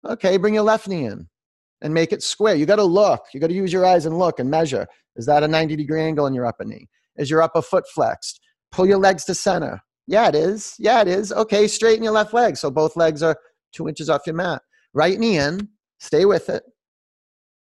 Okay, 0.07 0.37
bring 0.37 0.53
your 0.53 0.63
left 0.63 0.87
knee 0.87 1.05
in 1.05 1.27
and 1.81 1.93
make 1.93 2.11
it 2.11 2.23
square. 2.23 2.55
You 2.55 2.65
got 2.65 2.77
to 2.77 2.83
look. 2.83 3.21
You 3.33 3.39
got 3.39 3.47
to 3.47 3.53
use 3.53 3.71
your 3.71 3.85
eyes 3.85 4.05
and 4.05 4.17
look 4.17 4.39
and 4.39 4.49
measure. 4.49 4.87
Is 5.15 5.25
that 5.25 5.43
a 5.43 5.47
90 5.47 5.75
degree 5.75 6.01
angle 6.01 6.25
in 6.27 6.33
your 6.33 6.45
upper 6.45 6.65
knee? 6.65 6.87
Is 7.17 7.29
your 7.29 7.41
upper 7.41 7.61
foot 7.61 7.87
flexed? 7.87 8.39
Pull 8.71 8.87
your 8.87 8.97
legs 8.97 9.25
to 9.25 9.35
center. 9.35 9.81
Yeah, 10.07 10.27
it 10.27 10.35
is. 10.35 10.75
Yeah, 10.79 11.01
it 11.01 11.07
is. 11.07 11.31
Okay, 11.31 11.67
straighten 11.67 12.03
your 12.03 12.13
left 12.13 12.33
leg. 12.33 12.57
So 12.57 12.71
both 12.71 12.95
legs 12.95 13.21
are 13.21 13.37
two 13.71 13.87
inches 13.87 14.09
off 14.09 14.25
your 14.25 14.35
mat. 14.35 14.61
Right 14.93 15.19
knee 15.19 15.37
in. 15.37 15.69
Stay 15.99 16.25
with 16.25 16.49
it. 16.49 16.63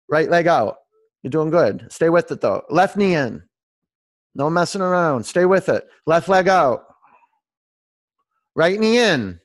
Right 0.09 0.31
leg 0.31 0.47
out. 0.47 0.77
You're 1.23 1.31
doing 1.31 1.51
good. 1.51 1.87
Stay 1.91 2.09
with 2.09 2.31
it 2.31 2.41
though. 2.41 2.63
Left 2.71 2.97
knee 2.97 3.15
in. 3.15 3.43
No 4.35 4.49
messing 4.49 4.81
around. 4.81 5.25
Stay 5.25 5.45
with 5.45 5.69
it. 5.69 5.87
Left 6.07 6.29
leg 6.29 6.49
out. 6.49 6.85
Right 8.55 8.79
knee 8.79 8.99
in. 8.99 9.41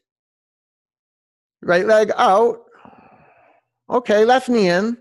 Right 1.61 1.85
leg 1.85 2.11
out. 2.17 2.59
Okay, 3.89 4.25
left 4.25 4.49
knee 4.49 4.69
in. 4.69 4.97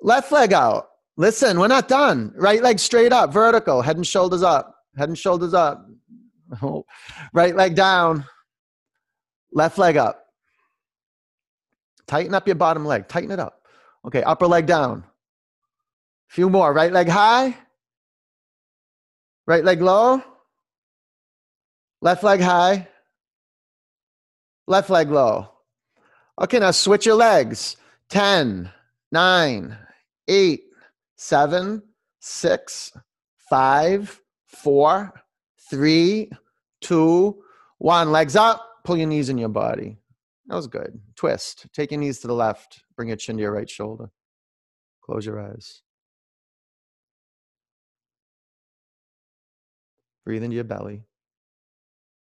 Left 0.00 0.32
leg 0.32 0.52
out. 0.52 0.88
Listen, 1.16 1.60
we're 1.60 1.68
not 1.68 1.88
done. 1.88 2.32
Right 2.36 2.62
leg 2.62 2.78
straight 2.78 3.12
up, 3.12 3.32
vertical, 3.32 3.82
head 3.82 3.96
and 3.96 4.06
shoulders 4.06 4.42
up. 4.42 4.74
Head 4.96 5.08
and 5.08 5.18
shoulders 5.18 5.54
up. 5.54 5.86
right 7.34 7.54
leg 7.54 7.74
down. 7.74 8.24
Left 9.52 9.78
leg 9.78 9.96
up. 9.96 10.26
Tighten 12.06 12.34
up 12.34 12.46
your 12.46 12.56
bottom 12.56 12.84
leg. 12.84 13.08
Tighten 13.08 13.30
it 13.30 13.38
up. 13.38 13.62
Okay, 14.04 14.22
upper 14.22 14.46
leg 14.46 14.66
down. 14.66 15.04
Few 16.28 16.48
more. 16.48 16.72
Right 16.72 16.92
leg 16.92 17.08
high. 17.08 17.56
Right 19.46 19.64
leg 19.64 19.80
low. 19.80 20.22
Left 22.00 22.22
leg 22.22 22.40
high. 22.40 22.88
Left 24.66 24.90
leg 24.90 25.10
low. 25.10 25.51
Okay, 26.40 26.58
now 26.58 26.70
switch 26.70 27.06
your 27.06 27.14
legs. 27.14 27.76
10, 28.08 28.70
9, 29.10 29.78
8, 30.28 30.62
7, 31.16 31.82
6, 32.20 32.92
5, 33.50 34.20
4, 34.46 35.22
3, 35.70 36.30
2, 36.80 37.42
1. 37.78 38.12
Legs 38.12 38.36
up. 38.36 38.68
Pull 38.84 38.96
your 38.96 39.06
knees 39.06 39.28
in 39.28 39.38
your 39.38 39.48
body. 39.48 39.98
That 40.46 40.56
was 40.56 40.66
good. 40.66 41.00
Twist. 41.16 41.66
Take 41.72 41.90
your 41.92 42.00
knees 42.00 42.20
to 42.20 42.26
the 42.26 42.34
left. 42.34 42.82
Bring 42.96 43.08
your 43.08 43.16
chin 43.16 43.36
to 43.36 43.42
your 43.42 43.52
right 43.52 43.68
shoulder. 43.68 44.10
Close 45.02 45.24
your 45.24 45.40
eyes. 45.40 45.82
Breathe 50.24 50.42
into 50.42 50.54
your 50.54 50.64
belly. 50.64 51.04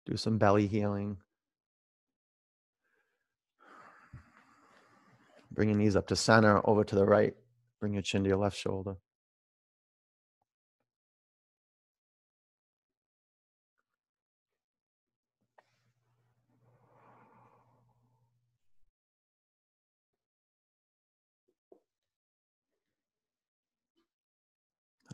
Do 0.07 0.17
some 0.17 0.39
belly 0.39 0.67
healing. 0.67 1.19
Bring 5.55 5.69
your 5.69 5.79
knees 5.79 5.97
up 5.97 6.09
to 6.09 6.17
center, 6.17 6.61
over 6.69 6.83
to 6.85 6.95
the 6.95 7.07
right. 7.07 7.35
Bring 7.81 7.93
your 7.93 8.03
chin 8.03 8.25
to 8.25 8.29
your 8.29 8.39
left 8.39 8.57
shoulder. 8.57 8.97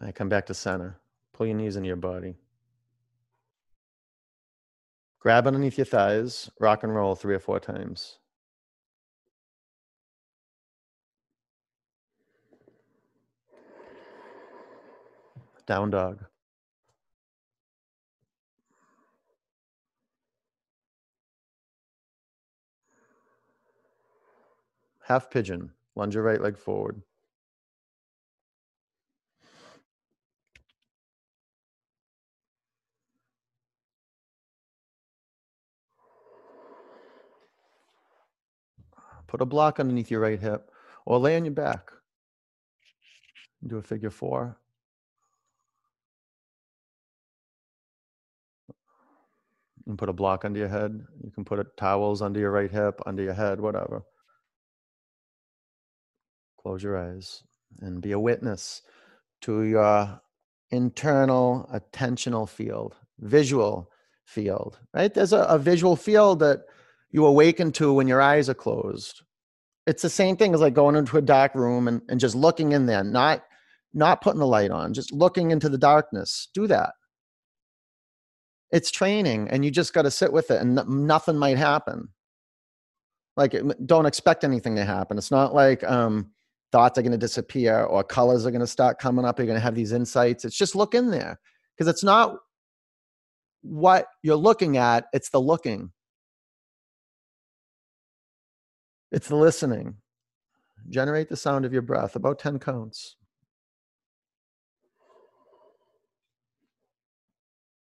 I 0.01 0.13
come 0.13 0.31
back 0.31 0.47
to 0.47 0.55
center. 0.55 0.99
Pull 1.35 1.49
your 1.49 1.57
knees 1.57 1.77
into 1.77 1.87
your 1.89 1.97
body. 1.97 2.37
Grab 5.19 5.47
underneath 5.47 5.77
your 5.77 5.85
thighs, 5.85 6.51
rock 6.59 6.83
and 6.83 6.95
roll 6.95 7.15
three 7.15 7.35
or 7.35 7.39
four 7.39 7.61
times. 7.61 8.19
Down 15.71 15.91
dog. 15.91 16.25
Half 25.05 25.31
pigeon. 25.31 25.71
Lunge 25.95 26.17
your 26.17 26.25
right 26.25 26.41
leg 26.41 26.59
forward. 26.59 27.03
Put 39.29 39.41
a 39.41 39.47
block 39.47 39.79
underneath 39.79 40.11
your 40.11 40.19
right 40.19 40.41
hip 40.41 40.73
or 41.07 41.21
lay 41.21 41.37
on 41.37 41.45
your 41.45 41.55
back. 41.55 41.93
Do 43.65 43.77
a 43.77 43.83
figure 43.83 44.11
four. 44.11 44.60
And 49.91 49.99
put 49.99 50.09
a 50.09 50.15
block 50.15 50.45
under 50.45 50.59
your 50.59 50.69
head. 50.69 51.05
You 51.23 51.31
can 51.31 51.45
put 51.45 51.77
towels 51.77 52.23
under 52.23 52.41
your 52.41 52.53
right 52.53 52.71
hip, 52.71 53.01
under 53.05 53.23
your 53.23 53.35
head, 53.35 53.61
whatever. 53.61 54.03
Close 56.63 56.83
your 56.83 56.97
eyes 56.97 57.43
and 57.81 58.01
be 58.01 58.13
a 58.13 58.19
witness 58.19 58.83
to 59.43 59.63
your 59.63 60.21
internal 60.71 61.69
attentional 61.75 62.49
field, 62.49 62.97
visual 63.19 63.91
field, 64.25 64.79
right? 64.95 65.13
There's 65.13 65.33
a, 65.33 65.43
a 65.43 65.59
visual 65.59 65.97
field 65.97 66.39
that 66.39 66.61
you 67.11 67.27
awaken 67.27 67.73
to 67.73 67.93
when 67.93 68.07
your 68.07 68.23
eyes 68.23 68.49
are 68.49 68.55
closed. 68.55 69.23
It's 69.87 70.03
the 70.03 70.11
same 70.11 70.37
thing 70.37 70.55
as 70.55 70.61
like 70.61 70.75
going 70.75 70.95
into 70.95 71.17
a 71.17 71.23
dark 71.23 71.55
room 71.55 71.89
and, 71.89 72.03
and 72.09 72.21
just 72.21 72.35
looking 72.37 72.73
in 72.73 72.87
there, 72.87 73.03
not 73.03 73.43
not 73.93 74.21
putting 74.21 74.39
the 74.39 74.47
light 74.47 74.71
on, 74.71 74.95
just 74.95 75.13
looking 75.13 75.51
into 75.51 75.69
the 75.69 75.79
darkness. 75.79 76.49
Do 76.55 76.69
that 76.69 76.93
it's 78.73 78.91
training 78.91 79.49
and 79.49 79.65
you 79.65 79.71
just 79.71 79.93
got 79.93 80.03
to 80.03 80.11
sit 80.11 80.33
with 80.33 80.51
it 80.51 80.61
and 80.61 80.75
nothing 80.87 81.37
might 81.37 81.59
happen. 81.59 82.09
Like 83.37 83.55
don't 83.85 84.07
expect 84.07 84.45
anything 84.45 84.77
to 84.77 84.85
happen. 84.85 85.19
It's 85.19 85.31
not 85.31 85.55
like 85.55 85.83
um, 85.85 86.31
thoughts 86.73 86.99
are 86.99 87.03
going 87.03 87.13
to 87.13 87.19
disappear 87.19 87.83
or 87.83 88.05
colors 88.05 88.47
are 88.47 88.51
going 88.51 88.61
to 88.61 88.67
start 88.67 88.99
coming 88.99 89.25
up 89.25 89.39
you're 89.39 89.47
going 89.47 89.57
to 89.57 89.63
have 89.63 89.75
these 89.75 89.93
insights. 89.93 90.45
It's 90.45 90.57
just 90.57 90.77
look 90.77 90.95
in 90.95 91.11
there 91.11 91.39
because 91.77 91.89
it's 91.89 92.05
not 92.05 92.37
what 93.63 94.07
you're 94.23 94.37
looking 94.37 94.77
at 94.77 95.07
it's 95.13 95.31
the 95.31 95.41
looking. 95.41 95.91
It's 99.13 99.29
the 99.29 99.37
listening. 99.37 99.97
Generate 100.89 101.29
the 101.29 101.37
sound 101.37 101.65
of 101.65 101.73
your 101.73 101.83
breath 101.83 102.15
about 102.15 102.39
10 102.39 102.59
counts 102.61 103.17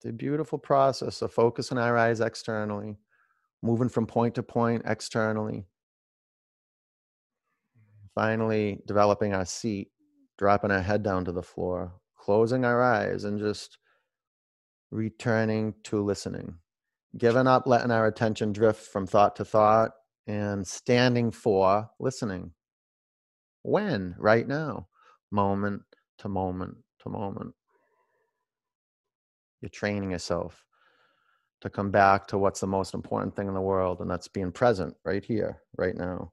The 0.03 0.12
beautiful 0.12 0.59
process 0.59 1.22
of 1.22 1.32
focusing 1.32 1.78
our 1.78 1.96
eyes 1.96 2.20
externally, 2.20 2.99
moving 3.62 3.88
from 3.88 4.07
point 4.07 4.36
to 4.36 4.42
point 4.42 4.82
externally. 4.86 5.66
Finally, 8.14 8.80
developing 8.86 9.34
our 9.34 9.44
seat, 9.44 9.90
dropping 10.38 10.70
our 10.70 10.82
head 10.82 11.03
down 11.03 11.24
to 11.24 11.32
the 11.32 11.42
floor, 11.42 11.92
closing 12.16 12.64
our 12.64 12.82
eyes, 12.82 13.24
and 13.24 13.38
just 13.38 13.78
returning 14.90 15.74
to 15.84 16.03
listening. 16.03 16.55
Giving 17.16 17.46
up 17.46 17.66
letting 17.66 17.90
our 17.90 18.07
attention 18.07 18.53
drift 18.53 18.86
from 18.86 19.07
thought 19.07 19.34
to 19.36 19.44
thought 19.44 19.92
and 20.26 20.66
standing 20.66 21.30
for 21.30 21.90
listening. 21.99 22.53
When? 23.62 24.14
Right 24.18 24.46
now. 24.46 24.88
Moment 25.30 25.82
to 26.18 26.28
moment 26.28 26.76
to 27.01 27.09
moment. 27.09 27.55
You're 29.61 29.69
training 29.69 30.13
yourself 30.13 30.65
to 31.61 31.71
come 31.71 31.91
back 31.91 32.27
to 32.29 32.39
what's 32.39 32.61
the 32.61 32.67
most 32.67 32.95
important 32.95 33.35
thing 33.35 33.49
in 33.49 33.55
the 33.55 33.61
world, 33.61 34.01
and 34.01 34.11
that's 34.11 34.29
being 34.29 34.53
present 34.53 34.97
right 35.05 35.25
here, 35.25 35.61
right 35.77 35.97
now. 35.97 36.33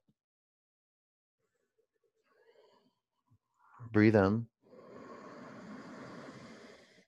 Breathe 3.91 4.15
in, 4.15 4.45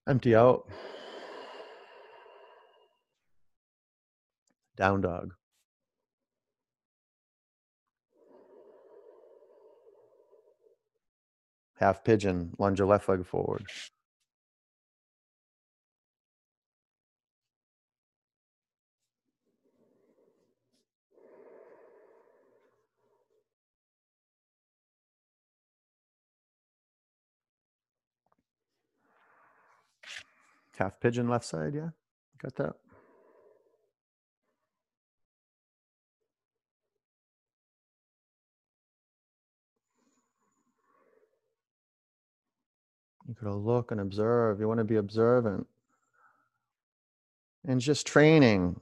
empty 0.07 0.36
out, 0.36 0.68
down 4.76 5.01
dog. 5.01 5.34
Half 11.76 12.03
pigeon, 12.03 12.53
lunge 12.57 12.80
your 12.80 12.88
left 12.88 13.07
leg 13.07 13.24
forward. 13.26 13.65
Half 30.78 30.99
pigeon 30.99 31.28
left 31.28 31.45
side, 31.45 31.73
yeah? 31.73 31.89
Got 32.39 32.55
that? 32.57 32.75
You 43.28 43.36
gotta 43.41 43.55
look 43.55 43.91
and 43.91 43.99
observe. 43.99 44.59
You 44.59 44.67
want 44.67 44.78
to 44.78 44.84
be 44.84 44.97
observant. 44.97 45.65
And 47.65 47.82
just 47.82 48.05
training. 48.05 48.80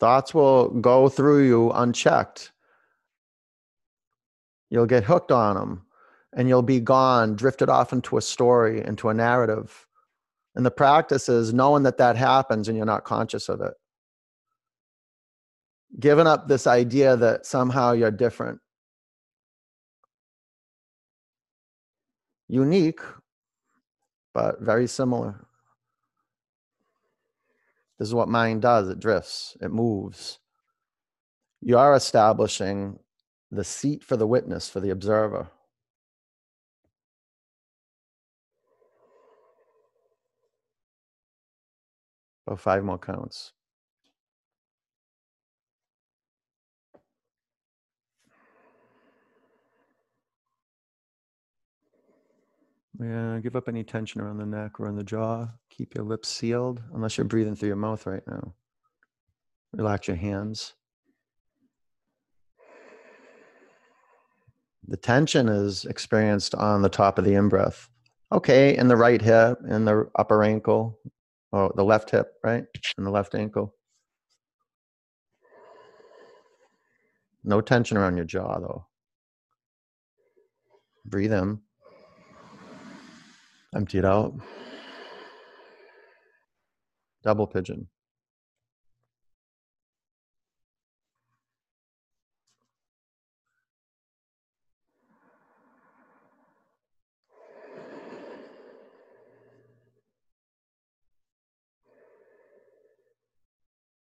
Thoughts 0.00 0.34
will 0.34 0.68
go 0.68 1.08
through 1.08 1.46
you 1.46 1.70
unchecked. 1.70 2.50
You'll 4.68 4.86
get 4.86 5.04
hooked 5.04 5.30
on 5.30 5.54
them 5.54 5.86
and 6.32 6.48
you'll 6.48 6.62
be 6.62 6.80
gone, 6.80 7.36
drifted 7.36 7.68
off 7.68 7.92
into 7.92 8.16
a 8.16 8.20
story, 8.20 8.84
into 8.84 9.08
a 9.08 9.14
narrative. 9.14 9.86
And 10.54 10.66
the 10.66 10.70
practice 10.70 11.28
is 11.28 11.54
knowing 11.54 11.82
that 11.84 11.98
that 11.98 12.16
happens 12.16 12.68
and 12.68 12.76
you're 12.76 12.86
not 12.86 13.04
conscious 13.04 13.48
of 13.48 13.60
it. 13.60 13.74
Giving 15.98 16.26
up 16.26 16.48
this 16.48 16.66
idea 16.66 17.16
that 17.16 17.46
somehow 17.46 17.92
you're 17.92 18.10
different. 18.10 18.60
Unique, 22.48 23.00
but 24.34 24.60
very 24.60 24.86
similar. 24.86 25.46
This 27.98 28.08
is 28.08 28.14
what 28.14 28.28
mind 28.28 28.62
does 28.62 28.88
it 28.88 29.00
drifts, 29.00 29.56
it 29.60 29.70
moves. 29.70 30.38
You 31.60 31.78
are 31.78 31.94
establishing 31.94 32.98
the 33.50 33.64
seat 33.64 34.02
for 34.02 34.16
the 34.16 34.26
witness, 34.26 34.68
for 34.68 34.80
the 34.80 34.90
observer. 34.90 35.48
Oh, 42.46 42.56
five 42.56 42.84
more 42.84 42.98
counts. 42.98 43.52
Yeah, 53.00 53.40
give 53.42 53.56
up 53.56 53.68
any 53.68 53.84
tension 53.84 54.20
around 54.20 54.38
the 54.38 54.46
neck 54.46 54.78
or 54.78 54.88
in 54.88 54.96
the 54.96 55.04
jaw. 55.04 55.48
Keep 55.70 55.94
your 55.94 56.04
lips 56.04 56.28
sealed 56.28 56.82
unless 56.94 57.16
you're 57.16 57.24
breathing 57.24 57.56
through 57.56 57.68
your 57.68 57.76
mouth 57.76 58.06
right 58.06 58.22
now. 58.26 58.54
Relax 59.72 60.08
your 60.08 60.16
hands. 60.16 60.74
The 64.86 64.96
tension 64.96 65.48
is 65.48 65.84
experienced 65.84 66.54
on 66.54 66.82
the 66.82 66.88
top 66.88 67.18
of 67.18 67.24
the 67.24 67.34
in 67.34 67.48
breath. 67.48 67.88
Okay, 68.30 68.76
in 68.76 68.88
the 68.88 68.96
right 68.96 69.22
hip, 69.22 69.58
in 69.68 69.84
the 69.84 70.08
upper 70.16 70.42
ankle, 70.42 70.98
oh, 71.52 71.70
the 71.74 71.84
left 71.84 72.10
hip, 72.10 72.32
right? 72.42 72.64
And 72.96 73.06
the 73.06 73.10
left 73.10 73.34
ankle. 73.34 73.74
No 77.44 77.60
tension 77.60 77.96
around 77.96 78.16
your 78.16 78.24
jaw, 78.24 78.58
though. 78.60 78.86
Breathe 81.04 81.32
in. 81.32 81.60
Empty 83.74 83.98
it 83.98 84.04
out. 84.04 84.34
Double 87.22 87.46
pigeon. 87.46 87.88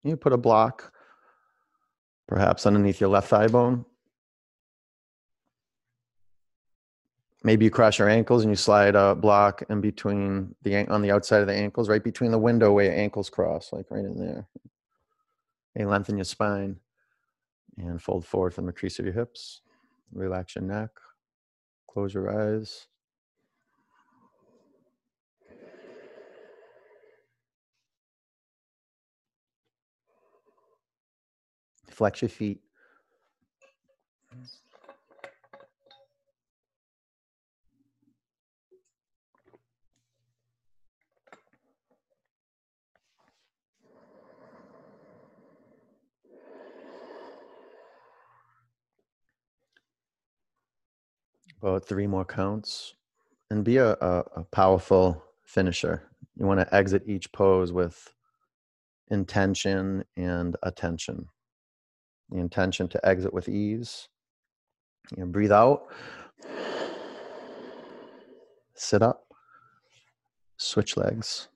You 0.05 0.17
put 0.17 0.33
a 0.33 0.39
block 0.39 0.93
perhaps 2.27 2.67
underneath 2.67 3.01
your 3.01 3.11
left 3.11 3.29
thigh 3.29 3.49
bone. 3.49 3.85
Maybe 7.43 7.65
you 7.65 7.71
cross 7.71 7.99
your 7.99 8.09
ankles 8.09 8.43
and 8.43 8.51
you 8.51 8.57
slide 8.57 8.95
a 8.95 9.15
block 9.15 9.63
in 9.71 9.81
between 9.81 10.55
the 10.63 10.87
on 10.89 11.03
the 11.03 11.11
outside 11.11 11.41
of 11.41 11.47
the 11.47 11.55
ankles, 11.55 11.89
right 11.89 12.03
between 12.03 12.31
the 12.31 12.39
window 12.39 12.73
where 12.73 12.87
your 12.87 12.95
ankles 12.95 13.31
cross, 13.31 13.73
like 13.73 13.87
right 13.91 14.05
in 14.05 14.19
there. 14.19 14.47
And 15.75 15.89
lengthen 15.89 16.17
your 16.17 16.25
spine 16.25 16.77
and 17.77 18.03
fold 18.03 18.27
forward 18.27 18.55
from 18.55 18.67
the 18.67 18.73
crease 18.73 18.99
of 18.99 19.05
your 19.05 19.15
hips. 19.15 19.61
Relax 20.13 20.57
your 20.57 20.65
neck. 20.65 20.91
Close 21.89 22.13
your 22.13 22.31
eyes. 22.31 22.89
Flex 31.99 32.23
your 32.23 32.29
feet. 32.29 32.61
About 51.61 51.85
three 51.85 52.07
more 52.07 52.25
counts 52.25 52.95
and 53.51 53.65
be 53.65 53.79
a, 53.79 53.95
a, 53.95 54.25
a 54.37 54.45
powerful 54.53 55.25
finisher. 55.43 56.05
You 56.37 56.47
want 56.47 56.61
to 56.61 56.73
exit 56.73 57.03
each 57.09 57.33
pose 57.33 57.73
with 57.73 58.15
intention 59.11 60.05
and 60.17 60.57
attention 60.63 61.27
the 62.31 62.39
intention 62.39 62.89
to 62.89 63.07
exit 63.07 63.33
with 63.33 63.49
ease. 63.49 64.09
You 65.17 65.25
know, 65.25 65.31
breathe 65.31 65.53
out, 65.53 65.87
sit 68.75 69.03
up, 69.03 69.25
switch 70.57 70.97
legs. 70.97 71.49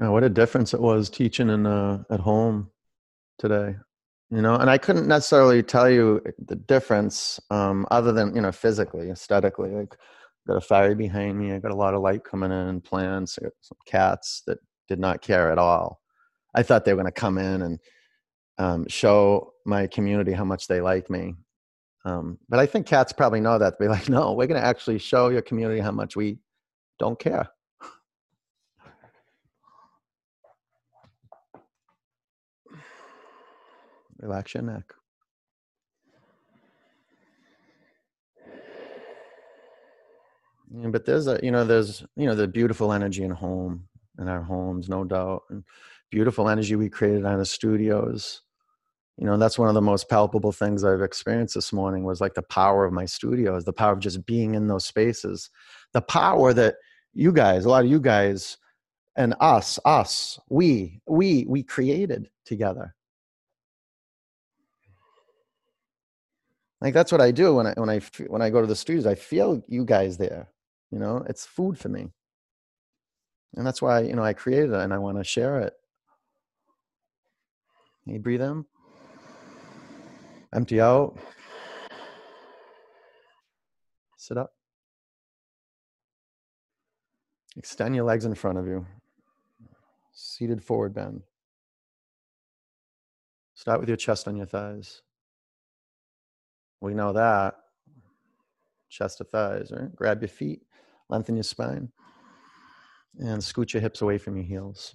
Oh, 0.00 0.12
what 0.12 0.24
a 0.24 0.30
difference 0.30 0.72
it 0.72 0.80
was 0.80 1.10
teaching 1.10 1.50
in 1.50 1.66
uh, 1.66 2.02
at 2.10 2.20
home 2.20 2.70
today 3.38 3.74
you 4.30 4.42
know 4.42 4.54
and 4.54 4.70
i 4.70 4.78
couldn't 4.78 5.08
necessarily 5.08 5.62
tell 5.62 5.88
you 5.90 6.22
the 6.46 6.56
difference 6.56 7.40
um, 7.50 7.86
other 7.90 8.12
than 8.12 8.34
you 8.34 8.40
know 8.40 8.52
physically 8.52 9.10
aesthetically 9.10 9.70
like 9.70 9.96
got 10.50 10.56
a 10.56 10.60
fire 10.60 10.96
behind 10.96 11.38
me. 11.38 11.52
I 11.52 11.60
got 11.60 11.70
a 11.70 11.76
lot 11.76 11.94
of 11.94 12.02
light 12.02 12.24
coming 12.24 12.50
in, 12.50 12.80
plants, 12.80 13.38
some 13.60 13.78
cats 13.86 14.42
that 14.48 14.58
did 14.88 14.98
not 14.98 15.22
care 15.22 15.52
at 15.52 15.58
all. 15.58 16.00
I 16.56 16.64
thought 16.64 16.84
they 16.84 16.92
were 16.92 17.00
going 17.00 17.06
to 17.06 17.12
come 17.20 17.38
in 17.38 17.62
and 17.62 17.78
um, 18.58 18.88
show 18.88 19.52
my 19.64 19.86
community 19.86 20.32
how 20.32 20.44
much 20.44 20.66
they 20.66 20.80
like 20.80 21.08
me. 21.08 21.36
Um, 22.04 22.36
but 22.48 22.58
I 22.58 22.66
think 22.66 22.86
cats 22.86 23.12
probably 23.12 23.40
know 23.40 23.58
that. 23.58 23.78
They're 23.78 23.88
like, 23.88 24.08
no, 24.08 24.32
we're 24.32 24.48
going 24.48 24.60
to 24.60 24.66
actually 24.66 24.98
show 24.98 25.28
your 25.28 25.42
community 25.42 25.80
how 25.80 25.92
much 25.92 26.16
we 26.16 26.38
don't 26.98 27.20
care. 27.20 27.48
Relax 34.18 34.54
your 34.54 34.64
neck. 34.64 34.92
But 40.70 41.04
there's 41.04 41.26
a 41.26 41.38
you 41.42 41.50
know 41.50 41.64
there's 41.64 42.04
you 42.16 42.26
know 42.26 42.34
the 42.34 42.46
beautiful 42.46 42.92
energy 42.92 43.24
in 43.24 43.30
home 43.30 43.88
in 44.18 44.28
our 44.28 44.42
homes 44.42 44.88
no 44.88 45.04
doubt 45.04 45.42
and 45.50 45.64
beautiful 46.10 46.48
energy 46.48 46.76
we 46.76 46.88
created 46.88 47.24
on 47.24 47.38
the 47.38 47.46
studios. 47.46 48.42
You 49.16 49.26
know 49.26 49.36
that's 49.36 49.58
one 49.58 49.68
of 49.68 49.74
the 49.74 49.82
most 49.82 50.08
palpable 50.08 50.52
things 50.52 50.82
i've 50.82 51.02
experienced 51.02 51.54
this 51.54 51.74
morning 51.74 52.04
was 52.04 52.22
like 52.22 52.32
the 52.34 52.42
power 52.42 52.86
of 52.86 52.92
my 52.92 53.04
studios 53.04 53.64
the 53.64 53.72
power 53.72 53.92
of 53.92 54.00
just 54.00 54.24
being 54.24 54.54
in 54.54 54.66
those 54.66 54.86
spaces 54.86 55.50
the 55.92 56.00
power 56.00 56.54
that 56.54 56.76
you 57.12 57.30
guys 57.30 57.66
a 57.66 57.68
lot 57.68 57.84
of 57.84 57.90
you 57.90 58.00
guys 58.00 58.56
and 59.16 59.34
us 59.40 59.78
us 59.84 60.38
we 60.48 61.02
we 61.06 61.44
we 61.48 61.62
created 61.62 62.30
together. 62.46 62.94
Like 66.80 66.94
that's 66.94 67.12
what 67.12 67.20
i 67.20 67.30
do 67.30 67.56
when 67.56 67.66
i 67.66 67.74
when 67.76 67.90
i 67.90 68.00
when 68.28 68.40
i 68.40 68.48
go 68.48 68.62
to 68.62 68.66
the 68.66 68.74
studios 68.76 69.04
i 69.04 69.14
feel 69.14 69.62
you 69.68 69.84
guys 69.84 70.16
there 70.16 70.48
you 70.90 70.98
know, 70.98 71.24
it's 71.28 71.46
food 71.46 71.78
for 71.78 71.88
me. 71.88 72.08
And 73.56 73.66
that's 73.66 73.82
why, 73.82 74.00
you 74.00 74.14
know, 74.14 74.22
I 74.22 74.32
created 74.32 74.70
it 74.70 74.80
and 74.80 74.92
I 74.92 74.98
want 74.98 75.18
to 75.18 75.24
share 75.24 75.60
it. 75.60 75.74
You 78.06 78.18
breathe 78.18 78.42
in, 78.42 78.64
empty 80.52 80.80
out, 80.80 81.16
sit 84.16 84.36
up. 84.36 84.52
Extend 87.56 87.94
your 87.94 88.04
legs 88.04 88.24
in 88.24 88.34
front 88.34 88.58
of 88.58 88.66
you. 88.66 88.86
Seated 90.12 90.62
forward 90.62 90.94
bend. 90.94 91.22
Start 93.54 93.80
with 93.80 93.88
your 93.88 93.96
chest 93.96 94.26
on 94.28 94.36
your 94.36 94.46
thighs. 94.46 95.02
We 96.80 96.94
know 96.94 97.12
that. 97.12 97.56
Chest 98.88 99.18
to 99.18 99.24
thighs, 99.24 99.70
right? 99.70 99.94
Grab 99.94 100.22
your 100.22 100.28
feet, 100.28 100.62
lengthen 101.10 101.36
your 101.36 101.42
spine, 101.42 101.90
and 103.18 103.42
scoot 103.42 103.74
your 103.74 103.80
hips 103.80 104.00
away 104.00 104.18
from 104.18 104.36
your 104.36 104.46
heels. 104.46 104.94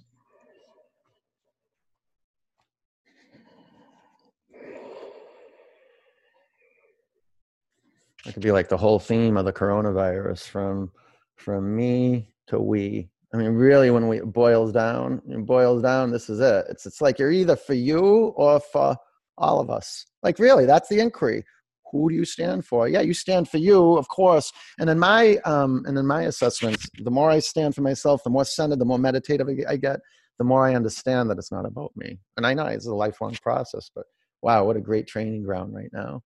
It 8.26 8.32
could 8.32 8.42
be 8.42 8.50
like 8.50 8.68
the 8.68 8.76
whole 8.76 8.98
theme 8.98 9.36
of 9.36 9.44
the 9.44 9.52
coronavirus 9.52 10.48
from 10.48 10.90
from 11.36 11.76
me 11.76 12.28
to 12.48 12.58
we. 12.58 13.08
I 13.32 13.36
mean, 13.36 13.50
really, 13.50 13.90
when 13.90 14.08
we 14.08 14.18
it 14.18 14.32
boils 14.32 14.72
down, 14.72 15.22
it 15.28 15.46
boils 15.46 15.82
down. 15.82 16.10
This 16.10 16.28
is 16.28 16.40
it. 16.40 16.66
It's 16.68 16.86
it's 16.86 17.00
like 17.00 17.18
you're 17.18 17.30
either 17.30 17.54
for 17.54 17.74
you 17.74 18.32
or 18.36 18.58
for 18.58 18.96
all 19.38 19.60
of 19.60 19.70
us. 19.70 20.06
Like 20.22 20.38
really, 20.38 20.66
that's 20.66 20.88
the 20.88 20.98
inquiry. 20.98 21.44
Who 21.92 22.08
do 22.08 22.14
you 22.14 22.24
stand 22.24 22.64
for? 22.64 22.88
Yeah, 22.88 23.00
you 23.00 23.14
stand 23.14 23.48
for 23.48 23.58
you, 23.58 23.96
of 23.96 24.08
course. 24.08 24.52
And 24.78 24.90
in 24.90 24.98
my 24.98 25.36
um, 25.44 25.84
and 25.86 25.96
in 25.96 26.06
my 26.06 26.22
assessments, 26.22 26.88
the 26.98 27.10
more 27.10 27.30
I 27.30 27.38
stand 27.38 27.74
for 27.74 27.82
myself, 27.82 28.22
the 28.24 28.30
more 28.30 28.44
centered, 28.44 28.78
the 28.78 28.84
more 28.84 28.98
meditative 28.98 29.48
I 29.68 29.76
get, 29.76 30.00
the 30.38 30.44
more 30.44 30.66
I 30.66 30.74
understand 30.74 31.30
that 31.30 31.38
it's 31.38 31.52
not 31.52 31.66
about 31.66 31.92
me. 31.96 32.18
And 32.36 32.46
I 32.46 32.54
know 32.54 32.66
it's 32.66 32.86
a 32.86 32.94
lifelong 32.94 33.36
process, 33.42 33.90
but 33.94 34.04
wow, 34.42 34.64
what 34.64 34.76
a 34.76 34.80
great 34.80 35.06
training 35.06 35.42
ground 35.44 35.74
right 35.74 35.90
now. 35.92 36.22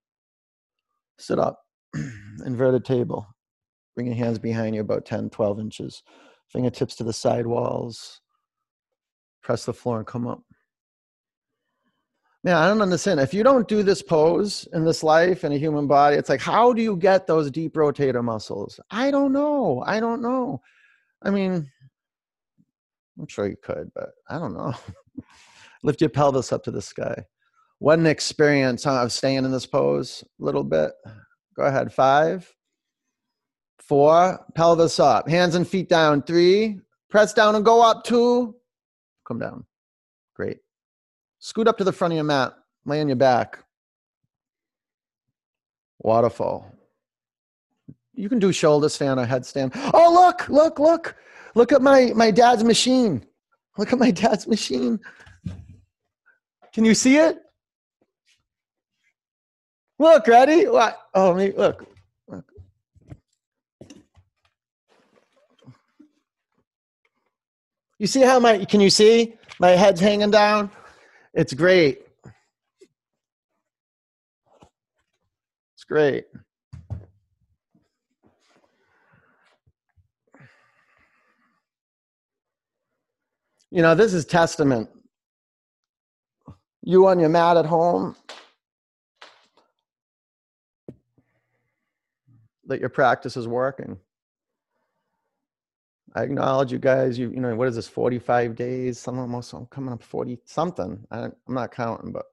Sit 1.17 1.39
up, 1.39 1.59
inverted 2.45 2.85
table. 2.85 3.27
Bring 3.95 4.07
your 4.07 4.15
hands 4.15 4.39
behind 4.39 4.75
you 4.75 4.81
about 4.81 5.05
10, 5.05 5.29
12 5.29 5.59
inches. 5.59 6.03
Fingertips 6.49 6.95
to 6.95 7.03
the 7.03 7.13
side 7.13 7.47
walls. 7.47 8.21
Press 9.43 9.65
the 9.65 9.73
floor 9.73 9.97
and 9.97 10.07
come 10.07 10.27
up. 10.27 10.43
Man, 12.43 12.55
I 12.55 12.67
don't 12.67 12.81
understand. 12.81 13.19
If 13.19 13.33
you 13.33 13.43
don't 13.43 13.67
do 13.67 13.83
this 13.83 14.01
pose 14.01 14.67
in 14.73 14.83
this 14.83 15.03
life 15.03 15.43
in 15.43 15.51
a 15.51 15.57
human 15.57 15.85
body, 15.85 16.15
it's 16.15 16.29
like, 16.29 16.41
how 16.41 16.73
do 16.73 16.81
you 16.81 16.97
get 16.97 17.27
those 17.27 17.51
deep 17.51 17.75
rotator 17.75 18.23
muscles? 18.23 18.79
I 18.89 19.11
don't 19.11 19.31
know. 19.31 19.83
I 19.85 19.99
don't 19.99 20.23
know. 20.23 20.61
I 21.21 21.29
mean, 21.29 21.69
I'm 23.19 23.27
sure 23.27 23.47
you 23.47 23.57
could, 23.61 23.91
but 23.93 24.09
I 24.27 24.39
don't 24.39 24.55
know. 24.55 24.73
Lift 25.83 26.01
your 26.01 26.09
pelvis 26.09 26.51
up 26.51 26.63
to 26.63 26.71
the 26.71 26.81
sky. 26.81 27.25
What 27.77 27.99
an 27.99 28.07
experience 28.07 28.85
huh, 28.85 29.03
of 29.03 29.11
staying 29.11 29.45
in 29.45 29.51
this 29.51 29.67
pose 29.67 30.23
a 30.39 30.43
little 30.43 30.63
bit. 30.63 30.91
Go 31.55 31.63
ahead. 31.63 31.93
Five, 31.93 32.51
Four, 33.91 34.39
pelvis 34.55 35.01
up. 35.01 35.27
Hands 35.27 35.53
and 35.53 35.67
feet 35.67 35.89
down. 35.89 36.21
Three, 36.21 36.79
press 37.09 37.33
down 37.33 37.55
and 37.55 37.65
go 37.65 37.81
up. 37.81 38.05
Two, 38.05 38.55
come 39.27 39.37
down. 39.37 39.65
Great. 40.33 40.59
Scoot 41.41 41.67
up 41.67 41.79
to 41.79 41.83
the 41.83 41.91
front 41.91 42.13
of 42.13 42.15
your 42.15 42.23
mat. 42.23 42.53
Lay 42.85 43.01
on 43.01 43.07
your 43.07 43.15
back. 43.15 43.57
Waterfall. 45.99 46.71
You 48.13 48.29
can 48.29 48.37
do 48.37 48.51
shoulder 48.51 48.89
stand 48.89 49.19
or 49.19 49.25
headstand. 49.25 49.71
Oh, 49.91 50.13
look, 50.13 50.47
look, 50.49 50.79
look. 50.79 51.15
Look 51.55 51.71
at 51.71 51.81
my, 51.81 52.11
my 52.15 52.29
dad's 52.29 52.63
machine. 52.63 53.25
Look 53.75 53.91
at 53.91 53.97
my 53.97 54.11
dad's 54.11 54.47
machine. 54.47 54.99
Can 56.73 56.85
you 56.85 56.93
see 56.93 57.17
it? 57.17 57.39
Look, 59.97 60.27
ready? 60.27 60.67
What? 60.67 60.99
Oh, 61.15 61.33
me, 61.33 61.53
look. 61.57 61.87
Look. 62.27 62.45
You 67.97 68.05
see 68.05 68.21
how 68.21 68.39
my, 68.39 68.63
can 68.65 68.79
you 68.79 68.91
see? 68.91 69.33
My 69.59 69.71
head's 69.71 69.99
hanging 69.99 70.31
down. 70.31 70.69
It's 71.33 71.53
great. 71.53 72.05
It's 75.75 75.83
great. 75.87 76.25
You 83.69 83.81
know, 83.81 83.95
this 83.95 84.13
is 84.13 84.25
testament. 84.25 84.89
You 86.83 87.07
on 87.07 87.19
your 87.19 87.29
mat 87.29 87.55
at 87.55 87.65
home, 87.65 88.17
that 92.65 92.81
your 92.81 92.89
practice 92.89 93.37
is 93.37 93.47
working. 93.47 93.97
I 96.13 96.23
acknowledge 96.23 96.71
you 96.71 96.79
guys. 96.79 97.17
You 97.17 97.29
you 97.29 97.39
know 97.39 97.55
what 97.55 97.67
is 97.67 97.75
this? 97.75 97.87
Forty 97.87 98.19
five 98.19 98.55
days. 98.55 98.99
Some 98.99 99.19
almost 99.19 99.53
I'm 99.53 99.65
coming 99.67 99.93
up 99.93 100.03
forty 100.03 100.39
something. 100.45 101.05
I, 101.09 101.25
I'm 101.25 101.33
not 101.47 101.71
counting, 101.71 102.11
but 102.11 102.25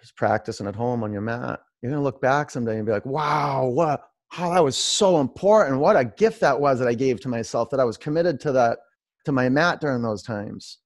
just 0.00 0.16
practicing 0.16 0.66
at 0.66 0.74
home 0.74 1.02
on 1.02 1.12
your 1.12 1.20
mat. 1.20 1.60
You're 1.80 1.92
gonna 1.92 2.02
look 2.02 2.20
back 2.22 2.50
someday 2.50 2.76
and 2.78 2.86
be 2.86 2.92
like, 2.92 3.06
"Wow, 3.06 3.66
what? 3.66 4.08
How 4.30 4.50
that 4.54 4.64
was 4.64 4.76
so 4.76 5.20
important. 5.20 5.78
What 5.78 5.96
a 5.96 6.04
gift 6.06 6.40
that 6.40 6.58
was 6.58 6.78
that 6.78 6.88
I 6.88 6.94
gave 6.94 7.20
to 7.20 7.28
myself. 7.28 7.68
That 7.70 7.80
I 7.80 7.84
was 7.84 7.98
committed 7.98 8.40
to 8.40 8.52
that 8.52 8.78
to 9.26 9.32
my 9.32 9.48
mat 9.50 9.80
during 9.80 10.02
those 10.02 10.22
times, 10.22 10.78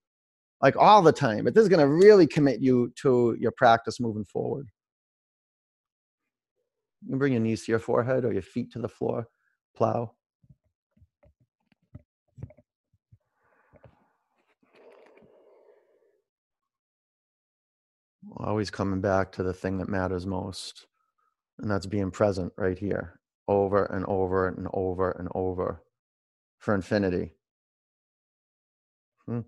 like 0.61 0.77
all 0.77 1.01
the 1.01 1.13
time. 1.13 1.45
But 1.45 1.55
this 1.55 1.63
is 1.63 1.69
gonna 1.69 1.89
really 1.89 2.27
commit 2.27 2.61
you 2.61 2.93
to 3.03 3.37
your 3.39 3.53
practice 3.53 4.01
moving 4.01 4.25
forward. 4.25 4.69
You 7.03 7.11
can 7.11 7.19
bring 7.19 7.35
your 7.35 7.43
knees 7.43 7.65
to 7.67 7.73
your 7.73 7.79
forehead 7.79 8.25
or 8.25 8.33
your 8.33 8.43
feet 8.43 8.73
to 8.73 8.81
the 8.81 8.89
floor. 8.89 9.29
Plow. 9.77 10.16
Always 18.37 18.71
coming 18.71 19.01
back 19.01 19.33
to 19.33 19.43
the 19.43 19.53
thing 19.53 19.79
that 19.79 19.89
matters 19.89 20.27
most 20.27 20.87
and 21.59 21.71
that's 21.71 21.87
being 21.87 22.11
present 22.11 22.53
right 22.57 22.79
here 22.79 23.21
over 23.49 23.85
and 23.87 24.05
over 24.07 24.49
and 24.49 24.69
over 24.73 25.13
and 25.13 25.29
over 25.35 25.83
for 26.59 26.75
infinity. 26.75 27.33
Hmm. 29.27 29.41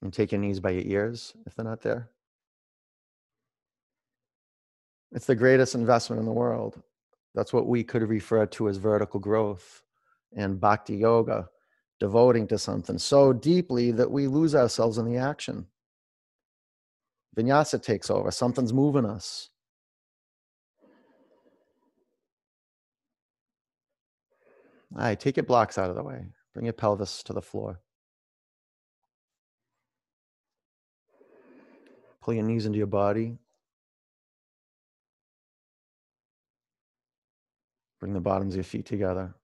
and 0.00 0.10
take 0.10 0.32
your 0.32 0.40
knees 0.40 0.58
by 0.58 0.70
your 0.70 0.84
ears 0.84 1.34
if 1.46 1.54
they're 1.54 1.66
not 1.66 1.82
there? 1.82 2.08
It's 5.12 5.26
the 5.26 5.34
greatest 5.34 5.74
investment 5.74 6.20
in 6.20 6.24
the 6.24 6.32
world. 6.32 6.80
That's 7.34 7.52
what 7.52 7.66
we 7.66 7.84
could 7.84 8.02
refer 8.08 8.46
to 8.46 8.68
as 8.70 8.78
vertical 8.78 9.20
growth 9.20 9.82
and 10.34 10.58
bhakti 10.58 10.96
yoga 10.96 11.48
devoting 12.00 12.48
to 12.48 12.58
something 12.58 12.98
so 12.98 13.32
deeply 13.32 13.92
that 13.92 14.10
we 14.10 14.26
lose 14.26 14.54
ourselves 14.54 14.98
in 14.98 15.04
the 15.04 15.18
action 15.18 15.66
Vinyasa 17.36 17.82
takes 17.82 18.10
over. 18.10 18.30
Something's 18.30 18.72
moving 18.72 19.06
us. 19.06 19.48
All 24.94 25.02
right, 25.02 25.18
take 25.18 25.36
your 25.38 25.46
blocks 25.46 25.78
out 25.78 25.88
of 25.88 25.96
the 25.96 26.02
way. 26.02 26.26
Bring 26.52 26.66
your 26.66 26.74
pelvis 26.74 27.22
to 27.24 27.32
the 27.32 27.40
floor. 27.40 27.80
Pull 32.20 32.34
your 32.34 32.44
knees 32.44 32.66
into 32.66 32.78
your 32.78 32.86
body. 32.86 33.38
Bring 37.98 38.12
the 38.12 38.20
bottoms 38.20 38.52
of 38.52 38.56
your 38.58 38.64
feet 38.64 38.84
together. 38.84 39.34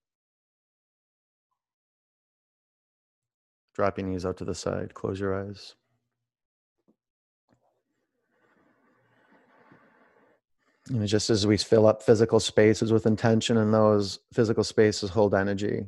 Drop 3.75 3.97
your 3.97 4.07
knees 4.07 4.27
out 4.27 4.37
to 4.37 4.45
the 4.45 4.55
side. 4.55 4.93
Close 4.95 5.19
your 5.19 5.35
eyes. 5.49 5.77
You 10.91 10.99
know, 10.99 11.07
just 11.07 11.31
as 11.31 11.47
we 11.47 11.57
fill 11.57 11.87
up 11.87 12.03
physical 12.03 12.41
spaces 12.41 12.93
with 12.93 13.07
intention 13.07 13.57
and 13.57 13.73
those 13.75 14.19
physical 14.33 14.65
spaces 14.65 15.11
hold 15.11 15.35
energy 15.35 15.87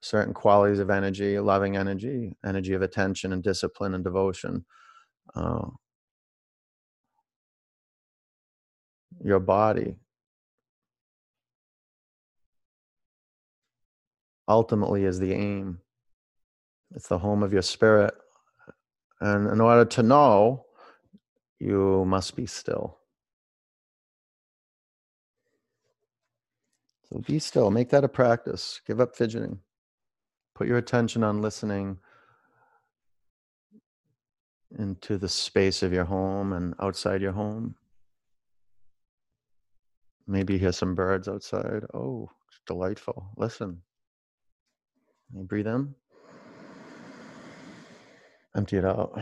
certain 0.00 0.34
qualities 0.34 0.78
of 0.78 0.90
energy 0.90 1.38
loving 1.38 1.76
energy 1.76 2.36
energy 2.44 2.74
of 2.74 2.82
attention 2.82 3.32
and 3.32 3.42
discipline 3.42 3.94
and 3.94 4.04
devotion 4.04 4.64
uh, 5.34 5.66
your 9.24 9.40
body 9.40 9.96
ultimately 14.48 15.04
is 15.04 15.18
the 15.18 15.32
aim. 15.32 15.80
It's 16.94 17.08
the 17.08 17.18
home 17.18 17.42
of 17.42 17.52
your 17.52 17.62
spirit. 17.62 18.14
And 19.20 19.48
in 19.48 19.60
order 19.60 19.84
to 19.84 20.02
know 20.02 20.66
you 21.58 22.04
must 22.06 22.36
be 22.36 22.46
still 22.46 22.98
So 27.12 27.20
be 27.20 27.38
still, 27.38 27.70
make 27.70 27.90
that 27.90 28.04
a 28.04 28.08
practice. 28.08 28.80
Give 28.86 29.00
up 29.00 29.14
fidgeting. 29.14 29.60
Put 30.54 30.66
your 30.66 30.78
attention 30.78 31.22
on 31.22 31.42
listening 31.42 31.98
into 34.78 35.16
the 35.16 35.28
space 35.28 35.82
of 35.82 35.92
your 35.92 36.04
home 36.04 36.52
and 36.52 36.74
outside 36.80 37.22
your 37.22 37.32
home. 37.32 37.76
Maybe 40.26 40.54
you 40.54 40.58
hear 40.58 40.72
some 40.72 40.94
birds 40.94 41.28
outside. 41.28 41.84
Oh, 41.94 42.30
it's 42.48 42.60
delightful. 42.66 43.30
Listen. 43.36 43.82
You 45.34 45.42
breathe 45.42 45.66
in, 45.66 45.94
empty 48.56 48.76
it 48.76 48.84
out. 48.84 49.18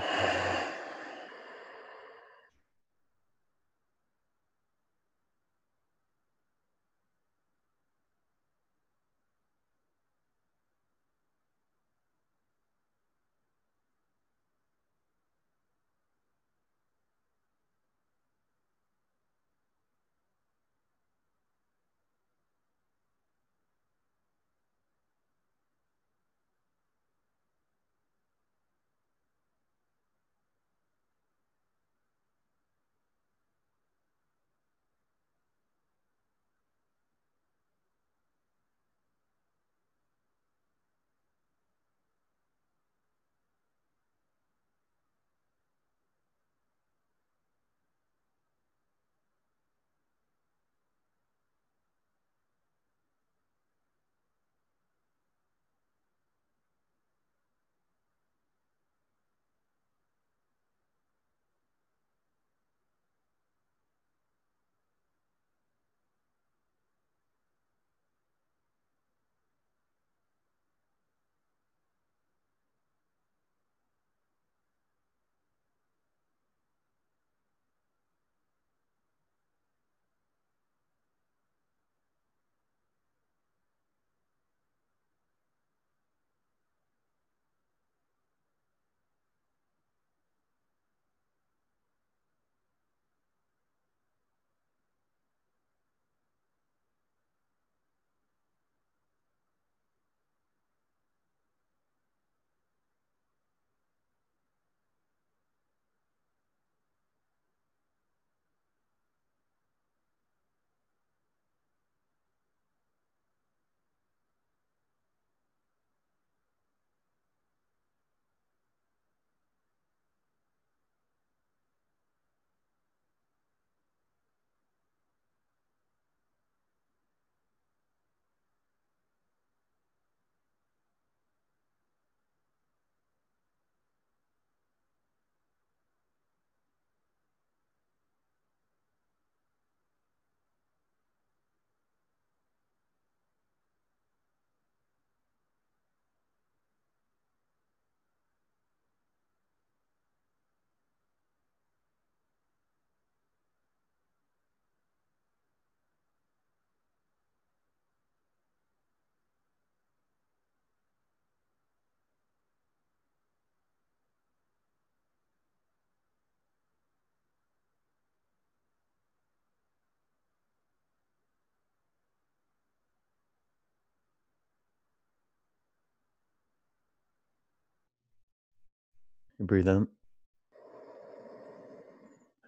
Breathe 179.41 179.69
in, 179.69 179.89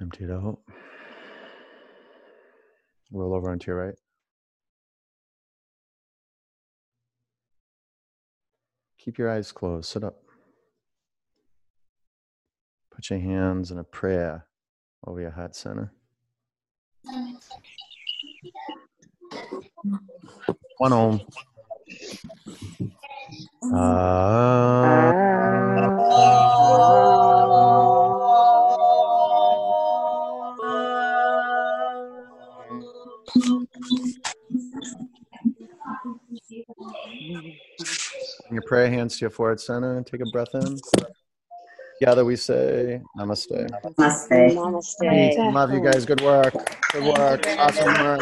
empty 0.00 0.24
it 0.24 0.30
out. 0.30 0.58
Roll 3.12 3.34
over 3.34 3.50
onto 3.50 3.70
your 3.70 3.84
right. 3.84 3.94
Keep 8.98 9.18
your 9.18 9.30
eyes 9.30 9.52
closed. 9.52 9.90
Sit 9.90 10.04
up. 10.04 10.22
Put 12.90 13.10
your 13.10 13.18
hands 13.18 13.70
in 13.70 13.78
a 13.78 13.84
prayer 13.84 14.46
over 15.06 15.20
your 15.20 15.32
heart 15.32 15.54
center. 15.54 15.92
One 20.78 20.92
om. 20.92 21.20
Bring 23.60 23.76
your 38.56 38.62
prayer 38.62 38.88
hands 38.88 39.18
to 39.18 39.20
your 39.20 39.30
forehead 39.30 39.60
center 39.60 39.96
and 39.96 40.06
take 40.06 40.20
a 40.22 40.30
breath 40.32 40.54
in. 40.54 40.76
Together 42.00 42.24
we 42.24 42.36
say 42.36 43.00
namaste. 43.18 43.70
Namaste. 43.98 44.54
Namaste. 45.02 45.52
Love 45.52 45.72
you 45.72 45.80
guys. 45.80 46.04
Good 46.04 46.20
work. 46.22 46.54
Good 46.92 47.04
work. 47.04 47.46
Awesome 47.58 48.02
work. 48.02 48.20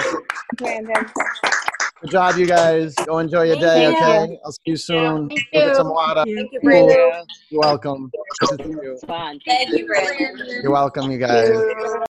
Good 2.00 2.10
job, 2.10 2.36
you 2.36 2.46
guys. 2.46 2.94
Go 3.06 3.18
enjoy 3.18 3.44
your 3.44 3.56
day, 3.56 3.84
you. 3.84 3.96
okay? 3.96 4.38
I'll 4.44 4.52
see 4.52 4.58
you 4.66 4.76
soon. 4.76 5.28
Thank 5.28 5.40
Go 5.52 5.66
get 5.66 5.76
some 5.76 5.88
water. 5.88 6.24
Thank 6.24 6.52
you, 6.52 6.60
Cool. 6.60 6.86
Brandon. 6.86 7.26
You're 7.48 7.60
welcome. 7.60 8.10
Good 8.40 8.58
to 8.58 8.64
see 8.64 8.70
you. 8.70 8.98
Fun. 9.06 9.40
Thank 9.46 9.70
you, 9.70 9.86
Brandon. 9.86 10.60
You're 10.62 10.72
welcome, 10.72 11.10
you 11.10 11.18
guys. 11.18 12.04